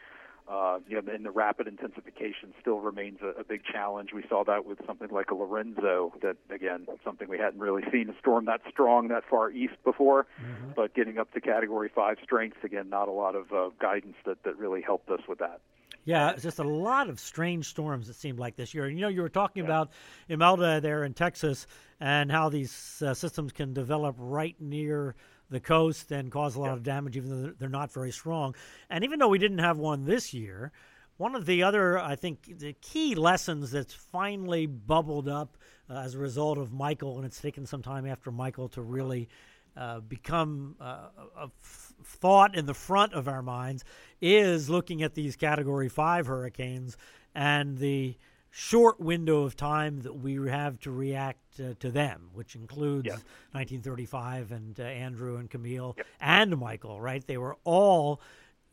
uh, 0.50 0.80
you 0.88 1.00
know, 1.00 1.14
and 1.14 1.26
the 1.26 1.32
rapid 1.32 1.68
intensification 1.68 2.54
still 2.60 2.80
remains 2.80 3.20
a, 3.22 3.40
a 3.40 3.44
big 3.44 3.62
challenge. 3.64 4.14
We 4.14 4.24
saw 4.28 4.44
that 4.46 4.66
with 4.66 4.80
something 4.88 5.10
like 5.12 5.30
a 5.30 5.36
Lorenzo, 5.36 6.14
that 6.24 6.38
again, 6.50 6.88
something 7.04 7.30
we 7.30 7.38
hadn't 7.38 7.60
really 7.60 7.84
seen 7.92 8.10
a 8.10 8.18
storm 8.20 8.46
that 8.46 8.62
strong 8.70 9.10
that 9.10 9.24
far 9.30 9.52
east 9.52 9.76
before, 9.84 10.26
mm-hmm. 10.42 10.72
but 10.76 10.96
getting 10.96 11.20
up 11.20 11.32
to 11.34 11.42
Category 11.42 11.90
Five 11.94 12.18
strength 12.24 12.64
again, 12.64 12.90
not 12.90 13.08
a 13.08 13.12
lot 13.12 13.36
of 13.36 13.52
uh, 13.54 13.70
guidance 13.80 14.16
that 14.26 14.42
that 14.44 14.58
really 14.58 14.82
helped 14.82 15.10
us 15.12 15.22
with 15.28 15.40
that. 15.40 15.62
Yeah, 16.06 16.32
it's 16.32 16.44
just 16.44 16.58
a 16.58 16.64
lot 16.64 17.10
of 17.10 17.20
strange 17.20 17.68
storms 17.68 18.10
it 18.10 18.16
seemed 18.16 18.40
like 18.40 18.56
this 18.56 18.74
year. 18.74 18.90
You 18.90 19.02
know, 19.02 19.10
you 19.10 19.22
were 19.22 19.30
talking 19.30 19.64
yeah. 19.64 19.70
about 19.70 19.92
Imelda 20.28 20.82
there 20.82 21.04
in 21.04 21.14
Texas 21.14 21.68
and 22.00 22.32
how 22.32 22.50
these 22.50 23.04
uh, 23.06 23.14
systems 23.14 23.52
can 23.52 23.74
develop 23.74 24.16
right 24.18 24.56
near 24.60 25.16
the 25.50 25.60
coast 25.60 26.12
and 26.12 26.32
cause 26.32 26.56
a 26.56 26.60
lot 26.60 26.74
of 26.74 26.84
damage, 26.84 27.18
even 27.18 27.30
though 27.30 27.54
they're 27.58 27.70
not 27.70 27.92
very 27.92 28.12
strong. 28.12 28.56
And 28.90 29.04
even 29.04 29.20
though 29.20 29.28
we 29.28 29.40
didn't 29.40 29.60
have 29.60 29.78
one 29.78 30.06
this 30.06 30.34
year, 30.34 30.72
one 31.18 31.36
of 31.36 31.46
the 31.46 31.64
other, 31.64 32.00
I 32.00 32.16
think, 32.16 32.60
the 32.60 32.74
key 32.74 33.16
lessons 33.16 33.72
that's 33.72 33.94
finally 33.94 34.68
bubbled 34.68 35.28
up 35.28 35.58
uh, 35.90 35.96
as 35.96 36.16
a 36.16 36.18
result 36.18 36.58
of 36.58 36.72
Michael, 36.72 37.18
and 37.18 37.26
it's 37.26 37.42
taken 37.42 37.66
some 37.66 37.82
time 37.82 38.06
after 38.06 38.32
Michael 38.32 38.70
to 38.70 38.82
really 38.82 39.28
uh, 39.76 40.00
become 40.00 40.76
uh, 40.80 41.10
a 41.38 41.44
f- 41.44 41.94
thought 42.04 42.56
in 42.56 42.66
the 42.66 42.74
front 42.74 43.14
of 43.14 43.28
our 43.28 43.42
minds, 43.42 43.84
is 44.22 44.70
looking 44.70 45.04
at 45.04 45.14
these 45.14 45.36
Category 45.36 45.90
5 45.90 46.28
hurricanes 46.28 46.96
and 47.36 47.78
the 47.78 48.16
short 48.52 49.00
window 49.00 49.44
of 49.44 49.56
time 49.56 50.02
that 50.02 50.14
we 50.14 50.36
have 50.50 50.80
to 50.82 50.92
react 50.92 51.60
uh, 51.60 51.74
to 51.80 51.92
them, 51.92 52.30
which 52.34 52.56
includes 52.56 53.08
1935 53.08 54.52
and 54.52 54.80
uh, 54.80 54.84
Andrew 54.84 55.38
and 55.38 55.50
Camille 55.50 55.94
yep. 55.98 56.08
and 56.20 56.58
Michael, 56.58 57.00
right? 57.00 57.26
They 57.26 57.38
were 57.38 57.58
all 57.64 58.22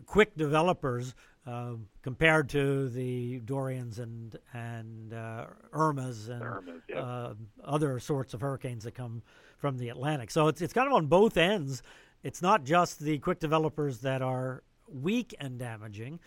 quick 0.06 0.36
developers 0.36 1.14
uh, 1.46 1.74
compared 2.02 2.48
to 2.50 2.88
the 2.88 3.40
Dorians 3.40 3.98
and 3.98 4.36
and 4.52 5.12
uh, 5.12 5.46
Irmas 5.72 6.28
and 6.28 6.42
Irmas. 6.42 6.80
Uh, 6.94 7.34
other 7.64 7.98
sorts 8.00 8.34
of 8.34 8.40
hurricanes 8.40 8.84
that 8.84 8.94
come 8.94 9.22
from 9.58 9.78
the 9.78 9.88
Atlantic. 9.88 10.30
So 10.30 10.48
it's 10.48 10.60
it's 10.60 10.72
kind 10.72 10.86
of 10.88 10.92
on 10.94 11.06
both 11.06 11.36
ends. 11.36 11.82
It's 12.22 12.42
not 12.42 12.64
just 12.64 13.00
the 13.00 13.18
quick 13.18 13.38
developers 13.38 13.98
that 13.98 14.22
are 14.22 14.62
weak 14.88 15.34
and 15.38 15.58
damaging. 15.58 16.18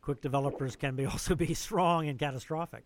Quick 0.00 0.20
developers 0.20 0.76
can 0.76 0.94
be 0.94 1.04
also 1.06 1.34
be 1.34 1.54
strong 1.54 2.08
and 2.08 2.18
catastrophic. 2.18 2.84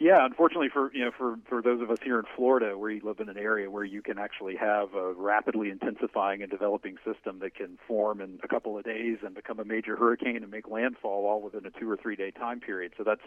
Yeah, 0.00 0.24
unfortunately 0.24 0.68
for 0.72 0.92
you 0.94 1.04
know 1.04 1.10
for 1.10 1.38
for 1.48 1.60
those 1.60 1.80
of 1.80 1.90
us 1.90 1.98
here 2.04 2.20
in 2.20 2.24
Florida, 2.36 2.78
where 2.78 2.90
you 2.90 3.00
live 3.02 3.18
in 3.18 3.28
an 3.28 3.36
area 3.36 3.68
where 3.68 3.82
you 3.82 4.00
can 4.00 4.16
actually 4.16 4.54
have 4.54 4.94
a 4.94 5.12
rapidly 5.12 5.70
intensifying 5.70 6.40
and 6.40 6.48
developing 6.48 6.98
system 7.04 7.40
that 7.40 7.56
can 7.56 7.78
form 7.88 8.20
in 8.20 8.38
a 8.44 8.46
couple 8.46 8.78
of 8.78 8.84
days 8.84 9.18
and 9.24 9.34
become 9.34 9.58
a 9.58 9.64
major 9.64 9.96
hurricane 9.96 10.36
and 10.36 10.50
make 10.52 10.68
landfall 10.68 11.26
all 11.26 11.42
within 11.42 11.66
a 11.66 11.70
two 11.80 11.90
or 11.90 11.96
three 11.96 12.14
day 12.14 12.30
time 12.30 12.60
period. 12.60 12.92
So 12.96 13.02
that's 13.02 13.22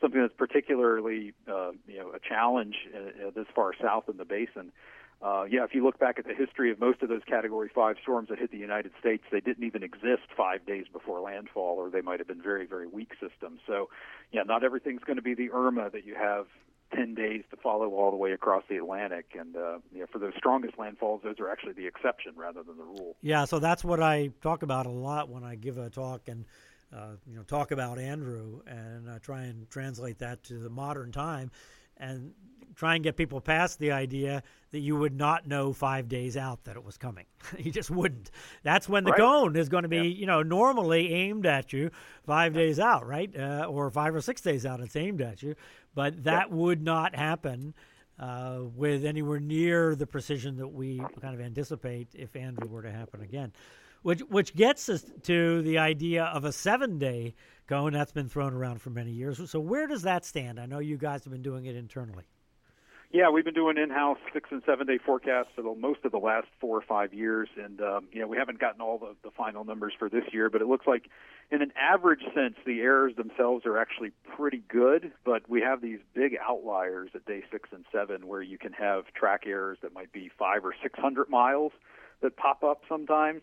something 0.00 0.20
that's 0.20 0.34
particularly 0.34 1.34
uh, 1.48 1.72
you 1.88 1.98
know 1.98 2.12
a 2.12 2.20
challenge 2.20 2.76
uh, 2.94 3.30
this 3.34 3.46
far 3.52 3.72
south 3.82 4.08
in 4.08 4.16
the 4.16 4.24
basin. 4.24 4.70
Uh, 5.22 5.44
yeah, 5.44 5.62
if 5.62 5.72
you 5.72 5.84
look 5.84 5.98
back 6.00 6.18
at 6.18 6.26
the 6.26 6.34
history 6.34 6.72
of 6.72 6.80
most 6.80 7.00
of 7.00 7.08
those 7.08 7.22
Category 7.26 7.70
5 7.72 7.96
storms 8.02 8.28
that 8.28 8.38
hit 8.38 8.50
the 8.50 8.58
United 8.58 8.90
States, 8.98 9.22
they 9.30 9.40
didn't 9.40 9.62
even 9.64 9.84
exist 9.84 10.26
five 10.36 10.66
days 10.66 10.86
before 10.92 11.20
landfall, 11.20 11.76
or 11.78 11.90
they 11.90 12.00
might 12.00 12.18
have 12.18 12.26
been 12.26 12.42
very, 12.42 12.66
very 12.66 12.88
weak 12.88 13.12
systems. 13.20 13.60
So, 13.66 13.88
yeah, 14.32 14.42
not 14.42 14.64
everything's 14.64 15.04
going 15.04 15.16
to 15.16 15.22
be 15.22 15.34
the 15.34 15.50
Irma 15.52 15.90
that 15.90 16.04
you 16.04 16.16
have 16.16 16.46
10 16.94 17.14
days 17.14 17.44
to 17.50 17.56
follow 17.56 17.90
all 17.90 18.10
the 18.10 18.16
way 18.16 18.32
across 18.32 18.64
the 18.68 18.76
Atlantic. 18.76 19.26
And 19.38 19.56
uh, 19.56 19.78
yeah, 19.94 20.04
for 20.10 20.18
those 20.18 20.32
strongest 20.36 20.76
landfalls, 20.76 21.22
those 21.22 21.38
are 21.38 21.48
actually 21.48 21.74
the 21.74 21.86
exception 21.86 22.32
rather 22.36 22.64
than 22.64 22.76
the 22.76 22.84
rule. 22.84 23.16
Yeah, 23.22 23.44
so 23.44 23.60
that's 23.60 23.84
what 23.84 24.02
I 24.02 24.30
talk 24.42 24.64
about 24.64 24.86
a 24.86 24.90
lot 24.90 25.28
when 25.28 25.44
I 25.44 25.54
give 25.54 25.78
a 25.78 25.88
talk 25.88 26.28
and 26.28 26.44
uh, 26.94 27.12
you 27.26 27.36
know 27.36 27.42
talk 27.44 27.70
about 27.70 27.98
Andrew 27.98 28.60
and 28.66 29.08
uh, 29.08 29.18
try 29.20 29.44
and 29.44 29.70
translate 29.70 30.18
that 30.18 30.42
to 30.44 30.58
the 30.58 30.68
modern 30.68 31.10
time 31.10 31.50
and 31.96 32.32
try 32.74 32.94
and 32.94 33.04
get 33.04 33.16
people 33.16 33.40
past 33.40 33.78
the 33.78 33.92
idea 33.92 34.42
that 34.70 34.80
you 34.80 34.96
would 34.96 35.16
not 35.16 35.46
know 35.46 35.72
five 35.72 36.08
days 36.08 36.36
out 36.36 36.64
that 36.64 36.76
it 36.76 36.84
was 36.84 36.96
coming. 36.96 37.26
you 37.58 37.70
just 37.70 37.90
wouldn't. 37.90 38.30
That's 38.62 38.88
when 38.88 39.04
the 39.04 39.10
right. 39.10 39.20
cone 39.20 39.56
is 39.56 39.68
going 39.68 39.82
to 39.82 39.88
be, 39.88 39.96
yeah. 39.98 40.02
you 40.02 40.26
know, 40.26 40.42
normally 40.42 41.12
aimed 41.12 41.46
at 41.46 41.72
you 41.72 41.90
five 42.24 42.54
days 42.54 42.80
out, 42.80 43.06
right? 43.06 43.30
Uh, 43.36 43.66
or 43.68 43.90
five 43.90 44.14
or 44.14 44.20
six 44.20 44.40
days 44.40 44.64
out, 44.64 44.80
it's 44.80 44.96
aimed 44.96 45.20
at 45.20 45.42
you. 45.42 45.54
But 45.94 46.24
that 46.24 46.48
yeah. 46.48 46.54
would 46.54 46.82
not 46.82 47.14
happen 47.14 47.74
uh, 48.18 48.60
with 48.74 49.04
anywhere 49.04 49.40
near 49.40 49.94
the 49.94 50.06
precision 50.06 50.56
that 50.56 50.68
we 50.68 51.02
kind 51.20 51.34
of 51.34 51.40
anticipate 51.40 52.08
if 52.14 52.34
Andrew 52.36 52.68
were 52.68 52.82
to 52.82 52.90
happen 52.90 53.20
again. 53.20 53.52
Which, 54.02 54.20
which 54.22 54.56
gets 54.56 54.88
us 54.88 55.04
to 55.24 55.62
the 55.62 55.78
idea 55.78 56.24
of 56.24 56.44
a 56.44 56.52
seven 56.52 56.98
day 56.98 57.34
cone 57.66 57.92
that's 57.92 58.12
been 58.12 58.28
thrown 58.28 58.54
around 58.54 58.80
for 58.80 58.90
many 58.90 59.10
years. 59.10 59.50
So, 59.50 59.60
where 59.60 59.86
does 59.86 60.02
that 60.02 60.24
stand? 60.24 60.58
I 60.58 60.66
know 60.66 60.78
you 60.78 60.96
guys 60.96 61.24
have 61.24 61.32
been 61.32 61.42
doing 61.42 61.66
it 61.66 61.76
internally. 61.76 62.24
Yeah, 63.14 63.28
we've 63.28 63.44
been 63.44 63.52
doing 63.52 63.76
in-house 63.76 64.16
six 64.32 64.48
and 64.50 64.62
seven 64.64 64.86
day 64.86 64.96
forecasts 64.96 65.50
for 65.54 65.60
the, 65.60 65.74
most 65.74 66.00
of 66.04 66.12
the 66.12 66.18
last 66.18 66.46
four 66.58 66.78
or 66.78 66.80
five 66.80 67.12
years, 67.12 67.46
and 67.62 67.78
um, 67.82 68.08
you 68.10 68.22
know 68.22 68.26
we 68.26 68.38
haven't 68.38 68.58
gotten 68.58 68.80
all 68.80 68.96
the, 68.96 69.14
the 69.22 69.30
final 69.30 69.66
numbers 69.66 69.92
for 69.98 70.08
this 70.08 70.24
year, 70.32 70.48
but 70.48 70.62
it 70.62 70.66
looks 70.66 70.86
like, 70.86 71.10
in 71.50 71.60
an 71.60 71.72
average 71.76 72.22
sense, 72.34 72.54
the 72.64 72.80
errors 72.80 73.14
themselves 73.16 73.66
are 73.66 73.76
actually 73.76 74.12
pretty 74.34 74.62
good. 74.66 75.12
But 75.26 75.46
we 75.46 75.60
have 75.60 75.82
these 75.82 75.98
big 76.14 76.38
outliers 76.42 77.10
at 77.14 77.26
day 77.26 77.42
six 77.52 77.68
and 77.70 77.84
seven 77.92 78.26
where 78.26 78.40
you 78.40 78.56
can 78.56 78.72
have 78.72 79.04
track 79.12 79.42
errors 79.46 79.76
that 79.82 79.92
might 79.92 80.10
be 80.10 80.30
five 80.38 80.64
or 80.64 80.74
six 80.82 80.98
hundred 80.98 81.28
miles 81.28 81.72
that 82.22 82.38
pop 82.38 82.64
up 82.64 82.80
sometimes, 82.88 83.42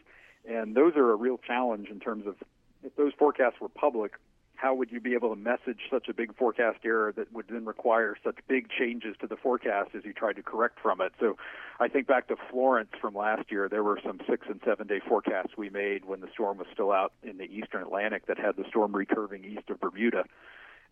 and 0.49 0.75
those 0.75 0.95
are 0.95 1.11
a 1.11 1.15
real 1.15 1.37
challenge 1.37 1.89
in 1.89 1.99
terms 1.99 2.25
of 2.25 2.37
if 2.83 2.95
those 2.95 3.13
forecasts 3.17 3.59
were 3.59 3.69
public 3.69 4.13
how 4.59 4.73
would 4.73 4.91
you 4.91 4.99
be 4.99 5.13
able 5.13 5.33
to 5.33 5.39
message 5.39 5.79
such 5.89 6.09
a 6.09 6.13
big 6.13 6.35
forecast 6.35 6.79
error 6.83 7.13
that 7.15 7.31
would 7.31 7.45
then 7.49 7.63
require 7.63 8.15
such 8.21 8.35
big 8.49 8.67
changes 8.69 9.15
to 9.21 9.25
the 9.25 9.37
forecast 9.37 9.91
as 9.95 10.03
you 10.03 10.11
tried 10.11 10.35
to 10.35 10.43
correct 10.43 10.79
from 10.81 10.99
it? 10.99 11.13
So 11.17 11.37
I 11.79 11.87
think 11.87 12.07
back 12.07 12.27
to 12.27 12.35
Florence 12.51 12.89
from 12.99 13.15
last 13.15 13.51
year, 13.51 13.69
there 13.69 13.83
were 13.83 13.99
some 14.05 14.19
six 14.29 14.47
and 14.49 14.59
seven 14.65 14.85
day 14.85 14.99
forecasts 15.07 15.53
we 15.57 15.69
made 15.69 16.03
when 16.03 16.19
the 16.19 16.27
storm 16.33 16.57
was 16.57 16.67
still 16.73 16.91
out 16.91 17.13
in 17.23 17.37
the 17.37 17.45
eastern 17.45 17.83
Atlantic 17.83 18.25
that 18.25 18.37
had 18.37 18.57
the 18.57 18.65
storm 18.67 18.91
recurving 18.91 19.45
east 19.45 19.69
of 19.69 19.79
Bermuda. 19.79 20.25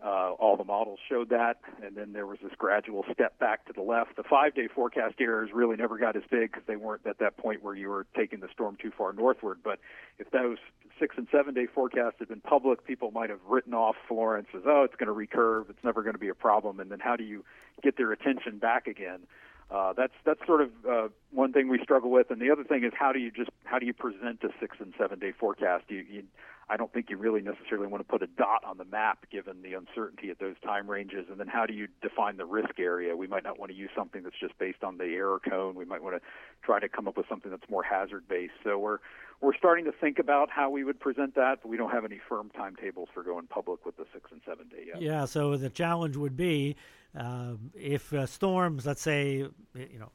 Uh, 0.04 0.32
all 0.34 0.56
the 0.56 0.64
models 0.64 1.00
showed 1.10 1.30
that, 1.30 1.58
and 1.84 1.96
then 1.96 2.14
there 2.14 2.28
was 2.28 2.38
this 2.44 2.52
gradual 2.56 3.04
step 3.12 3.38
back 3.40 3.66
to 3.66 3.74
the 3.74 3.82
left. 3.82 4.16
The 4.16 4.24
five-day 4.24 4.68
forecast 4.68 5.16
errors 5.20 5.50
really 5.52 5.76
never 5.76 5.98
got 5.98 6.16
as 6.16 6.22
big 6.30 6.52
because 6.52 6.68
they 6.68 6.76
weren't 6.76 7.02
at 7.08 7.18
that 7.18 7.36
point 7.38 7.64
where 7.64 7.74
you 7.74 7.90
were 7.90 8.06
taking 8.16 8.40
the 8.40 8.48
storm 8.54 8.78
too 8.80 8.92
far 8.96 9.12
northward. 9.12 9.58
But 9.64 9.80
if 10.20 10.30
those 10.30 10.60
six 11.00 11.16
and 11.18 11.28
seven-day 11.32 11.68
forecasts 11.74 12.18
had 12.20 12.28
been 12.28 12.42
public, 12.42 12.86
people 12.86 13.10
might 13.10 13.32
have 13.32 13.40
written 13.48 13.74
off 13.74 13.96
Florence 14.08 14.50
as, 14.54 14.62
"Oh, 14.68 14.84
it's 14.84 14.96
going 14.96 15.08
to 15.08 15.14
recurve. 15.14 15.70
It's 15.72 15.84
never 15.84 16.04
going 16.04 16.14
to 16.14 16.20
be 16.20 16.30
a 16.30 16.36
problem." 16.36 16.80
And 16.80 16.92
then 16.92 17.00
how 17.00 17.16
do 17.16 17.24
you 17.24 17.44
get 17.82 17.98
their 17.98 18.12
attention 18.12 18.60
back 18.60 18.86
again? 18.86 19.22
Uh, 19.70 19.92
that's 19.94 20.14
that's 20.26 20.40
sort 20.46 20.62
of 20.62 20.70
uh, 20.90 21.08
one 21.32 21.52
thing 21.52 21.68
we 21.68 21.80
struggle 21.84 22.10
with, 22.10 22.32
and 22.32 22.42
the 22.42 22.50
other 22.50 22.64
thing 22.64 22.86
is 22.86 22.94
how 22.98 23.12
do 23.12 23.20
you 23.20 23.32
just 23.32 23.50
how 23.66 23.78
do 23.80 23.86
you 23.86 23.94
present 23.94 24.42
a 24.44 24.50
six 24.62 24.78
and 24.80 24.94
seven 24.98 25.20
day 25.20 25.34
forecast? 25.38 25.84
You, 25.90 26.06
you 26.10 26.24
I 26.70 26.76
don't 26.76 26.92
think 26.92 27.10
you 27.10 27.18
really 27.18 27.42
necessarily 27.42 27.88
want 27.88 28.06
to 28.06 28.10
put 28.10 28.22
a 28.22 28.28
dot 28.28 28.64
on 28.66 28.78
the 28.78 28.86
map 28.86 29.30
given 29.30 29.62
the 29.62 29.74
uncertainty 29.74 30.30
at 30.30 30.40
those 30.40 30.56
time 30.64 30.90
ranges. 30.90 31.26
And 31.30 31.40
then 31.40 31.48
how 31.48 31.66
do 31.66 31.74
you 31.74 31.88
define 32.02 32.36
the 32.38 32.46
risk 32.46 32.78
area? 32.78 33.16
We 33.16 33.28
might 33.28 33.44
not 33.44 33.58
want 33.58 33.72
to 33.72 33.78
use 33.78 33.90
something 33.96 34.24
that's 34.24 34.40
just 34.40 34.58
based 34.58 34.84
on 34.84 34.98
the 34.98 35.06
error 35.06 35.40
cone. 35.40 35.76
We 35.76 35.86
might 35.86 36.04
want 36.04 36.16
to 36.18 36.22
try 36.64 36.80
to 36.80 36.90
come 36.90 37.08
up 37.08 37.16
with 37.16 37.26
something 37.30 37.52
that's 37.52 37.70
more 37.70 37.84
hazard 37.84 38.28
based. 38.28 38.54
So 38.66 38.78
we're 38.80 39.00
we're 39.42 39.56
starting 39.56 39.86
to 39.86 39.92
think 39.92 40.20
about 40.20 40.50
how 40.50 40.70
we 40.70 40.84
would 40.84 41.00
present 41.00 41.36
that, 41.36 41.60
but 41.62 41.70
we 41.70 41.78
don't 41.78 41.92
have 41.92 42.06
any 42.06 42.20
firm 42.28 42.50
timetables 42.56 43.10
for 43.14 43.24
going 43.24 43.48
public 43.48 43.86
with 43.86 43.98
the 43.98 44.06
six 44.14 44.32
and 44.32 44.42
seven 44.46 44.68
day 44.68 44.86
yet. 44.88 45.02
Yeah. 45.02 45.26
So 45.26 45.58
the 45.58 45.70
challenge 45.70 46.18
would 46.18 46.36
be 46.36 46.76
uh, 47.18 47.54
if 47.76 48.14
uh, 48.14 48.26
storms, 48.26 48.86
let's 48.86 49.02
say, 49.02 49.46
you 49.76 50.00
know, 50.00 50.12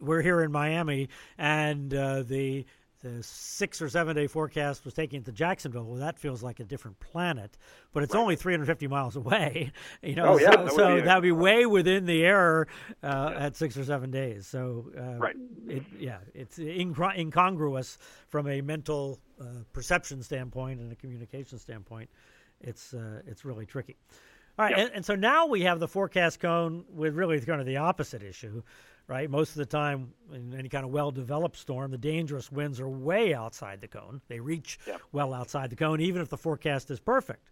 we're 0.00 0.22
here 0.22 0.42
in 0.42 0.50
Miami 0.50 1.08
and 1.38 1.92
uh, 1.94 2.22
the 2.22 2.64
the 3.02 3.22
six 3.22 3.82
or 3.82 3.88
seven 3.88 4.14
day 4.16 4.26
forecast 4.26 4.84
was 4.84 4.94
taking 4.94 5.20
it 5.20 5.24
to 5.26 5.32
Jacksonville. 5.32 5.84
Well, 5.84 6.00
that 6.00 6.18
feels 6.18 6.42
like 6.42 6.60
a 6.60 6.64
different 6.64 7.00
planet, 7.00 7.58
but 7.92 8.02
it's 8.02 8.14
right. 8.14 8.20
only 8.20 8.36
350 8.36 8.86
miles 8.86 9.16
away. 9.16 9.72
You 10.02 10.16
know, 10.16 10.34
oh, 10.34 10.38
yeah, 10.38 10.50
so, 10.50 10.56
that 10.56 10.72
so 10.72 10.94
would 10.94 11.04
that 11.04 11.14
would 11.16 11.22
be 11.22 11.32
way 11.32 11.64
within 11.64 12.06
the 12.06 12.24
error 12.24 12.66
uh, 13.02 13.30
yeah. 13.32 13.46
at 13.46 13.56
six 13.56 13.76
or 13.76 13.84
seven 13.84 14.10
days. 14.10 14.46
So, 14.46 14.90
uh, 14.98 15.18
right. 15.18 15.36
it, 15.66 15.84
yeah, 15.98 16.18
it's 16.34 16.58
incongruous 16.58 17.98
from 18.28 18.48
a 18.48 18.60
mental 18.60 19.20
uh, 19.40 19.44
perception 19.72 20.22
standpoint 20.22 20.80
and 20.80 20.90
a 20.92 20.96
communication 20.96 21.58
standpoint. 21.58 22.10
It's 22.60 22.94
uh, 22.94 23.22
it's 23.26 23.44
really 23.44 23.66
tricky. 23.66 23.96
All 24.58 24.66
right, 24.66 24.76
and, 24.76 24.90
and 24.94 25.04
so 25.04 25.14
now 25.14 25.46
we 25.46 25.62
have 25.62 25.80
the 25.80 25.88
forecast 25.88 26.40
cone 26.40 26.84
with 26.92 27.14
really 27.14 27.40
kind 27.40 27.60
of 27.60 27.66
the 27.66 27.78
opposite 27.78 28.22
issue 28.22 28.62
right? 29.06 29.28
Most 29.28 29.50
of 29.50 29.56
the 29.56 29.66
time, 29.66 30.12
in 30.32 30.54
any 30.54 30.68
kind 30.68 30.84
of 30.84 30.90
well 30.90 31.10
developed 31.10 31.56
storm, 31.56 31.90
the 31.90 31.98
dangerous 31.98 32.50
winds 32.50 32.80
are 32.80 32.88
way 32.88 33.34
outside 33.34 33.80
the 33.80 33.88
cone. 33.88 34.20
They 34.28 34.40
reach 34.40 34.78
yeah. 34.86 34.96
well 35.12 35.34
outside 35.34 35.70
the 35.70 35.76
cone, 35.76 36.00
even 36.00 36.22
if 36.22 36.28
the 36.28 36.38
forecast 36.38 36.90
is 36.90 37.00
perfect. 37.00 37.48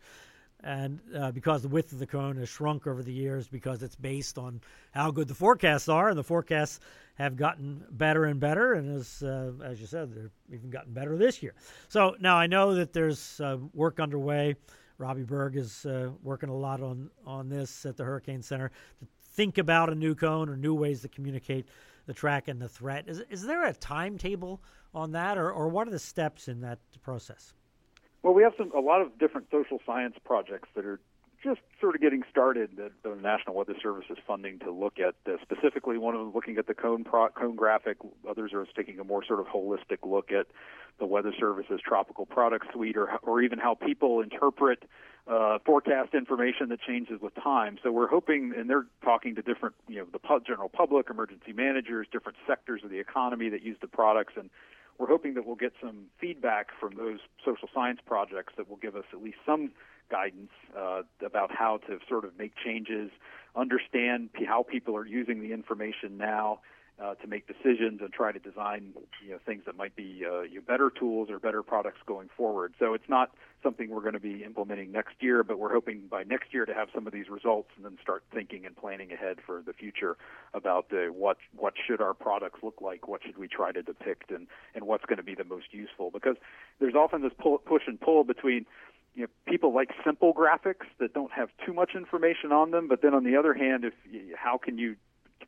And 0.62 1.00
uh, 1.16 1.32
because 1.32 1.62
the 1.62 1.68
width 1.68 1.92
of 1.92 1.98
the 1.98 2.06
cone 2.06 2.36
has 2.36 2.48
shrunk 2.48 2.86
over 2.86 3.02
the 3.02 3.12
years, 3.12 3.48
because 3.48 3.82
it's 3.82 3.96
based 3.96 4.36
on 4.36 4.60
how 4.90 5.10
good 5.10 5.26
the 5.26 5.34
forecasts 5.34 5.88
are, 5.88 6.10
and 6.10 6.18
the 6.18 6.22
forecasts 6.22 6.80
have 7.14 7.36
gotten 7.36 7.84
better 7.90 8.26
and 8.26 8.38
better, 8.38 8.74
and 8.74 8.94
as 8.94 9.22
uh, 9.22 9.52
as 9.64 9.80
you 9.80 9.86
said, 9.86 10.14
they've 10.14 10.30
even 10.52 10.70
gotten 10.70 10.92
better 10.92 11.16
this 11.16 11.42
year. 11.42 11.54
So 11.88 12.14
now 12.20 12.36
I 12.36 12.46
know 12.46 12.74
that 12.74 12.92
there's 12.92 13.40
uh, 13.40 13.56
work 13.72 14.00
underway. 14.00 14.56
Robbie 14.98 15.22
Berg 15.22 15.56
is 15.56 15.86
uh, 15.86 16.10
working 16.22 16.50
a 16.50 16.56
lot 16.56 16.82
on 16.82 17.10
on 17.26 17.48
this 17.48 17.86
at 17.86 17.96
the 17.96 18.04
Hurricane 18.04 18.42
Center 18.42 18.70
to 18.98 19.06
think 19.40 19.56
about 19.56 19.88
a 19.88 19.94
new 19.94 20.14
cone 20.14 20.50
or 20.50 20.56
new 20.58 20.74
ways 20.74 21.00
to 21.00 21.08
communicate 21.08 21.64
the 22.04 22.12
track 22.12 22.46
and 22.48 22.60
the 22.60 22.68
threat. 22.68 23.04
Is, 23.08 23.22
is 23.30 23.42
there 23.42 23.64
a 23.64 23.72
timetable 23.72 24.60
on 24.94 25.12
that, 25.12 25.38
or, 25.38 25.50
or 25.50 25.66
what 25.68 25.88
are 25.88 25.90
the 25.90 25.98
steps 25.98 26.46
in 26.46 26.60
that 26.60 26.78
process? 27.00 27.54
Well, 28.22 28.34
we 28.34 28.42
have 28.42 28.52
some 28.58 28.70
a 28.76 28.80
lot 28.80 29.00
of 29.00 29.18
different 29.18 29.46
social 29.50 29.80
science 29.86 30.16
projects 30.26 30.68
that 30.74 30.84
are 30.84 31.00
just 31.42 31.60
sort 31.80 31.94
of 31.94 32.02
getting 32.02 32.22
started. 32.30 32.72
The, 32.76 32.90
the 33.02 33.16
National 33.16 33.54
Weather 33.54 33.74
Service 33.82 34.04
is 34.10 34.18
funding 34.26 34.58
to 34.58 34.70
look 34.70 34.98
at 34.98 35.14
specifically 35.40 35.96
one 35.96 36.14
of 36.14 36.20
them 36.20 36.32
looking 36.34 36.58
at 36.58 36.66
the 36.66 36.74
cone 36.74 37.02
pro, 37.02 37.30
cone 37.30 37.56
graphic. 37.56 37.96
Others 38.28 38.52
are 38.52 38.66
taking 38.76 39.00
a 39.00 39.04
more 39.04 39.24
sort 39.24 39.40
of 39.40 39.46
holistic 39.46 40.04
look 40.04 40.32
at 40.32 40.48
the 40.98 41.06
Weather 41.06 41.32
Service's 41.40 41.80
tropical 41.82 42.26
product 42.26 42.66
suite, 42.74 42.98
or 42.98 43.08
or 43.22 43.40
even 43.40 43.58
how 43.58 43.74
people 43.74 44.20
interpret 44.20 44.82
uh, 45.26 45.58
forecast 45.64 46.14
information 46.14 46.68
that 46.70 46.80
changes 46.80 47.20
with 47.20 47.34
time. 47.34 47.78
So 47.82 47.92
we're 47.92 48.08
hoping, 48.08 48.52
and 48.56 48.68
they're 48.68 48.86
talking 49.04 49.34
to 49.36 49.42
different, 49.42 49.74
you 49.88 49.98
know, 49.98 50.06
the 50.12 50.40
general 50.46 50.68
public, 50.68 51.08
emergency 51.10 51.52
managers, 51.52 52.06
different 52.10 52.38
sectors 52.46 52.82
of 52.84 52.90
the 52.90 52.98
economy 52.98 53.48
that 53.50 53.62
use 53.62 53.76
the 53.80 53.88
products, 53.88 54.34
and 54.36 54.50
we're 54.98 55.08
hoping 55.08 55.34
that 55.34 55.46
we'll 55.46 55.56
get 55.56 55.72
some 55.80 56.06
feedback 56.20 56.68
from 56.78 56.94
those 56.94 57.20
social 57.44 57.68
science 57.72 58.00
projects 58.04 58.52
that 58.58 58.68
will 58.68 58.76
give 58.76 58.96
us 58.96 59.04
at 59.12 59.22
least 59.22 59.38
some 59.46 59.70
guidance 60.10 60.50
uh, 60.76 61.02
about 61.24 61.50
how 61.50 61.78
to 61.86 61.98
sort 62.08 62.24
of 62.24 62.36
make 62.38 62.52
changes, 62.62 63.10
understand 63.56 64.28
how 64.46 64.62
people 64.62 64.94
are 64.94 65.06
using 65.06 65.40
the 65.40 65.52
information 65.52 66.18
now, 66.18 66.60
uh, 67.02 67.14
to 67.14 67.26
make 67.26 67.46
decisions 67.46 68.00
and 68.00 68.12
try 68.12 68.30
to 68.30 68.38
design 68.38 68.92
you 69.24 69.32
know 69.32 69.38
things 69.46 69.62
that 69.66 69.76
might 69.76 69.96
be 69.96 70.24
uh, 70.26 70.42
you 70.42 70.56
know, 70.56 70.60
better 70.66 70.90
tools 70.90 71.30
or 71.30 71.38
better 71.38 71.62
products 71.62 72.00
going 72.06 72.28
forward. 72.36 72.74
So 72.78 72.94
it's 72.94 73.08
not 73.08 73.30
something 73.62 73.90
we're 73.90 74.02
going 74.02 74.14
to 74.14 74.20
be 74.20 74.44
implementing 74.44 74.92
next 74.92 75.14
year, 75.20 75.42
but 75.42 75.58
we're 75.58 75.72
hoping 75.72 76.02
by 76.10 76.24
next 76.24 76.52
year 76.52 76.66
to 76.66 76.74
have 76.74 76.88
some 76.94 77.06
of 77.06 77.12
these 77.12 77.28
results 77.28 77.68
and 77.76 77.84
then 77.84 77.98
start 78.02 78.22
thinking 78.32 78.66
and 78.66 78.76
planning 78.76 79.12
ahead 79.12 79.38
for 79.44 79.62
the 79.64 79.72
future 79.72 80.16
about 80.54 80.86
uh, 80.92 81.12
what 81.12 81.38
what 81.56 81.74
should 81.86 82.00
our 82.00 82.14
products 82.14 82.60
look 82.62 82.80
like, 82.80 83.08
what 83.08 83.22
should 83.24 83.38
we 83.38 83.48
try 83.48 83.72
to 83.72 83.82
depict, 83.82 84.30
and 84.30 84.46
and 84.74 84.86
what's 84.86 85.04
going 85.06 85.18
to 85.18 85.22
be 85.22 85.34
the 85.34 85.44
most 85.44 85.72
useful. 85.72 86.10
Because 86.10 86.36
there's 86.80 86.94
often 86.94 87.22
this 87.22 87.32
pull, 87.38 87.58
push 87.58 87.82
and 87.86 88.00
pull 88.00 88.24
between 88.24 88.66
you 89.14 89.22
know, 89.22 89.28
people 89.46 89.74
like 89.74 89.90
simple 90.04 90.32
graphics 90.34 90.86
that 90.98 91.14
don't 91.14 91.32
have 91.32 91.48
too 91.64 91.72
much 91.72 91.92
information 91.94 92.52
on 92.52 92.70
them, 92.70 92.88
but 92.88 93.02
then 93.02 93.14
on 93.14 93.24
the 93.24 93.36
other 93.36 93.54
hand, 93.54 93.84
if 93.84 93.94
how 94.36 94.58
can 94.58 94.78
you 94.78 94.96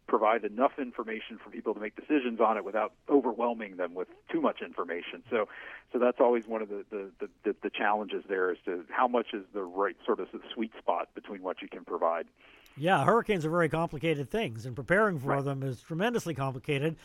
provide 0.06 0.44
enough 0.44 0.72
information 0.78 1.38
for 1.42 1.50
people 1.50 1.74
to 1.74 1.80
make 1.80 1.96
decisions 1.96 2.40
on 2.40 2.56
it 2.56 2.64
without 2.64 2.92
overwhelming 3.08 3.76
them 3.76 3.94
with 3.94 4.08
too 4.30 4.40
much 4.40 4.60
information. 4.60 5.22
So, 5.30 5.48
so 5.92 5.98
that's 5.98 6.20
always 6.20 6.46
one 6.46 6.62
of 6.62 6.68
the 6.68 6.84
the, 6.90 7.28
the, 7.44 7.56
the 7.62 7.70
challenges 7.70 8.24
there 8.28 8.50
is 8.50 8.58
to 8.64 8.84
how 8.90 9.08
much 9.08 9.28
is 9.32 9.44
the 9.54 9.62
right 9.62 9.96
sort 10.04 10.20
of 10.20 10.28
sweet 10.52 10.72
spot 10.78 11.08
between 11.14 11.42
what 11.42 11.62
you 11.62 11.68
can 11.68 11.84
provide. 11.84 12.26
Yeah, 12.76 13.04
hurricanes 13.04 13.44
are 13.44 13.50
very 13.50 13.68
complicated 13.68 14.30
things, 14.30 14.64
and 14.64 14.74
preparing 14.74 15.18
for 15.18 15.28
right. 15.28 15.44
them 15.44 15.62
is 15.62 15.80
tremendously 15.82 16.34
complicated 16.34 16.96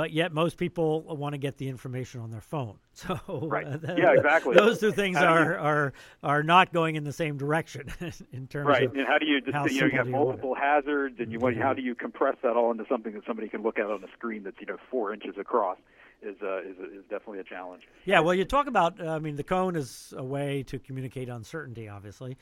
but 0.00 0.12
yet 0.12 0.32
most 0.32 0.56
people 0.56 1.02
want 1.14 1.34
to 1.34 1.38
get 1.38 1.58
the 1.58 1.68
information 1.68 2.22
on 2.22 2.30
their 2.30 2.40
phone. 2.40 2.78
So 2.92 3.18
right. 3.48 3.66
Uh, 3.66 3.94
yeah, 3.96 4.12
exactly. 4.12 4.54
Those 4.54 4.78
two 4.78 4.92
things 4.92 5.16
are, 5.16 5.52
you, 5.52 5.58
are 5.58 5.92
are 6.22 6.42
not 6.42 6.70
going 6.70 6.96
in 6.96 7.04
the 7.04 7.12
same 7.12 7.38
direction 7.38 7.90
in 8.32 8.46
terms 8.46 8.66
right. 8.66 8.82
of 8.82 8.94
and 8.94 9.06
how 9.06 9.16
do 9.16 9.24
you 9.24 9.40
just 9.40 9.72
you 9.72 9.80
know 9.80 9.86
you 9.86 9.96
have 9.96 10.08
multiple 10.08 10.54
hazards 10.54 11.16
and 11.18 11.32
you 11.32 11.38
mm-hmm. 11.38 11.60
how 11.60 11.72
do 11.72 11.80
you 11.80 11.94
compress 11.94 12.36
that 12.42 12.56
all 12.56 12.70
into 12.70 12.84
something 12.90 13.14
that 13.14 13.22
somebody 13.26 13.48
can 13.48 13.62
look 13.62 13.78
at 13.78 13.86
on 13.86 14.04
a 14.04 14.12
screen 14.12 14.42
that's 14.42 14.56
you 14.60 14.66
know 14.66 14.76
four 14.90 15.14
inches 15.14 15.36
across 15.38 15.78
is 16.20 16.36
uh, 16.42 16.58
is 16.58 16.76
is 16.92 17.04
definitely 17.08 17.38
a 17.38 17.44
challenge. 17.44 17.84
Yeah, 18.04 18.20
well, 18.20 18.34
you 18.34 18.44
talk 18.44 18.66
about 18.66 19.00
I 19.00 19.18
mean 19.18 19.36
the 19.36 19.44
cone 19.44 19.76
is 19.76 20.12
a 20.14 20.24
way 20.24 20.62
to 20.64 20.78
communicate 20.78 21.30
uncertainty, 21.30 21.88
obviously, 21.88 22.36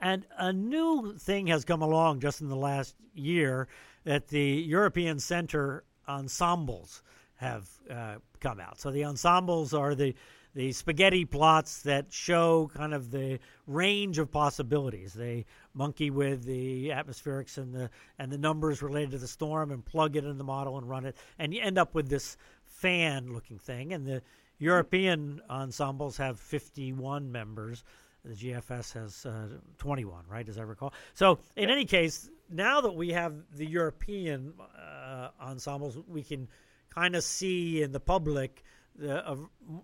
and 0.00 0.26
a 0.38 0.52
new 0.52 1.16
thing 1.18 1.48
has 1.48 1.64
come 1.64 1.82
along 1.82 2.20
just 2.20 2.40
in 2.40 2.48
the 2.48 2.56
last 2.56 2.94
year 3.14 3.66
that 4.04 4.28
the 4.28 4.44
European 4.44 5.18
Center 5.18 5.82
ensembles 6.08 7.02
have 7.36 7.68
uh, 7.90 8.16
come 8.40 8.60
out. 8.60 8.80
So 8.80 8.90
the 8.90 9.04
ensembles 9.04 9.74
are 9.74 9.94
the 9.94 10.14
the 10.54 10.70
spaghetti 10.70 11.24
plots 11.24 11.82
that 11.82 12.12
show 12.12 12.70
kind 12.74 12.94
of 12.94 13.10
the 13.10 13.40
range 13.66 14.18
of 14.18 14.30
possibilities. 14.30 15.12
They 15.12 15.46
monkey 15.74 16.10
with 16.10 16.44
the 16.44 16.90
atmospherics 16.90 17.58
and 17.58 17.74
the 17.74 17.90
and 18.18 18.30
the 18.30 18.38
numbers 18.38 18.80
related 18.80 19.12
to 19.12 19.18
the 19.18 19.26
storm 19.26 19.72
and 19.72 19.84
plug 19.84 20.16
it 20.16 20.24
in 20.24 20.38
the 20.38 20.44
model 20.44 20.78
and 20.78 20.88
run 20.88 21.06
it, 21.06 21.16
and 21.38 21.52
you 21.52 21.60
end 21.60 21.76
up 21.76 21.94
with 21.94 22.08
this 22.08 22.36
fan-looking 22.64 23.58
thing. 23.58 23.92
And 23.92 24.06
the 24.06 24.22
European 24.58 25.40
ensembles 25.50 26.16
have 26.18 26.38
51 26.38 27.30
members. 27.30 27.82
The 28.24 28.34
GFS 28.34 28.92
has 28.94 29.26
uh, 29.26 29.48
21, 29.78 30.24
right, 30.28 30.48
as 30.48 30.58
I 30.58 30.62
recall. 30.62 30.94
So, 31.12 31.38
in 31.56 31.68
any 31.68 31.84
case, 31.84 32.30
now 32.50 32.80
that 32.80 32.94
we 32.94 33.10
have 33.10 33.34
the 33.54 33.66
European 33.66 34.54
uh, 34.78 35.28
ensembles, 35.40 35.98
we 36.08 36.22
can 36.22 36.48
kind 36.88 37.16
of 37.16 37.24
see 37.24 37.82
in 37.82 37.92
the 37.92 38.00
public 38.00 38.62
the, 38.96 39.30
a, 39.30 39.36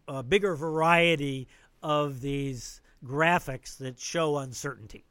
a, 0.08 0.22
bigger 0.22 0.54
variety 0.54 1.48
of 1.82 2.20
these 2.20 2.80
graphics 3.04 3.76
that 3.78 3.98
show 3.98 4.38
uncertainty. 4.38 5.04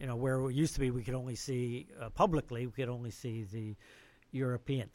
You 0.00 0.06
know, 0.06 0.16
where 0.16 0.40
it 0.48 0.54
used 0.54 0.74
to 0.74 0.80
be 0.80 0.90
we 0.90 1.02
could 1.02 1.14
only 1.14 1.36
see 1.36 1.86
uh, 2.00 2.08
publicly, 2.10 2.66
we 2.66 2.72
could 2.72 2.88
only 2.88 3.10
see 3.10 3.44
the 3.44 3.76
European. 4.32 4.88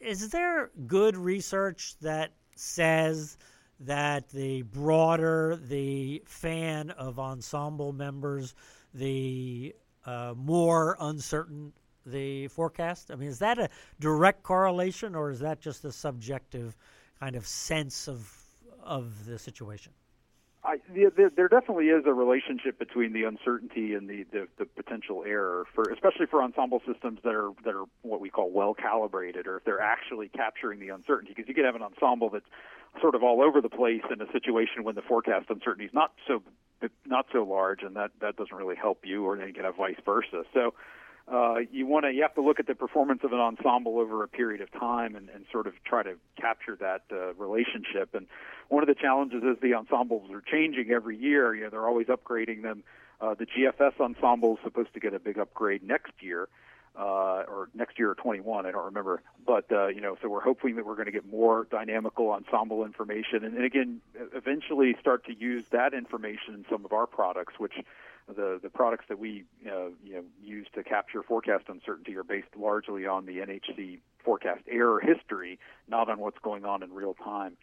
Is 0.00 0.30
there 0.30 0.70
good 0.86 1.16
research 1.16 1.94
that 2.00 2.32
says 2.54 3.36
that 3.80 4.28
the 4.30 4.62
broader 4.62 5.58
the 5.68 6.22
fan 6.26 6.90
of 6.90 7.18
ensemble 7.18 7.92
members, 7.92 8.54
the 8.94 9.74
uh, 10.04 10.34
more 10.36 10.96
uncertain 11.00 11.72
the 12.04 12.48
forecast? 12.48 13.10
I 13.10 13.16
mean, 13.16 13.28
is 13.28 13.40
that 13.40 13.58
a 13.58 13.68
direct 14.00 14.42
correlation, 14.42 15.14
or 15.14 15.30
is 15.30 15.40
that 15.40 15.60
just 15.60 15.84
a 15.84 15.92
subjective 15.92 16.76
kind 17.20 17.36
of 17.36 17.46
sense 17.46 18.08
of 18.08 18.32
of 18.82 19.26
the 19.26 19.38
situation? 19.38 19.92
I, 20.66 20.78
there, 20.92 21.30
there 21.30 21.48
definitely 21.48 21.86
is 21.86 22.04
a 22.06 22.12
relationship 22.12 22.78
between 22.78 23.12
the 23.12 23.22
uncertainty 23.22 23.94
and 23.94 24.08
the, 24.08 24.24
the, 24.32 24.48
the 24.58 24.64
potential 24.64 25.22
error 25.24 25.64
for, 25.74 25.84
especially 25.92 26.26
for 26.26 26.42
ensemble 26.42 26.82
systems 26.90 27.20
that 27.22 27.34
are 27.34 27.52
that 27.64 27.74
are 27.74 27.84
what 28.02 28.20
we 28.20 28.30
call 28.30 28.50
well 28.50 28.74
calibrated, 28.74 29.46
or 29.46 29.58
if 29.58 29.64
they're 29.64 29.80
actually 29.80 30.28
capturing 30.28 30.80
the 30.80 30.88
uncertainty. 30.88 31.32
Because 31.34 31.48
you 31.48 31.54
could 31.54 31.64
have 31.64 31.76
an 31.76 31.82
ensemble 31.82 32.30
that's 32.30 32.46
sort 33.00 33.14
of 33.14 33.22
all 33.22 33.42
over 33.42 33.60
the 33.60 33.68
place 33.68 34.02
in 34.10 34.20
a 34.20 34.30
situation 34.32 34.82
when 34.82 34.96
the 34.96 35.02
forecast 35.02 35.46
uncertainty 35.50 35.84
is 35.84 35.94
not 35.94 36.12
so 36.26 36.42
not 37.06 37.26
so 37.32 37.44
large, 37.44 37.82
and 37.82 37.94
that 37.94 38.10
that 38.20 38.36
doesn't 38.36 38.56
really 38.56 38.76
help 38.76 39.04
you, 39.04 39.24
or 39.24 39.36
then 39.36 39.46
you 39.46 39.54
can 39.54 39.64
have 39.64 39.76
vice 39.76 40.00
versa. 40.04 40.42
So 40.52 40.74
uh, 41.30 41.56
you 41.72 41.86
want 41.86 42.04
to 42.04 42.12
you 42.12 42.22
have 42.22 42.34
to 42.34 42.40
look 42.40 42.60
at 42.60 42.66
the 42.66 42.74
performance 42.74 43.22
of 43.24 43.32
an 43.32 43.40
ensemble 43.40 43.98
over 43.98 44.22
a 44.22 44.28
period 44.28 44.60
of 44.60 44.70
time 44.72 45.16
and, 45.16 45.28
and 45.30 45.44
sort 45.50 45.66
of 45.66 45.72
try 45.84 46.02
to 46.02 46.14
capture 46.40 46.76
that 46.76 47.02
uh, 47.10 47.34
relationship. 47.34 48.14
And 48.14 48.26
one 48.68 48.82
of 48.82 48.86
the 48.86 48.94
challenges 48.94 49.42
is 49.42 49.56
the 49.60 49.74
ensembles 49.74 50.30
are 50.30 50.40
changing 50.40 50.90
every 50.92 51.16
year. 51.16 51.54
You 51.54 51.64
know, 51.64 51.70
they're 51.70 51.86
always 51.86 52.06
upgrading 52.06 52.62
them. 52.62 52.84
Uh, 53.20 53.34
the 53.34 53.46
GFS 53.46 53.98
ensemble 54.00 54.54
is 54.54 54.58
supposed 54.62 54.94
to 54.94 55.00
get 55.00 55.14
a 55.14 55.18
big 55.18 55.38
upgrade 55.38 55.82
next 55.82 56.12
year. 56.20 56.48
Uh, 56.98 57.44
or 57.46 57.68
next 57.74 57.98
year 57.98 58.10
or 58.10 58.14
21, 58.14 58.64
I 58.64 58.70
don't 58.70 58.86
remember. 58.86 59.20
But 59.46 59.70
uh, 59.70 59.88
you 59.88 60.00
know, 60.00 60.16
so 60.22 60.30
we're 60.30 60.40
hoping 60.40 60.76
that 60.76 60.86
we're 60.86 60.94
going 60.94 61.04
to 61.04 61.12
get 61.12 61.30
more 61.30 61.66
dynamical 61.70 62.30
ensemble 62.30 62.86
information, 62.86 63.44
and, 63.44 63.54
and 63.54 63.66
again, 63.66 64.00
eventually 64.34 64.96
start 64.98 65.26
to 65.26 65.34
use 65.34 65.66
that 65.72 65.92
information 65.92 66.54
in 66.54 66.64
some 66.70 66.86
of 66.86 66.94
our 66.94 67.06
products, 67.06 67.58
which 67.58 67.74
the 68.28 68.58
the 68.62 68.70
products 68.70 69.04
that 69.08 69.18
we 69.18 69.44
uh, 69.66 69.88
you 70.02 70.14
know 70.14 70.24
use 70.42 70.66
to 70.74 70.82
capture 70.82 71.22
forecast 71.22 71.64
uncertainty 71.68 72.16
are 72.16 72.24
based 72.24 72.48
largely 72.58 73.06
on 73.06 73.26
the 73.26 73.38
NHC 73.38 74.00
forecast 74.24 74.62
error 74.68 75.00
history, 75.00 75.58
not 75.88 76.10
on 76.10 76.18
what's 76.18 76.38
going 76.42 76.64
on 76.64 76.82
in 76.82 76.92
real 76.92 77.14
time. 77.14 77.56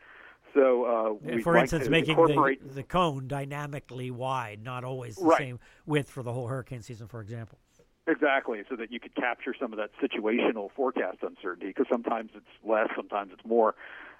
So, 0.53 1.19
uh, 1.23 1.41
for 1.41 1.53
like 1.53 1.63
instance, 1.63 1.89
making 1.89 2.15
the, 2.15 2.57
the 2.75 2.83
cone 2.83 3.27
dynamically 3.27 4.11
wide, 4.11 4.63
not 4.63 4.83
always 4.83 5.15
the 5.15 5.25
right. 5.25 5.37
same 5.39 5.59
width 5.85 6.09
for 6.09 6.21
the 6.21 6.31
whole 6.31 6.47
hurricane 6.47 6.83
season, 6.83 7.07
for 7.07 7.21
example. 7.21 7.57
Exactly, 8.05 8.61
so 8.69 8.75
that 8.75 8.91
you 8.91 8.99
could 8.99 9.15
capture 9.15 9.55
some 9.59 9.73
of 9.73 9.79
that 9.79 9.89
situational 10.01 10.69
forecast 10.75 11.19
uncertainty, 11.21 11.67
because 11.67 11.87
sometimes 11.89 12.31
it's 12.35 12.45
less, 12.63 12.89
sometimes 12.95 13.31
it's 13.33 13.45
more. 13.45 13.75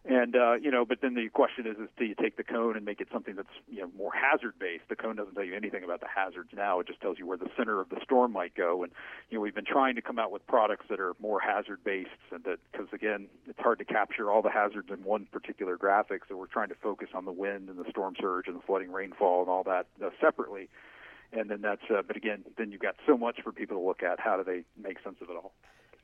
And 0.05 0.35
uh, 0.35 0.55
you 0.55 0.69
know, 0.69 0.83
but 0.83 0.99
then 1.01 1.13
the 1.13 1.29
question 1.29 1.65
is: 1.65 1.77
is 1.77 1.87
do 1.97 2.03
you 2.03 2.15
take 2.15 2.35
the 2.35 2.43
cone 2.43 2.75
and 2.75 2.83
make 2.83 2.99
it 2.99 3.07
something 3.11 3.35
that's 3.35 3.47
you 3.71 3.79
know 3.81 3.89
more 3.97 4.11
hazard 4.11 4.53
based? 4.59 4.83
The 4.89 4.97
cone 4.97 5.15
doesn't 5.15 5.33
tell 5.33 5.45
you 5.45 5.55
anything 5.55 5.85
about 5.85 6.01
the 6.01 6.09
hazards 6.13 6.49
now; 6.53 6.81
it 6.81 6.87
just 6.87 6.99
tells 6.99 7.17
you 7.17 7.25
where 7.25 7.37
the 7.37 7.49
center 7.55 7.79
of 7.79 7.87
the 7.87 7.99
storm 8.03 8.33
might 8.33 8.53
go. 8.53 8.83
And 8.83 8.91
you 9.29 9.37
know, 9.37 9.41
we've 9.41 9.55
been 9.55 9.63
trying 9.63 9.95
to 9.95 10.01
come 10.01 10.19
out 10.19 10.29
with 10.29 10.45
products 10.45 10.87
that 10.89 10.99
are 10.99 11.13
more 11.21 11.39
hazard 11.39 11.85
based, 11.85 12.09
and 12.33 12.43
that 12.43 12.59
because 12.69 12.87
again, 12.91 13.27
it's 13.47 13.59
hard 13.59 13.79
to 13.79 13.85
capture 13.85 14.29
all 14.29 14.41
the 14.41 14.51
hazards 14.51 14.89
in 14.91 15.05
one 15.05 15.25
particular 15.31 15.77
graphic. 15.77 16.23
So 16.27 16.35
we're 16.35 16.47
trying 16.47 16.69
to 16.69 16.75
focus 16.75 17.07
on 17.13 17.23
the 17.23 17.31
wind 17.31 17.69
and 17.69 17.79
the 17.79 17.89
storm 17.89 18.15
surge 18.19 18.47
and 18.47 18.57
the 18.57 18.63
flooding 18.67 18.91
rainfall 18.91 19.39
and 19.39 19.49
all 19.49 19.63
that 19.63 19.87
uh, 20.03 20.09
separately. 20.19 20.67
And 21.31 21.49
then 21.49 21.61
that's, 21.61 21.81
uh, 21.89 22.01
but 22.05 22.15
again, 22.15 22.43
then 22.57 22.71
you've 22.71 22.81
got 22.81 22.95
so 23.07 23.17
much 23.17 23.41
for 23.41 23.51
people 23.51 23.77
to 23.77 23.83
look 23.83 24.03
at. 24.03 24.19
How 24.19 24.37
do 24.37 24.43
they 24.43 24.63
make 24.79 24.97
sense 25.03 25.15
of 25.21 25.29
it 25.29 25.35
all? 25.35 25.53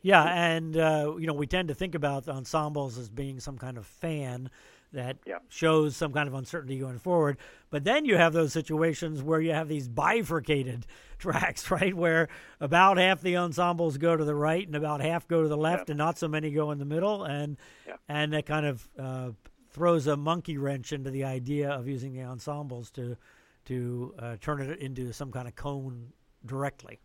Yeah, 0.01 0.23
and 0.23 0.77
uh, 0.77 1.15
you 1.17 1.27
know 1.27 1.33
we 1.33 1.47
tend 1.47 1.67
to 1.67 1.73
think 1.73 1.95
about 1.95 2.27
ensembles 2.27 2.97
as 2.97 3.09
being 3.09 3.39
some 3.39 3.57
kind 3.57 3.77
of 3.77 3.85
fan 3.85 4.49
that 4.91 5.17
yeah. 5.25 5.37
shows 5.49 5.95
some 5.95 6.11
kind 6.11 6.27
of 6.27 6.33
uncertainty 6.33 6.79
going 6.79 6.97
forward. 6.97 7.37
But 7.69 7.83
then 7.83 8.05
you 8.05 8.17
have 8.17 8.33
those 8.33 8.53
situations 8.53 9.21
where 9.21 9.39
you 9.39 9.51
have 9.51 9.67
these 9.67 9.87
bifurcated 9.87 10.87
tracks, 11.19 11.69
right, 11.69 11.93
where 11.93 12.29
about 12.59 12.97
half 12.97 13.21
the 13.21 13.37
ensembles 13.37 13.97
go 13.97 14.15
to 14.15 14.23
the 14.23 14.35
right 14.35 14.65
and 14.65 14.75
about 14.75 15.01
half 15.01 15.27
go 15.27 15.43
to 15.43 15.47
the 15.47 15.57
left, 15.57 15.89
yeah. 15.89 15.93
and 15.93 15.97
not 15.97 16.17
so 16.17 16.27
many 16.27 16.49
go 16.51 16.71
in 16.71 16.79
the 16.79 16.85
middle, 16.85 17.23
and 17.23 17.57
yeah. 17.87 17.95
and 18.07 18.33
that 18.33 18.45
kind 18.45 18.65
of 18.65 18.89
uh, 18.97 19.29
throws 19.69 20.07
a 20.07 20.17
monkey 20.17 20.57
wrench 20.57 20.91
into 20.91 21.11
the 21.11 21.25
idea 21.25 21.69
of 21.69 21.87
using 21.87 22.13
the 22.13 22.23
ensembles 22.23 22.89
to 22.91 23.17
to 23.65 24.13
uh, 24.17 24.35
turn 24.41 24.61
it 24.61 24.79
into 24.79 25.11
some 25.11 25.31
kind 25.31 25.47
of 25.47 25.55
cone 25.55 26.11
directly. 26.45 26.99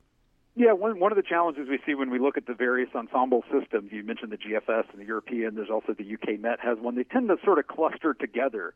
Yeah, 0.57 0.73
one 0.73 1.01
one 1.01 1.11
of 1.11 1.17
the 1.17 1.23
challenges 1.23 1.69
we 1.69 1.81
see 1.85 1.95
when 1.95 2.11
we 2.11 2.21
look 2.21 2.37
at 2.37 2.47
the 2.47 2.55
various 2.55 2.91
ensemble 2.95 3.43
systems, 3.51 3.91
you 3.91 4.05
mentioned 4.05 4.31
the 4.31 4.37
GFS 4.37 4.85
and 4.93 5.01
the 5.01 5.05
European. 5.05 5.57
There's 5.57 5.71
also 5.71 5.95
the 5.95 6.15
UK 6.15 6.39
Met 6.39 6.61
has 6.61 6.79
one. 6.79 6.95
They 6.95 7.03
tend 7.03 7.29
to 7.29 7.37
sort 7.45 7.59
of 7.59 7.67
cluster 7.67 8.15
together. 8.15 8.73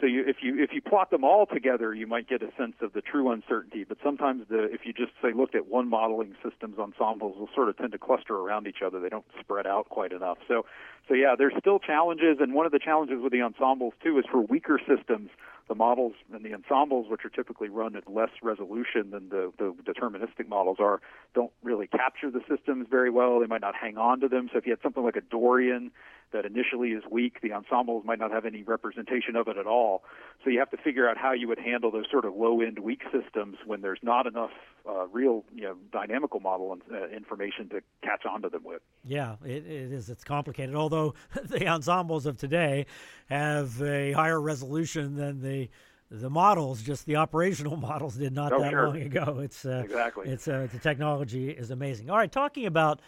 So 0.00 0.06
you, 0.06 0.24
if 0.26 0.36
you 0.42 0.60
if 0.60 0.70
you 0.72 0.80
plot 0.80 1.10
them 1.10 1.22
all 1.22 1.46
together, 1.46 1.94
you 1.94 2.06
might 2.08 2.28
get 2.28 2.42
a 2.42 2.50
sense 2.58 2.74
of 2.80 2.94
the 2.94 3.00
true 3.00 3.30
uncertainty. 3.30 3.84
But 3.84 3.98
sometimes 4.02 4.46
the 4.48 4.64
if 4.72 4.80
you 4.84 4.92
just 4.92 5.12
say 5.22 5.32
looked 5.32 5.54
at 5.54 5.68
one 5.68 5.88
modeling 5.88 6.34
system's 6.42 6.78
ensembles, 6.78 7.36
will 7.38 7.50
sort 7.54 7.68
of 7.68 7.76
tend 7.76 7.92
to 7.92 7.98
cluster 7.98 8.34
around 8.34 8.66
each 8.66 8.82
other. 8.84 8.98
They 8.98 9.10
don't 9.10 9.26
spread 9.38 9.68
out 9.68 9.88
quite 9.88 10.12
enough. 10.12 10.38
So 10.48 10.64
so 11.06 11.14
yeah, 11.14 11.36
there's 11.38 11.54
still 11.60 11.78
challenges, 11.78 12.38
and 12.40 12.54
one 12.54 12.66
of 12.66 12.72
the 12.72 12.80
challenges 12.80 13.18
with 13.22 13.32
the 13.32 13.42
ensembles 13.42 13.92
too 14.02 14.18
is 14.18 14.24
for 14.30 14.40
weaker 14.40 14.80
systems 14.88 15.30
the 15.70 15.74
models 15.76 16.14
and 16.34 16.44
the 16.44 16.52
ensembles, 16.52 17.06
which 17.08 17.24
are 17.24 17.28
typically 17.28 17.68
run 17.68 17.94
at 17.94 18.12
less 18.12 18.30
resolution 18.42 19.12
than 19.12 19.28
the, 19.28 19.52
the 19.56 19.72
deterministic 19.84 20.48
models 20.48 20.78
are, 20.80 21.00
don't 21.32 21.52
really 21.62 21.86
capture 21.86 22.28
the 22.28 22.40
systems 22.50 22.88
very 22.90 23.08
well. 23.08 23.38
They 23.38 23.46
might 23.46 23.60
not 23.60 23.76
hang 23.76 23.96
on 23.96 24.18
to 24.20 24.28
them. 24.28 24.50
So 24.52 24.58
if 24.58 24.66
you 24.66 24.72
had 24.72 24.82
something 24.82 25.04
like 25.04 25.14
a 25.14 25.20
Dorian 25.20 25.92
that 26.32 26.44
initially 26.44 26.90
is 26.90 27.02
weak, 27.10 27.40
the 27.42 27.52
ensembles 27.52 28.04
might 28.04 28.18
not 28.18 28.30
have 28.30 28.44
any 28.44 28.62
representation 28.62 29.36
of 29.36 29.48
it 29.48 29.56
at 29.56 29.66
all. 29.66 30.02
So 30.44 30.50
you 30.50 30.58
have 30.58 30.70
to 30.70 30.76
figure 30.76 31.08
out 31.08 31.16
how 31.16 31.32
you 31.32 31.48
would 31.48 31.58
handle 31.58 31.90
those 31.90 32.06
sort 32.10 32.24
of 32.24 32.34
low-end 32.34 32.78
weak 32.78 33.02
systems 33.12 33.56
when 33.66 33.80
there's 33.80 33.98
not 34.02 34.26
enough 34.26 34.50
uh, 34.88 35.06
real, 35.08 35.44
you 35.54 35.62
know, 35.62 35.76
dynamical 35.92 36.40
model 36.40 36.72
and, 36.72 36.82
uh, 36.92 37.08
information 37.08 37.68
to 37.70 37.80
catch 38.02 38.24
onto 38.24 38.48
them 38.48 38.62
with. 38.64 38.80
Yeah, 39.04 39.36
it, 39.44 39.66
it 39.66 39.92
is. 39.92 40.08
It's 40.08 40.24
complicated. 40.24 40.74
Although 40.74 41.14
the 41.44 41.66
ensembles 41.66 42.26
of 42.26 42.36
today 42.36 42.86
have 43.28 43.80
a 43.82 44.12
higher 44.12 44.40
resolution 44.40 45.16
than 45.16 45.42
the 45.42 45.68
the 46.12 46.28
models, 46.28 46.82
just 46.82 47.06
the 47.06 47.16
operational 47.16 47.76
models, 47.90 48.16
did 48.16 48.32
not 48.32 48.52
oh, 48.52 48.60
that 48.60 48.70
sure. 48.70 48.88
long 48.88 49.00
ago. 49.00 49.40
It's 49.42 49.64
uh, 49.64 49.82
exactly. 49.84 50.28
It's 50.28 50.48
uh, 50.48 50.66
the 50.72 50.78
technology 50.78 51.50
is 51.50 51.70
amazing. 51.70 52.10
All 52.10 52.16
right, 52.16 52.30
talking 52.30 52.66
about 52.66 53.00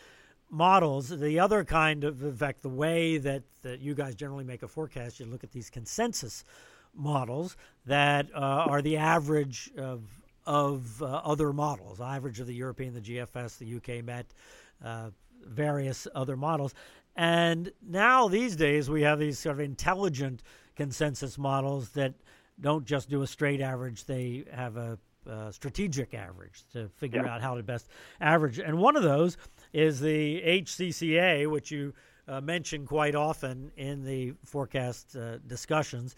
models, 0.53 1.09
the 1.09 1.41
other 1.41 1.65
kind 1.65 2.05
of, 2.05 2.23
in 2.23 2.37
fact, 2.37 2.63
the 2.63 2.69
way 2.69 3.17
that, 3.17 3.43
that 3.63 3.81
you 3.81 3.95
guys 3.95 4.15
generally 4.15 4.45
make 4.45 4.63
a 4.63 4.69
forecast, 4.69 5.19
you 5.19 5.27
look 5.27 5.43
at 5.43 5.51
these 5.51 5.71
consensus 5.71 6.45
models 6.95 7.57
that 7.87 8.27
uh, 8.35 8.39
are 8.39 8.83
the 8.83 8.99
average 8.99 9.71
of 9.77 10.03
of 10.45 11.01
uh, 11.01 11.07
other 11.25 11.53
models, 11.53 12.01
average 12.01 12.41
of 12.41 12.49
the 12.49 12.55
European, 12.55 12.93
the 12.93 13.01
GFS, 13.01 13.59
the 13.59 13.77
UK 13.77 14.05
Met, 14.05 14.27
uh, 14.85 15.11
various 15.45 16.09
other 16.17 16.37
models. 16.37 16.75
And 17.15 17.71
now 17.81 18.27
these 18.27 18.57
days 18.57 18.91
we 18.91 19.03
have 19.03 19.21
these 19.21 19.39
sort 19.39 19.55
of 19.55 19.61
intelligent 19.61 20.43
consensus 20.75 21.39
models 21.39 21.91
that 21.91 22.15
don't 22.61 22.85
just 22.85 23.09
do 23.09 23.23
a 23.23 23.27
straight 23.27 23.61
average; 23.61 24.05
they 24.05 24.45
have 24.53 24.77
a, 24.77 24.99
a 25.27 25.53
strategic 25.53 26.15
average 26.15 26.65
to 26.73 26.89
figure 26.97 27.23
yeah. 27.25 27.35
out 27.35 27.41
how 27.43 27.55
to 27.55 27.63
best 27.63 27.89
average. 28.21 28.59
And 28.59 28.79
one 28.79 28.97
of 28.97 29.03
those 29.03 29.37
is 29.73 30.01
the 30.01 30.43
HCCA, 30.43 31.51
which 31.51 31.71
you 31.71 31.95
uh, 32.29 32.41
mention 32.41 32.87
quite 32.87 33.15
often 33.15 33.71
in 33.77 34.05
the 34.05 34.35
forecast 34.45 35.17
uh, 35.17 35.39
discussions. 35.47 36.15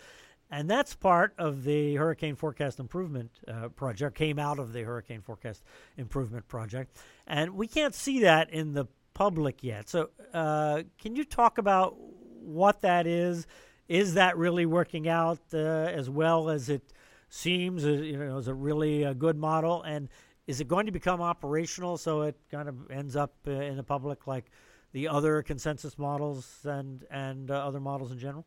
And 0.50 0.68
that's 0.70 0.94
part 0.94 1.34
of 1.38 1.64
the 1.64 1.96
Hurricane 1.96 2.36
Forecast 2.36 2.78
Improvement 2.78 3.30
uh, 3.48 3.68
Project, 3.70 4.16
came 4.16 4.38
out 4.38 4.58
of 4.58 4.72
the 4.72 4.82
Hurricane 4.82 5.20
Forecast 5.20 5.64
Improvement 5.96 6.46
Project. 6.48 6.96
And 7.26 7.54
we 7.54 7.66
can't 7.66 7.94
see 7.94 8.20
that 8.20 8.50
in 8.50 8.74
the 8.74 8.86
public 9.14 9.64
yet. 9.64 9.88
So, 9.88 10.10
uh, 10.32 10.82
can 10.98 11.16
you 11.16 11.24
talk 11.24 11.58
about 11.58 11.96
what 12.40 12.82
that 12.82 13.06
is? 13.06 13.46
Is 13.88 14.14
that 14.14 14.36
really 14.36 14.66
working 14.66 15.08
out 15.08 15.40
uh, 15.52 15.56
as 15.56 16.08
well 16.08 16.50
as 16.50 16.68
it 16.68 16.92
seems? 17.34 17.84
Uh, 17.84 17.90
you 17.90 18.16
know, 18.16 18.38
is 18.38 18.48
it 18.48 18.54
really 18.54 19.02
a 19.02 19.14
good 19.14 19.36
model? 19.36 19.82
And 19.82 20.08
is 20.46 20.60
it 20.60 20.68
going 20.68 20.86
to 20.86 20.92
become 20.92 21.20
operational 21.20 21.96
so 21.96 22.22
it 22.22 22.36
kind 22.50 22.68
of 22.68 22.90
ends 22.90 23.16
up 23.16 23.34
uh, 23.46 23.50
in 23.50 23.76
the 23.76 23.82
public 23.82 24.26
like 24.26 24.50
the 24.92 25.08
other 25.08 25.42
consensus 25.42 25.98
models 25.98 26.60
and 26.64 27.04
and 27.10 27.50
uh, 27.50 27.54
other 27.54 27.80
models 27.80 28.12
in 28.12 28.18
general? 28.18 28.46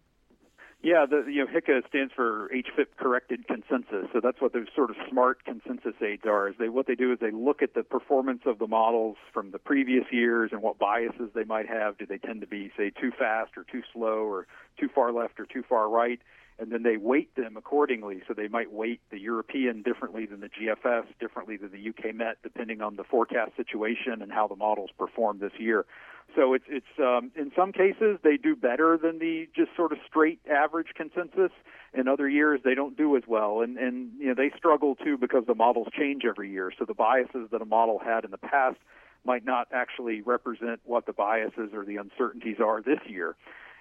Yeah, 0.84 1.08
the 1.10 1.26
you 1.28 1.44
know 1.44 1.52
HICA 1.52 1.82
stands 1.90 2.14
for 2.16 2.50
HFIP 2.54 2.98
corrected 2.98 3.48
consensus. 3.48 4.06
So 4.14 4.20
that's 4.22 4.40
what 4.40 4.54
those 4.54 4.68
sort 4.76 4.92
of 4.92 4.96
smart 5.10 5.44
consensus 5.44 5.96
aids 6.06 6.22
are. 6.26 6.50
Is 6.50 6.56
they 6.60 6.70
what 6.70 6.86
they 6.86 6.94
do 6.94 7.12
is 7.12 7.18
they 7.20 7.32
look 7.32 7.64
at 7.64 7.74
the 7.74 7.82
performance 7.82 8.44
of 8.46 8.60
the 8.60 8.68
models 8.68 9.18
from 9.34 9.50
the 9.50 9.58
previous 9.58 10.06
years 10.12 10.52
and 10.54 10.62
what 10.62 10.78
biases 10.78 11.32
they 11.34 11.44
might 11.44 11.68
have. 11.68 11.98
Do 11.98 12.06
they 12.06 12.20
tend 12.20 12.42
to 12.42 12.48
be 12.48 12.72
say 12.78 12.92
too 12.92 13.12
fast 13.18 13.58
or 13.58 13.64
too 13.64 13.82
slow 13.92 14.20
or 14.20 14.46
too 14.80 14.88
far 14.94 15.12
left 15.12 15.40
or 15.40 15.48
too 15.48 15.64
far 15.68 15.90
right? 15.90 16.22
And 16.60 16.72
then 16.72 16.84
they 16.84 16.98
weight 16.98 17.36
them 17.36 17.56
accordingly. 17.58 18.22
So 18.28 18.34
they 18.34 18.48
might 18.48 18.72
weight 18.72 19.02
the 19.12 19.20
European 19.20 19.84
differently 19.84 20.26
than 20.26 20.40
the 20.40 20.50
GFS, 20.50 21.06
differently 21.20 21.58
than 21.58 21.72
the 21.72 21.90
UK 21.90 22.16
Met, 22.16 22.38
depending 22.44 22.82
on 22.82 22.96
the 22.96 23.04
forecast 23.04 23.52
situation 23.56 24.22
and 24.22 24.32
how 24.32 24.48
the 24.48 24.56
models 24.56 24.90
perform 24.98 25.40
this 25.40 25.54
year. 25.60 25.86
So 26.36 26.54
it's 26.54 26.66
it's 26.68 26.86
um, 27.00 27.32
in 27.36 27.52
some 27.56 27.72
cases 27.72 28.20
they 28.24 28.38
do 28.38 28.56
better 28.56 28.98
than 29.02 29.20
the 29.20 29.48
just 29.56 29.76
sort 29.76 29.92
of 29.92 30.00
straight 30.08 30.40
average 30.52 30.90
consensus. 30.96 31.52
In 31.94 32.08
other 32.08 32.28
years 32.28 32.60
they 32.64 32.76
don't 32.76 32.98
do 32.98 33.16
as 33.16 33.24
well, 33.28 33.62
and 33.62 33.78
and 33.78 34.12
you 34.20 34.28
know 34.28 34.34
they 34.36 34.52
struggle 34.58 34.96
too 34.96 35.18
because 35.18 35.46
the 35.48 35.56
models 35.56 35.88
change 35.98 36.24
every 36.28 36.52
year. 36.52 36.72
So 36.78 36.86
the 36.86 36.94
biases 36.94 37.50
that 37.52 37.62
a 37.62 37.66
model 37.66 38.00
had 38.00 38.26
in 38.26 38.32
the 38.32 38.38
past 38.38 38.78
might 39.26 39.46
not 39.46 39.68
actually 39.72 40.22
represent 40.22 40.80
what 40.86 41.06
the 41.06 41.14
biases 41.14 41.72
or 41.74 41.86
the 41.86 41.98
uncertainties 41.98 42.58
are 42.64 42.82
this 42.82 43.00
year. 43.08 43.36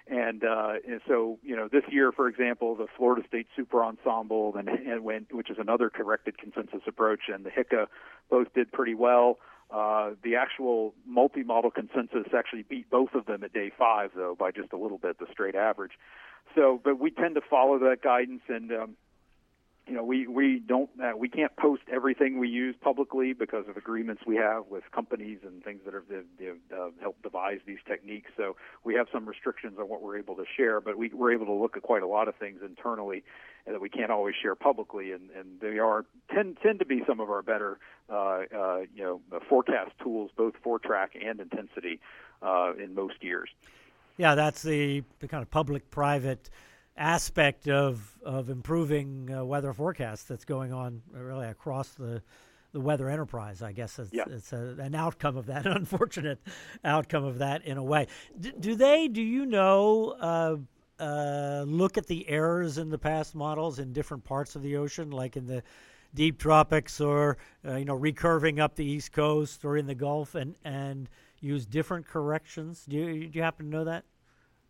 And, 0.09 0.43
uh, 0.43 0.73
and 0.87 1.01
so, 1.07 1.37
you 1.43 1.55
know, 1.55 1.67
this 1.69 1.83
year, 1.89 2.11
for 2.13 2.27
example, 2.29 2.75
the 2.75 2.87
Florida 2.95 3.27
State 3.27 3.47
Super 3.55 3.83
Ensemble, 3.83 4.55
and, 4.55 4.69
and 4.69 5.03
which 5.03 5.49
is 5.49 5.57
another 5.59 5.89
corrected 5.89 6.37
consensus 6.37 6.81
approach, 6.87 7.23
and 7.27 7.45
the 7.45 7.49
HICA 7.49 7.87
both 8.29 8.53
did 8.53 8.71
pretty 8.71 8.95
well. 8.95 9.37
Uh, 9.69 10.11
the 10.23 10.35
actual 10.37 10.93
multi-model 11.05 11.71
consensus 11.71 12.31
actually 12.33 12.63
beat 12.63 12.89
both 12.89 13.13
of 13.13 13.25
them 13.25 13.43
at 13.43 13.51
day 13.51 13.69
five, 13.77 14.11
though, 14.15 14.33
by 14.33 14.49
just 14.49 14.71
a 14.71 14.77
little 14.77 14.97
bit, 14.97 15.19
the 15.19 15.25
straight 15.29 15.55
average. 15.55 15.91
So, 16.55 16.79
but 16.81 16.99
we 16.99 17.11
tend 17.11 17.35
to 17.35 17.41
follow 17.41 17.77
that 17.79 18.01
guidance, 18.01 18.43
and 18.47 18.71
um, 18.71 18.95
you 19.87 19.93
know, 19.93 20.03
we 20.03 20.27
we 20.27 20.59
don't 20.59 20.89
uh, 21.01 21.13
we 21.17 21.29
can't 21.29 21.55
post 21.55 21.83
everything 21.91 22.39
we 22.39 22.49
use 22.49 22.75
publicly 22.81 23.31
because 23.31 23.67
of 23.69 23.77
agreements 23.77 24.23
we 24.27 24.35
have 24.35 24.65
with 24.69 24.83
companies 24.93 25.39
and 25.43 25.63
things 25.63 25.81
that 25.85 25.93
have, 25.93 26.03
uh, 26.11 26.89
helped 27.01 27.23
devise 27.23 27.59
these 27.65 27.77
techniques. 27.87 28.29
So 28.35 28.57
we 28.83 28.95
have 28.95 29.07
some 29.13 29.25
restrictions 29.25 29.77
on 29.79 29.87
what 29.87 30.01
we're 30.01 30.17
able 30.17 30.35
to 30.35 30.43
share, 30.57 30.81
but 30.81 30.97
we, 30.97 31.09
we're 31.13 31.31
able 31.31 31.45
to 31.45 31.53
look 31.53 31.77
at 31.77 31.83
quite 31.83 32.03
a 32.03 32.07
lot 32.07 32.27
of 32.27 32.35
things 32.35 32.59
internally 32.63 33.23
that 33.65 33.79
we 33.79 33.89
can't 33.89 34.11
always 34.11 34.35
share 34.41 34.55
publicly, 34.55 35.11
and, 35.13 35.29
and 35.31 35.59
they 35.61 35.79
are 35.79 36.05
tend 36.33 36.57
tend 36.61 36.79
to 36.79 36.85
be 36.85 37.03
some 37.07 37.21
of 37.21 37.29
our 37.29 37.41
better 37.41 37.79
uh, 38.09 38.43
uh, 38.53 38.79
you 38.93 39.03
know 39.03 39.21
forecast 39.47 39.91
tools, 40.03 40.31
both 40.35 40.53
for 40.61 40.79
track 40.79 41.13
and 41.15 41.39
intensity, 41.39 42.01
uh, 42.41 42.73
in 42.81 42.93
most 42.93 43.23
years. 43.23 43.49
Yeah, 44.17 44.35
that's 44.35 44.63
the 44.63 45.03
the 45.19 45.29
kind 45.29 45.41
of 45.41 45.49
public-private 45.49 46.49
aspect 46.97 47.67
of 47.67 48.17
of 48.23 48.49
improving 48.49 49.33
uh, 49.33 49.45
weather 49.45 49.71
forecasts 49.73 50.23
that's 50.23 50.45
going 50.45 50.73
on 50.73 51.01
really 51.11 51.47
across 51.47 51.89
the 51.89 52.21
the 52.73 52.81
weather 52.81 53.09
enterprise. 53.09 53.61
I 53.61 53.71
guess 53.71 53.97
it's, 53.97 54.13
yeah. 54.13 54.25
it's 54.27 54.51
a, 54.53 54.75
an 54.79 54.93
outcome 54.93 55.37
of 55.37 55.45
that, 55.47 55.65
an 55.65 55.71
unfortunate 55.77 56.39
outcome 56.83 57.23
of 57.23 57.39
that 57.39 57.63
in 57.65 57.77
a 57.77 57.83
way. 57.83 58.07
D- 58.39 58.53
do 58.59 58.75
they? 58.75 59.07
Do 59.07 59.21
you 59.21 59.45
know? 59.45 60.15
Uh, 60.19 60.57
uh, 60.99 61.63
look 61.67 61.97
at 61.97 62.07
the 62.07 62.27
errors 62.27 62.79
in 62.79 62.89
the 62.89 62.97
past 62.97 63.35
models 63.35 63.77
in 63.77 63.93
different 63.93 64.23
parts 64.23 64.55
of 64.55 64.63
the 64.63 64.77
ocean, 64.77 65.11
like 65.11 65.37
in 65.37 65.45
the 65.45 65.61
deep 66.15 66.39
tropics, 66.39 66.99
or 66.99 67.37
uh, 67.65 67.75
you 67.75 67.85
know, 67.85 67.97
recurving 67.97 68.59
up 68.59 68.75
the 68.75 68.85
east 68.85 69.11
coast 69.11 69.63
or 69.63 69.77
in 69.77 69.85
the 69.85 69.95
Gulf, 69.95 70.33
and 70.33 70.55
and 70.65 71.07
use 71.39 71.65
different 71.65 72.07
corrections. 72.07 72.83
Do 72.87 72.97
you, 72.97 73.27
do 73.27 73.37
you 73.37 73.43
happen 73.43 73.67
to 73.67 73.71
know 73.71 73.83
that? 73.83 74.05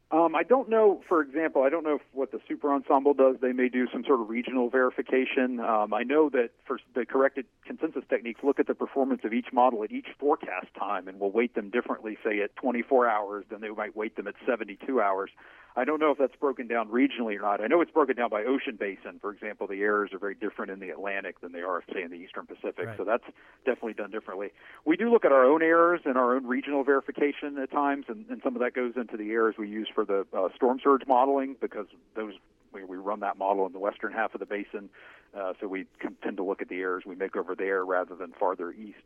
Um, 0.10 0.36
I 0.36 0.44
don't 0.44 0.70
know, 0.70 1.02
for 1.10 1.22
example, 1.22 1.64
I 1.64 1.70
don't 1.70 1.84
know 1.84 2.00
what 2.14 2.32
the 2.32 2.40
super 2.48 2.74
ensemble 2.74 3.14
does. 3.14 3.36
They 3.42 3.52
may 3.52 3.68
do 3.68 3.88
some 3.92 4.06
sort 4.06 4.22
of 4.22 4.30
regional 4.30 4.70
verification. 4.70 5.60
Um, 5.60 5.94
I 5.94 6.04
know 6.04 6.30
that 6.30 6.52
for 6.66 6.80
the 6.96 7.06
corrected 7.06 7.46
consensus 7.68 8.04
techniques, 8.10 8.40
look 8.44 8.60
at 8.60 8.68
the 8.68 8.74
performance 8.74 9.22
of 9.24 9.34
each 9.34 9.48
model 9.54 9.84
at 9.84 9.92
each 9.92 10.08
forecast 10.20 10.68
time 10.78 11.08
and 11.08 11.20
will 11.20 11.32
weight 11.32 11.54
them 11.54 11.70
differently, 11.70 12.18
say 12.24 12.42
at 12.42 12.56
24 12.56 13.08
hours 13.08 13.46
than 13.52 13.62
they 13.62 13.70
might 13.70 13.96
weight 13.96 14.16
them 14.16 14.28
at 14.28 14.36
72 14.48 15.02
hours. 15.02 15.30
I 15.76 15.86
don't 15.86 16.00
know 16.00 16.10
if 16.10 16.18
that's 16.18 16.36
broken 16.38 16.68
down 16.68 16.88
regionally 16.90 17.38
or 17.38 17.42
not. 17.42 17.62
I 17.62 17.68
know 17.68 17.82
it's 17.82 17.92
broken 17.92 18.16
down 18.16 18.32
by 18.32 18.44
ocean 18.46 18.78
basin. 18.80 19.20
For 19.22 19.32
example, 19.32 19.68
the 19.68 19.82
errors 19.82 20.12
are 20.12 20.18
very 20.18 20.34
different 20.34 20.72
in 20.72 20.80
the 20.80 20.90
Atlantic 20.90 21.40
than 21.40 21.52
they 21.52 21.62
are, 21.62 21.84
say, 21.94 22.02
in 22.02 22.10
the 22.10 22.18
Eastern 22.18 22.48
Pacific. 22.48 22.88
Right. 22.88 22.98
So 22.98 23.04
that's 23.04 23.26
definitely 23.64 23.94
done 23.94 24.10
differently. 24.10 24.50
We 24.86 24.98
do 24.98 25.12
look 25.12 25.24
at 25.24 25.32
our 25.32 25.46
own 25.46 25.62
errors 25.62 26.02
and 26.06 26.18
our 26.18 26.36
own 26.36 26.48
regional 26.48 26.84
verification 26.84 27.60
at 27.60 27.70
times, 27.70 28.06
and, 28.08 28.26
and 28.28 28.42
some 28.44 28.56
of 28.56 28.62
that 28.62 28.74
goes 28.74 28.94
into 28.96 29.18
the 29.18 29.30
errors 29.30 29.54
we 29.60 29.70
use 29.70 29.88
for 29.94 30.04
the 30.04 30.26
uh, 30.36 30.48
storm 30.56 30.80
surge 30.84 31.04
modeling 31.08 31.56
because 31.62 31.86
those 32.16 32.34
we, 32.78 32.84
we 32.84 32.98
run 32.98 33.20
that 33.22 33.38
model 33.38 33.66
in 33.66 33.74
the 33.74 33.80
western 33.80 34.12
half 34.12 34.34
of 34.34 34.40
the 34.40 34.46
basin, 34.46 34.90
uh, 35.38 35.54
so 35.60 35.68
we 35.68 35.86
tend 36.24 36.38
to 36.38 36.44
look 36.44 36.62
at 36.62 36.70
the 36.70 36.78
errors 36.78 37.04
we 37.06 37.16
make 37.16 37.36
over 37.36 37.56
there 37.56 37.86
rather 37.86 38.16
than 38.16 38.32
farther 38.40 38.72
east. 38.72 39.04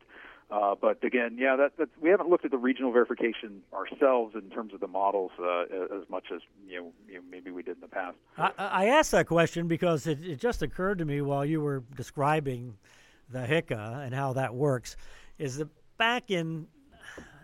Uh, 0.50 0.74
but 0.78 1.02
again, 1.02 1.36
yeah, 1.38 1.56
that, 1.56 1.76
that, 1.78 1.88
we 2.00 2.10
haven't 2.10 2.28
looked 2.28 2.44
at 2.44 2.50
the 2.50 2.58
regional 2.58 2.92
verification 2.92 3.62
ourselves 3.72 4.34
in 4.34 4.50
terms 4.50 4.74
of 4.74 4.80
the 4.80 4.86
models 4.86 5.30
uh, 5.40 5.62
as 5.96 6.08
much 6.10 6.26
as 6.34 6.42
you 6.68 6.78
know, 6.78 6.92
you 7.08 7.14
know, 7.14 7.20
maybe 7.30 7.50
we 7.50 7.62
did 7.62 7.76
in 7.76 7.80
the 7.80 7.88
past. 7.88 8.16
I, 8.36 8.50
I 8.58 8.86
asked 8.86 9.12
that 9.12 9.26
question 9.26 9.66
because 9.66 10.06
it, 10.06 10.22
it, 10.22 10.38
just 10.38 10.60
occurred 10.60 10.98
to 10.98 11.06
me 11.06 11.22
while 11.22 11.44
you 11.44 11.62
were 11.62 11.84
describing 11.96 12.76
the 13.30 13.38
HICA 13.38 14.04
and 14.04 14.14
how 14.14 14.34
that 14.34 14.54
works. 14.54 14.96
Is 15.38 15.56
that 15.56 15.68
back 15.96 16.30
in 16.30 16.66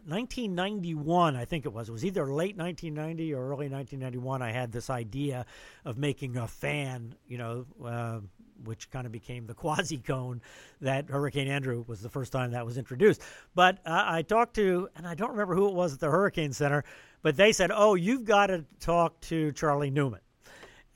1991, 0.08 1.36
I 1.36 1.44
think 1.44 1.66
it 1.66 1.72
was. 1.72 1.88
It 1.88 1.92
was 1.92 2.04
either 2.04 2.24
late 2.32 2.56
1990 2.56 3.34
or 3.34 3.44
early 3.44 3.68
1991. 3.68 4.40
I 4.40 4.50
had 4.50 4.72
this 4.72 4.88
idea 4.88 5.44
of 5.84 5.98
making 5.98 6.36
a 6.36 6.48
fan, 6.48 7.14
you 7.26 7.36
know, 7.36 7.66
uh, 7.84 8.20
which 8.64 8.90
kind 8.90 9.06
of 9.06 9.12
became 9.12 9.46
the 9.46 9.54
quasi 9.62 9.98
cone 9.98 10.40
that 10.80 11.10
Hurricane 11.10 11.48
Andrew 11.48 11.84
was 11.86 12.00
the 12.00 12.08
first 12.08 12.32
time 12.32 12.52
that 12.52 12.64
was 12.64 12.78
introduced. 12.78 13.22
But 13.54 13.78
uh, 13.84 14.04
I 14.06 14.22
talked 14.22 14.54
to, 14.54 14.88
and 14.96 15.06
I 15.06 15.14
don't 15.14 15.30
remember 15.30 15.54
who 15.54 15.68
it 15.68 15.74
was 15.74 15.92
at 15.92 16.00
the 16.00 16.10
Hurricane 16.10 16.52
Center, 16.52 16.84
but 17.22 17.36
they 17.36 17.52
said, 17.52 17.70
"Oh, 17.74 17.94
you've 17.94 18.24
got 18.24 18.46
to 18.46 18.64
talk 18.80 19.20
to 19.22 19.52
Charlie 19.52 19.90
Neumann." 19.90 20.20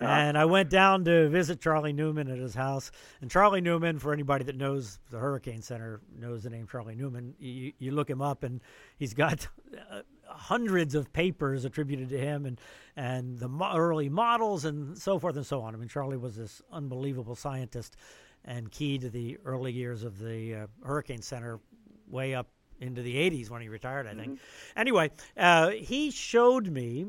Uh-huh. 0.02 0.12
And 0.12 0.38
I 0.38 0.44
went 0.44 0.70
down 0.70 1.04
to 1.04 1.28
visit 1.28 1.60
Charlie 1.60 1.92
Neumann 1.92 2.28
at 2.28 2.38
his 2.38 2.54
house. 2.54 2.90
And 3.20 3.30
Charlie 3.30 3.60
Neumann, 3.60 3.98
for 3.98 4.12
anybody 4.12 4.44
that 4.44 4.56
knows 4.56 4.98
the 5.10 5.18
Hurricane 5.18 5.62
Center, 5.62 6.00
knows 6.18 6.42
the 6.42 6.50
name 6.50 6.66
Charlie 6.66 6.94
Neumann. 6.94 7.34
You, 7.38 7.72
you 7.78 7.92
look 7.92 8.10
him 8.10 8.20
up, 8.22 8.42
and 8.42 8.60
he's 8.96 9.14
got 9.14 9.46
uh, 9.90 10.02
hundreds 10.26 10.94
of 10.94 11.12
papers 11.12 11.64
attributed 11.64 12.08
to 12.10 12.18
him, 12.18 12.46
and 12.46 12.60
and 12.96 13.38
the 13.38 13.48
mo- 13.48 13.76
early 13.76 14.08
models, 14.08 14.64
and 14.64 14.98
so 14.98 15.18
forth 15.18 15.36
and 15.36 15.46
so 15.46 15.62
on. 15.62 15.74
I 15.74 15.78
mean, 15.78 15.88
Charlie 15.88 16.16
was 16.16 16.36
this 16.36 16.62
unbelievable 16.72 17.36
scientist, 17.36 17.96
and 18.44 18.70
key 18.70 18.98
to 18.98 19.08
the 19.10 19.38
early 19.44 19.72
years 19.72 20.02
of 20.04 20.18
the 20.18 20.54
uh, 20.54 20.66
Hurricane 20.84 21.22
Center, 21.22 21.60
way 22.08 22.34
up 22.34 22.48
into 22.80 23.00
the 23.00 23.14
80s 23.14 23.48
when 23.48 23.62
he 23.62 23.68
retired, 23.68 24.06
I 24.06 24.14
think. 24.14 24.32
Mm-hmm. 24.32 24.78
Anyway, 24.78 25.10
uh, 25.36 25.70
he 25.70 26.10
showed 26.10 26.68
me 26.68 27.06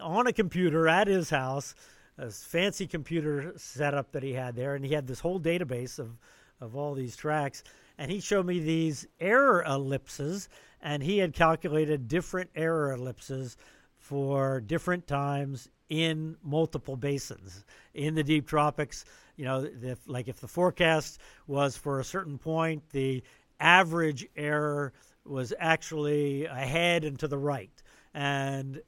on 0.00 0.26
a 0.26 0.32
computer 0.32 0.88
at 0.88 1.06
his 1.06 1.30
house 1.30 1.74
this 2.16 2.42
fancy 2.44 2.86
computer 2.86 3.52
setup 3.56 4.12
that 4.12 4.22
he 4.22 4.32
had 4.32 4.56
there, 4.56 4.74
and 4.74 4.84
he 4.84 4.94
had 4.94 5.06
this 5.06 5.20
whole 5.20 5.40
database 5.40 5.98
of 5.98 6.18
of 6.60 6.76
all 6.76 6.94
these 6.94 7.16
tracks. 7.16 7.62
And 7.98 8.10
he 8.10 8.20
showed 8.20 8.46
me 8.46 8.60
these 8.60 9.06
error 9.18 9.62
ellipses, 9.62 10.48
and 10.80 11.02
he 11.02 11.18
had 11.18 11.34
calculated 11.34 12.08
different 12.08 12.50
error 12.54 12.92
ellipses 12.92 13.56
for 13.98 14.60
different 14.60 15.06
times 15.06 15.68
in 15.88 16.36
multiple 16.42 16.96
basins 16.96 17.64
in 17.94 18.14
the 18.14 18.22
deep 18.22 18.46
tropics. 18.46 19.04
You 19.36 19.44
know, 19.44 19.68
if, 19.82 19.98
like 20.06 20.28
if 20.28 20.40
the 20.40 20.48
forecast 20.48 21.18
was 21.46 21.76
for 21.76 22.00
a 22.00 22.04
certain 22.04 22.38
point, 22.38 22.82
the 22.90 23.22
average 23.58 24.26
error 24.36 24.92
was 25.24 25.52
actually 25.58 26.46
ahead 26.46 27.04
and 27.04 27.18
to 27.18 27.28
the 27.28 27.38
right, 27.38 27.82
and 28.14 28.80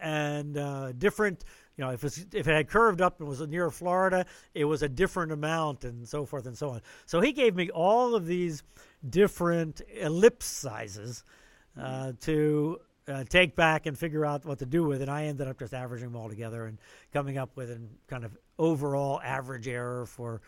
and 0.00 0.56
uh, 0.56 0.92
different 0.92 1.44
you 1.76 1.84
know, 1.84 1.90
if 1.90 2.04
if 2.04 2.34
it 2.34 2.46
had 2.46 2.68
curved 2.68 3.00
up 3.00 3.20
and 3.20 3.28
was 3.28 3.40
near 3.40 3.70
Florida, 3.70 4.26
it 4.54 4.64
was 4.64 4.82
a 4.82 4.88
different 4.88 5.32
amount, 5.32 5.84
and 5.84 6.06
so 6.06 6.26
forth 6.26 6.46
and 6.46 6.56
so 6.56 6.70
on. 6.70 6.82
So 7.06 7.20
he 7.20 7.32
gave 7.32 7.54
me 7.54 7.70
all 7.70 8.14
of 8.14 8.26
these 8.26 8.62
different 9.08 9.80
ellipse 9.98 10.46
sizes 10.46 11.24
uh, 11.80 12.12
to 12.20 12.78
uh, 13.08 13.24
take 13.24 13.56
back 13.56 13.86
and 13.86 13.98
figure 13.98 14.24
out 14.24 14.44
what 14.44 14.58
to 14.58 14.66
do 14.66 14.84
with, 14.84 15.02
and 15.02 15.10
I 15.10 15.24
ended 15.24 15.48
up 15.48 15.58
just 15.58 15.74
averaging 15.74 16.12
them 16.12 16.20
all 16.20 16.28
together 16.28 16.66
and 16.66 16.78
coming 17.12 17.38
up 17.38 17.56
with 17.56 17.70
a 17.70 17.80
kind 18.06 18.24
of 18.24 18.36
overall 18.58 19.20
average 19.22 19.66
error 19.66 20.06
for 20.06 20.40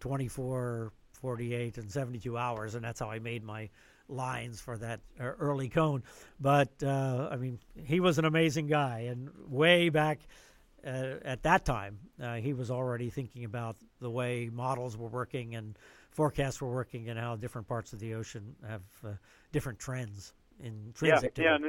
24, 0.00 0.92
48, 1.12 1.78
and 1.78 1.90
72 1.90 2.36
hours, 2.36 2.74
and 2.74 2.84
that's 2.84 2.98
how 2.98 3.10
I 3.10 3.18
made 3.18 3.44
my 3.44 3.68
lines 4.08 4.60
for 4.60 4.76
that 4.78 5.00
uh, 5.20 5.24
early 5.24 5.68
cone. 5.68 6.02
But 6.40 6.70
uh, 6.82 7.28
I 7.30 7.36
mean, 7.36 7.58
he 7.84 8.00
was 8.00 8.18
an 8.18 8.24
amazing 8.24 8.66
guy, 8.66 9.00
and 9.10 9.30
way 9.48 9.88
back 9.88 10.18
at 10.84 11.42
that 11.42 11.64
time, 11.64 11.98
uh, 12.22 12.34
he 12.34 12.52
was 12.52 12.70
already 12.70 13.10
thinking 13.10 13.44
about 13.44 13.76
the 14.00 14.10
way 14.10 14.50
models 14.52 14.96
were 14.96 15.08
working 15.08 15.54
and 15.54 15.78
forecasts 16.10 16.60
were 16.60 16.72
working, 16.72 17.08
and 17.08 17.18
how 17.18 17.36
different 17.36 17.66
parts 17.66 17.92
of 17.92 17.98
the 17.98 18.14
ocean 18.14 18.54
have 18.68 18.82
uh, 19.04 19.12
different 19.50 19.78
trends 19.78 20.34
in 20.62 20.92
yeah, 21.02 21.20
yeah, 21.36 21.54
and, 21.54 21.64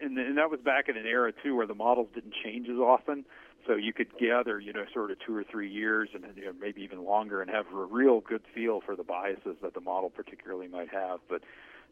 and, 0.00 0.18
and 0.18 0.38
that 0.38 0.50
was 0.50 0.60
back 0.60 0.88
in 0.88 0.96
an 0.96 1.06
era 1.06 1.32
too 1.42 1.56
where 1.56 1.66
the 1.66 1.74
models 1.74 2.08
didn't 2.14 2.34
change 2.44 2.68
as 2.68 2.76
often. 2.76 3.24
So 3.66 3.74
you 3.74 3.92
could 3.92 4.16
gather, 4.18 4.58
you 4.58 4.72
know, 4.72 4.84
sort 4.92 5.10
of 5.10 5.18
two 5.24 5.36
or 5.36 5.44
three 5.44 5.70
years, 5.70 6.08
and 6.14 6.24
you 6.36 6.46
know, 6.46 6.52
maybe 6.58 6.82
even 6.82 7.04
longer, 7.04 7.42
and 7.42 7.50
have 7.50 7.66
a 7.72 7.84
real 7.84 8.20
good 8.20 8.42
feel 8.54 8.80
for 8.80 8.96
the 8.96 9.04
biases 9.04 9.56
that 9.62 9.74
the 9.74 9.80
model 9.80 10.08
particularly 10.08 10.66
might 10.66 10.88
have. 10.88 11.20
But 11.28 11.42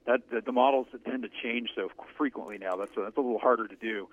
that 0.07 0.31
the, 0.31 0.41
the 0.41 0.53
models 0.53 0.87
tend 1.05 1.25
to 1.25 1.29
change 1.43 1.71
so 1.75 1.91
frequently 2.17 2.57
now. 2.57 2.77
That's 2.77 2.97
a, 2.97 3.01
that's 3.03 3.17
a 3.17 3.21
little 3.21 3.39
harder 3.39 3.69
to 3.69 3.77
do 3.77 4.09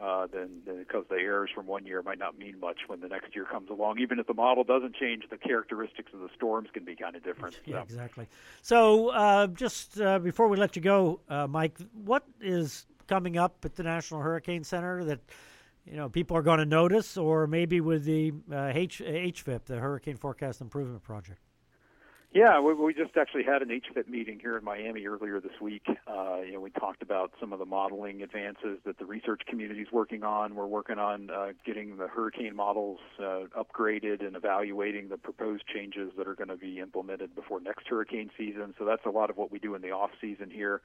uh, 0.00 0.26
then, 0.32 0.62
then 0.66 0.78
because 0.78 1.04
the 1.08 1.16
errors 1.16 1.50
from 1.54 1.66
one 1.66 1.84
year 1.84 2.02
might 2.02 2.18
not 2.18 2.38
mean 2.38 2.58
much 2.58 2.78
when 2.86 3.00
the 3.00 3.08
next 3.08 3.34
year 3.34 3.44
comes 3.44 3.68
along. 3.70 3.98
Even 3.98 4.18
if 4.18 4.26
the 4.26 4.34
model 4.34 4.64
doesn't 4.64 4.94
change, 4.94 5.24
the 5.30 5.36
characteristics 5.36 6.12
of 6.14 6.20
the 6.20 6.28
storms 6.34 6.68
can 6.72 6.84
be 6.84 6.96
kind 6.96 7.16
of 7.16 7.22
different. 7.22 7.54
So. 7.54 7.60
Yeah, 7.66 7.82
exactly. 7.82 8.26
So, 8.62 9.08
uh, 9.08 9.48
just 9.48 10.00
uh, 10.00 10.18
before 10.18 10.48
we 10.48 10.56
let 10.56 10.76
you 10.76 10.82
go, 10.82 11.20
uh, 11.28 11.46
Mike, 11.46 11.78
what 12.04 12.24
is 12.40 12.86
coming 13.06 13.36
up 13.36 13.64
at 13.64 13.74
the 13.74 13.82
National 13.82 14.20
Hurricane 14.20 14.64
Center 14.64 15.04
that 15.04 15.20
you 15.84 15.96
know 15.96 16.08
people 16.08 16.36
are 16.36 16.42
going 16.42 16.60
to 16.60 16.66
notice, 16.66 17.16
or 17.16 17.46
maybe 17.46 17.80
with 17.80 18.04
the 18.04 18.32
uh, 18.50 18.70
H- 18.72 19.02
HFIP, 19.04 19.64
the 19.66 19.78
Hurricane 19.78 20.16
Forecast 20.16 20.60
Improvement 20.60 21.02
Project? 21.02 21.40
Yeah, 22.32 22.60
we, 22.60 22.74
we 22.74 22.94
just 22.94 23.16
actually 23.16 23.42
had 23.42 23.60
an 23.60 23.70
HFIP 23.70 24.08
meeting 24.08 24.38
here 24.38 24.56
in 24.56 24.62
Miami 24.62 25.04
earlier 25.04 25.40
this 25.40 25.60
week. 25.60 25.82
Uh, 26.06 26.42
you 26.46 26.52
know, 26.52 26.60
we 26.60 26.70
talked 26.70 27.02
about 27.02 27.32
some 27.40 27.52
of 27.52 27.58
the 27.58 27.64
modeling 27.64 28.22
advances 28.22 28.78
that 28.84 28.98
the 29.00 29.04
research 29.04 29.42
community 29.48 29.80
is 29.80 29.88
working 29.90 30.22
on. 30.22 30.54
We're 30.54 30.66
working 30.66 31.00
on 31.00 31.28
uh, 31.30 31.48
getting 31.66 31.96
the 31.96 32.06
hurricane 32.06 32.54
models 32.54 33.00
uh, 33.18 33.46
upgraded 33.58 34.24
and 34.24 34.36
evaluating 34.36 35.08
the 35.08 35.16
proposed 35.16 35.64
changes 35.66 36.12
that 36.16 36.28
are 36.28 36.36
going 36.36 36.50
to 36.50 36.56
be 36.56 36.78
implemented 36.78 37.34
before 37.34 37.60
next 37.60 37.88
hurricane 37.88 38.30
season. 38.38 38.74
So 38.78 38.84
that's 38.84 39.04
a 39.06 39.10
lot 39.10 39.30
of 39.30 39.36
what 39.36 39.50
we 39.50 39.58
do 39.58 39.74
in 39.74 39.82
the 39.82 39.90
off 39.90 40.10
season 40.20 40.50
here. 40.50 40.82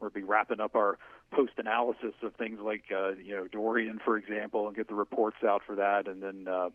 We'll 0.00 0.10
be 0.10 0.24
wrapping 0.24 0.58
up 0.58 0.74
our 0.74 0.98
post 1.30 1.52
analysis 1.58 2.14
of 2.22 2.34
things 2.34 2.58
like 2.60 2.84
uh, 2.90 3.10
you 3.10 3.36
know 3.36 3.46
Dorian, 3.46 4.00
for 4.04 4.16
example, 4.16 4.66
and 4.66 4.76
get 4.76 4.88
the 4.88 4.94
reports 4.94 5.36
out 5.46 5.62
for 5.64 5.76
that, 5.76 6.08
and 6.08 6.20
then. 6.20 6.48
Uh, 6.52 6.70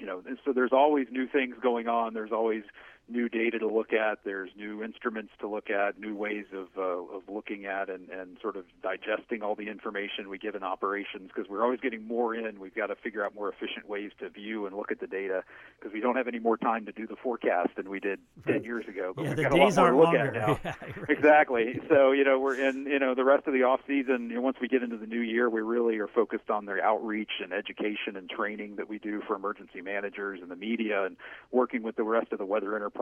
you 0.00 0.06
know, 0.06 0.22
so 0.44 0.52
there's 0.52 0.72
always 0.72 1.08
new 1.10 1.26
things 1.26 1.56
going 1.60 1.88
on. 1.88 2.14
There's 2.14 2.30
always 2.30 2.62
new 3.08 3.28
data 3.28 3.58
to 3.58 3.66
look 3.66 3.92
at. 3.92 4.18
There's 4.24 4.50
new 4.56 4.82
instruments 4.82 5.32
to 5.40 5.48
look 5.48 5.70
at, 5.70 5.98
new 5.98 6.14
ways 6.14 6.46
of 6.52 6.66
uh, 6.76 6.82
of 7.16 7.22
looking 7.28 7.66
at 7.66 7.88
and 7.88 8.08
and 8.10 8.36
sort 8.40 8.56
of 8.56 8.64
digesting 8.82 9.42
all 9.42 9.54
the 9.54 9.68
information 9.68 10.28
we 10.28 10.38
get 10.38 10.54
in 10.54 10.62
operations 10.62 11.30
because 11.34 11.48
we're 11.48 11.62
always 11.62 11.80
getting 11.80 12.06
more 12.06 12.34
in. 12.34 12.60
We've 12.60 12.74
got 12.74 12.88
to 12.88 12.96
figure 12.96 13.24
out 13.24 13.34
more 13.34 13.48
efficient 13.48 13.88
ways 13.88 14.10
to 14.20 14.28
view 14.28 14.66
and 14.66 14.76
look 14.76 14.92
at 14.92 15.00
the 15.00 15.06
data 15.06 15.42
because 15.78 15.92
we 15.92 16.00
don't 16.00 16.16
have 16.16 16.28
any 16.28 16.38
more 16.38 16.56
time 16.56 16.84
to 16.86 16.92
do 16.92 17.06
the 17.06 17.16
forecast 17.16 17.70
than 17.76 17.88
we 17.88 18.00
did 18.00 18.18
ten 18.46 18.64
years 18.64 18.86
ago. 18.86 19.12
But 19.14 19.22
yeah, 19.22 19.28
we've 19.28 19.36
the 19.36 19.42
got 19.44 19.52
days 19.52 19.76
a 19.76 19.82
lot 19.82 19.90
more 19.90 19.90
to 19.90 19.96
look 19.96 20.14
longer. 20.14 20.26
at 20.26 20.34
now. 20.34 20.60
Yeah, 20.68 20.74
right. 20.96 21.10
Exactly. 21.10 21.80
So 21.88 22.12
you 22.12 22.24
know 22.24 22.38
we're 22.38 22.56
in 22.56 22.86
you 22.86 22.98
know 22.98 23.14
the 23.14 23.24
rest 23.24 23.46
of 23.46 23.52
the 23.54 23.62
off 23.62 23.80
season. 23.86 24.28
You 24.28 24.36
know, 24.36 24.40
once 24.42 24.58
we 24.60 24.68
get 24.68 24.82
into 24.82 24.96
the 24.96 25.06
new 25.06 25.20
year, 25.20 25.48
we 25.48 25.60
really 25.62 25.98
are 25.98 26.08
focused 26.08 26.50
on 26.50 26.66
the 26.66 26.82
outreach 26.82 27.30
and 27.42 27.52
education 27.52 28.16
and 28.16 28.28
training 28.28 28.76
that 28.76 28.88
we 28.88 28.98
do 28.98 29.22
for 29.26 29.36
emergency 29.36 29.80
managers 29.80 30.40
and 30.42 30.50
the 30.50 30.56
media 30.56 31.04
and 31.04 31.16
working 31.50 31.82
with 31.82 31.96
the 31.96 32.02
rest 32.02 32.32
of 32.32 32.38
the 32.38 32.44
weather 32.44 32.74
enterprise 32.76 32.97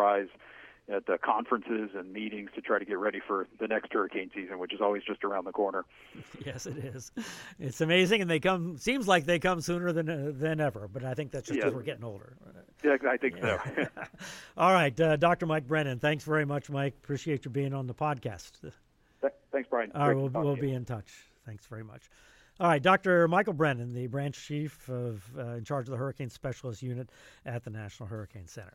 at 0.88 1.09
uh, 1.09 1.16
conferences 1.24 1.90
and 1.94 2.12
meetings 2.12 2.51
to 2.55 2.61
try 2.61 2.78
to 2.78 2.84
get 2.84 2.99
ready 2.99 3.20
for 3.26 3.49
the 3.59 3.66
next 3.66 3.92
hurricane 3.92 4.30
season, 4.34 4.59
which 4.59 4.72
is 4.72 4.80
always 4.80 5.03
just 5.03 5.24
around 5.24 5.44
the 5.44 5.53
corner. 5.53 5.84
Yes, 6.44 6.66
it 6.66 6.76
is. 6.76 7.11
It's 7.59 7.80
amazing, 7.80 8.20
and 8.20 8.30
they 8.30 8.38
come. 8.38 8.76
Seems 8.78 9.09
like 9.09 9.24
they 9.24 9.38
come 9.38 9.61
sooner 9.61 9.90
than 9.90 10.09
uh, 10.09 10.32
than 10.32 10.61
ever. 10.61 10.86
But 10.86 11.05
I 11.05 11.14
think 11.14 11.32
that's 11.32 11.49
just 11.49 11.59
because 11.59 11.72
yeah. 11.72 11.76
we're 11.76 11.82
getting 11.82 12.05
older. 12.05 12.36
Yeah, 12.84 12.97
I 13.09 13.16
think 13.16 13.36
yeah. 13.38 13.62
so. 13.74 13.86
All 14.57 14.72
right, 14.72 14.99
uh, 15.01 15.16
Dr. 15.16 15.47
Mike 15.47 15.66
Brennan. 15.66 15.99
Thanks 15.99 16.24
very 16.24 16.44
much, 16.44 16.70
Mike. 16.70 16.94
Appreciate 17.03 17.44
you 17.44 17.51
being 17.51 17.74
on 17.74 17.86
the 17.86 17.94
podcast. 17.94 18.53
Thanks, 19.51 19.68
Bryan. 19.68 19.90
All 19.94 20.07
right, 20.07 20.16
we'll, 20.16 20.28
we'll 20.28 20.57
be 20.57 20.72
in 20.72 20.84
touch. 20.84 21.11
Thanks 21.47 21.66
very 21.66 21.84
much. 21.84 22.11
All 22.59 22.68
right, 22.68 22.82
Dr. 22.82 23.28
Michael 23.28 23.52
Brennan, 23.52 23.92
the 23.92 24.07
branch 24.07 24.42
chief 24.46 24.88
of 24.88 25.22
uh, 25.36 25.57
in 25.57 25.64
charge 25.64 25.88
of 25.88 25.90
the 25.90 25.98
Hurricane 25.98 26.30
Specialist 26.30 26.82
Unit 26.82 27.11
at 27.44 27.64
the 27.64 27.70
National 27.70 28.09
Hurricane 28.09 28.48
Center. 28.48 28.72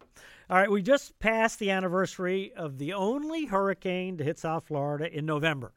All 0.51 0.57
right, 0.57 0.69
we 0.69 0.83
just 0.83 1.17
passed 1.17 1.57
the 1.57 1.71
anniversary 1.71 2.53
of 2.55 2.77
the 2.77 2.93
only 2.93 3.45
hurricane 3.45 4.17
to 4.17 4.23
hit 4.23 4.37
South 4.37 4.67
Florida 4.67 5.11
in 5.11 5.25
November. 5.25 5.73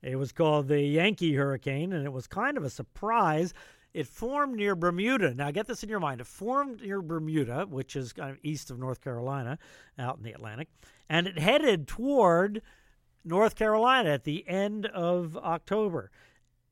It 0.00 0.16
was 0.16 0.32
called 0.32 0.68
the 0.68 0.80
Yankee 0.80 1.34
Hurricane, 1.34 1.92
and 1.92 2.06
it 2.06 2.12
was 2.12 2.26
kind 2.26 2.56
of 2.56 2.64
a 2.64 2.70
surprise. 2.70 3.52
It 3.92 4.06
formed 4.06 4.56
near 4.56 4.74
Bermuda. 4.74 5.34
Now, 5.34 5.50
get 5.50 5.66
this 5.66 5.82
in 5.82 5.90
your 5.90 6.00
mind. 6.00 6.22
It 6.22 6.26
formed 6.26 6.80
near 6.80 7.02
Bermuda, 7.02 7.66
which 7.68 7.96
is 7.96 8.14
kind 8.14 8.30
of 8.30 8.38
east 8.42 8.70
of 8.70 8.78
North 8.78 9.02
Carolina, 9.02 9.58
out 9.98 10.16
in 10.16 10.22
the 10.22 10.32
Atlantic, 10.32 10.68
and 11.06 11.26
it 11.26 11.38
headed 11.38 11.86
toward 11.86 12.62
North 13.26 13.56
Carolina 13.56 14.08
at 14.08 14.24
the 14.24 14.48
end 14.48 14.86
of 14.86 15.36
October 15.36 16.10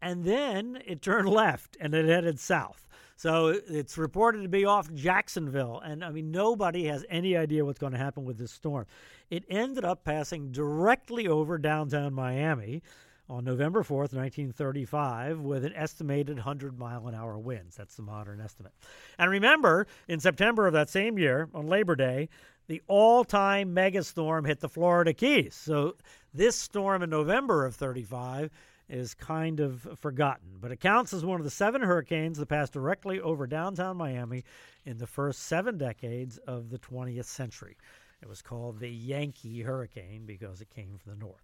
and 0.03 0.25
then 0.25 0.83
it 0.87 1.03
turned 1.03 1.29
left 1.29 1.77
and 1.81 1.95
it 1.95 2.07
headed 2.07 2.41
south. 2.41 2.87
So 3.17 3.49
it's 3.49 3.99
reported 3.99 4.43
to 4.45 4.49
be 4.49 4.65
off 4.65 4.91
Jacksonville. 4.95 5.81
And 5.85 6.03
I 6.03 6.11
mean, 6.11 6.31
nobody 6.31 6.87
has 6.87 7.05
any 7.11 7.37
idea 7.37 7.65
what's 7.65 7.79
going 7.79 7.93
to 7.93 7.99
happen 7.99 8.25
with 8.25 8.39
this 8.39 8.51
storm. 8.51 8.87
It 9.29 9.45
ended 9.51 9.85
up 9.85 10.05
passing 10.05 10.53
directly 10.53 11.29
over 11.29 11.59
downtown 11.59 12.15
Miami 12.15 12.83
on 13.29 13.45
November 13.45 13.83
4th, 13.83 14.15
1935, 14.15 15.41
with 15.41 15.67
an 15.67 15.75
estimated 15.75 16.37
100 16.37 16.79
mile 16.79 17.07
an 17.09 17.15
hour 17.15 17.39
winds. 17.39 17.77
That's 17.77 17.95
the 17.95 18.03
modern 18.03 18.41
estimate. 18.41 18.73
And 19.19 19.31
remember, 19.31 19.87
in 20.09 20.19
September 20.19 20.67
of 20.67 20.73
that 20.73 20.89
same 20.89 21.19
year, 21.19 21.51
on 21.53 21.67
Labor 21.67 21.97
Day, 21.97 22.31
the 22.69 22.81
all 22.87 23.25
time 23.25 23.75
megastorm 23.75 24.47
hit 24.47 24.61
the 24.61 24.69
Florida 24.69 25.13
Keys. 25.13 25.55
So 25.55 25.97
this 26.33 26.57
storm 26.57 27.03
in 27.03 27.11
November 27.11 27.67
of 27.67 27.75
35 27.75 28.51
is 28.91 29.15
kind 29.15 29.61
of 29.61 29.87
forgotten, 30.01 30.59
but 30.61 30.73
it 30.73 30.81
counts 30.81 31.13
as 31.13 31.25
one 31.25 31.41
of 31.41 31.45
the 31.45 31.51
seven 31.51 31.81
hurricanes 31.81 32.39
that 32.39 32.47
passed 32.47 32.73
directly 32.73 33.21
over 33.21 33.47
downtown 33.47 33.97
Miami 33.97 34.45
in 34.85 34.99
the 34.99 35.07
first 35.07 35.45
seven 35.45 35.79
decades 35.79 36.39
of 36.39 36.71
the 36.71 36.79
20th 36.79 37.27
century. 37.27 37.77
It 38.21 38.29
was 38.29 38.43
called 38.43 38.81
the 38.81 38.91
Yankee 38.91 39.63
Hurricane 39.63 40.25
because 40.27 40.61
it 40.61 40.71
came 40.71 40.99
from 40.99 41.13
the 41.13 41.25
north. 41.25 41.43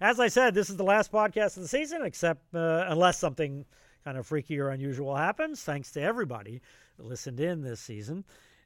As 0.00 0.20
I 0.20 0.28
said, 0.28 0.54
this 0.54 0.70
is 0.70 0.76
the 0.76 0.84
last 0.84 1.10
podcast 1.10 1.56
of 1.56 1.62
the 1.62 1.68
season, 1.68 2.02
except 2.02 2.54
uh, 2.54 2.84
unless 2.88 3.18
something 3.18 3.64
kind 4.04 4.16
of 4.16 4.26
freaky 4.26 4.58
or 4.58 4.68
unusual 4.68 5.16
happens. 5.16 5.62
Thanks 5.62 5.90
to 5.92 6.00
everybody 6.00 6.60
that 6.96 7.06
listened 7.06 7.40
in 7.40 7.62
this 7.62 7.80
season. 7.80 8.24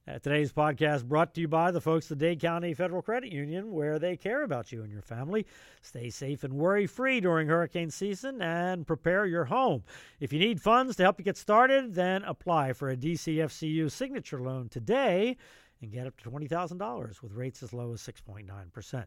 Uh, 0.08 0.18
today's 0.18 0.50
podcast 0.50 1.04
brought 1.04 1.34
to 1.34 1.42
you 1.42 1.48
by 1.48 1.70
the 1.70 1.80
folks 1.80 2.10
at 2.10 2.18
the 2.18 2.24
Dade 2.24 2.40
County 2.40 2.72
Federal 2.72 3.02
Credit 3.02 3.30
Union, 3.30 3.70
where 3.70 3.98
they 3.98 4.16
care 4.16 4.42
about 4.42 4.72
you 4.72 4.82
and 4.82 4.90
your 4.90 5.02
family. 5.02 5.46
Stay 5.82 6.08
safe 6.08 6.42
and 6.42 6.54
worry 6.54 6.86
free 6.86 7.20
during 7.20 7.48
hurricane 7.48 7.90
season 7.90 8.40
and 8.40 8.86
prepare 8.86 9.26
your 9.26 9.44
home. 9.44 9.84
If 10.18 10.32
you 10.32 10.38
need 10.38 10.60
funds 10.62 10.96
to 10.96 11.02
help 11.02 11.18
you 11.18 11.24
get 11.24 11.36
started, 11.36 11.94
then 11.94 12.24
apply 12.24 12.72
for 12.72 12.88
a 12.88 12.96
DCFCU 12.96 13.90
signature 13.90 14.40
loan 14.40 14.70
today 14.70 15.36
and 15.82 15.92
get 15.92 16.06
up 16.06 16.16
to 16.18 16.30
$20,000 16.30 17.22
with 17.22 17.32
rates 17.32 17.62
as 17.62 17.74
low 17.74 17.92
as 17.92 18.00
6.9% 18.00 19.04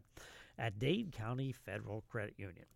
at 0.58 0.78
Dade 0.78 1.12
County 1.12 1.52
Federal 1.52 2.04
Credit 2.08 2.34
Union. 2.36 2.66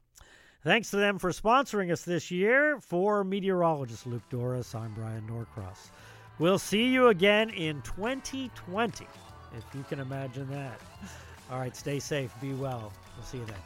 Thanks 0.65 0.91
to 0.91 0.97
them 0.97 1.21
for 1.21 1.31
sponsoring 1.31 1.93
us 1.93 2.03
this 2.03 2.33
year. 2.33 2.81
For 2.81 3.23
meteorologist 3.23 4.09
Luke 4.09 4.29
Doris, 4.29 4.75
I'm 4.75 4.93
Bryan 4.93 5.25
Norcross. 5.29 5.93
We'll 6.39 6.59
see 6.59 6.85
you 6.85 7.09
again 7.09 7.51
in 7.51 7.83
2020, 7.83 9.07
if 9.57 9.65
you 9.75 9.85
can 9.89 9.99
imagine 9.99 10.49
that. 10.51 10.81
All 11.51 11.59
right, 11.59 11.75
stay 11.75 11.99
safe, 11.99 12.33
be 12.41 12.53
well. 12.53 12.93
We'll 13.17 13.27
see 13.27 13.39
you 13.39 13.47
then. 13.47 13.57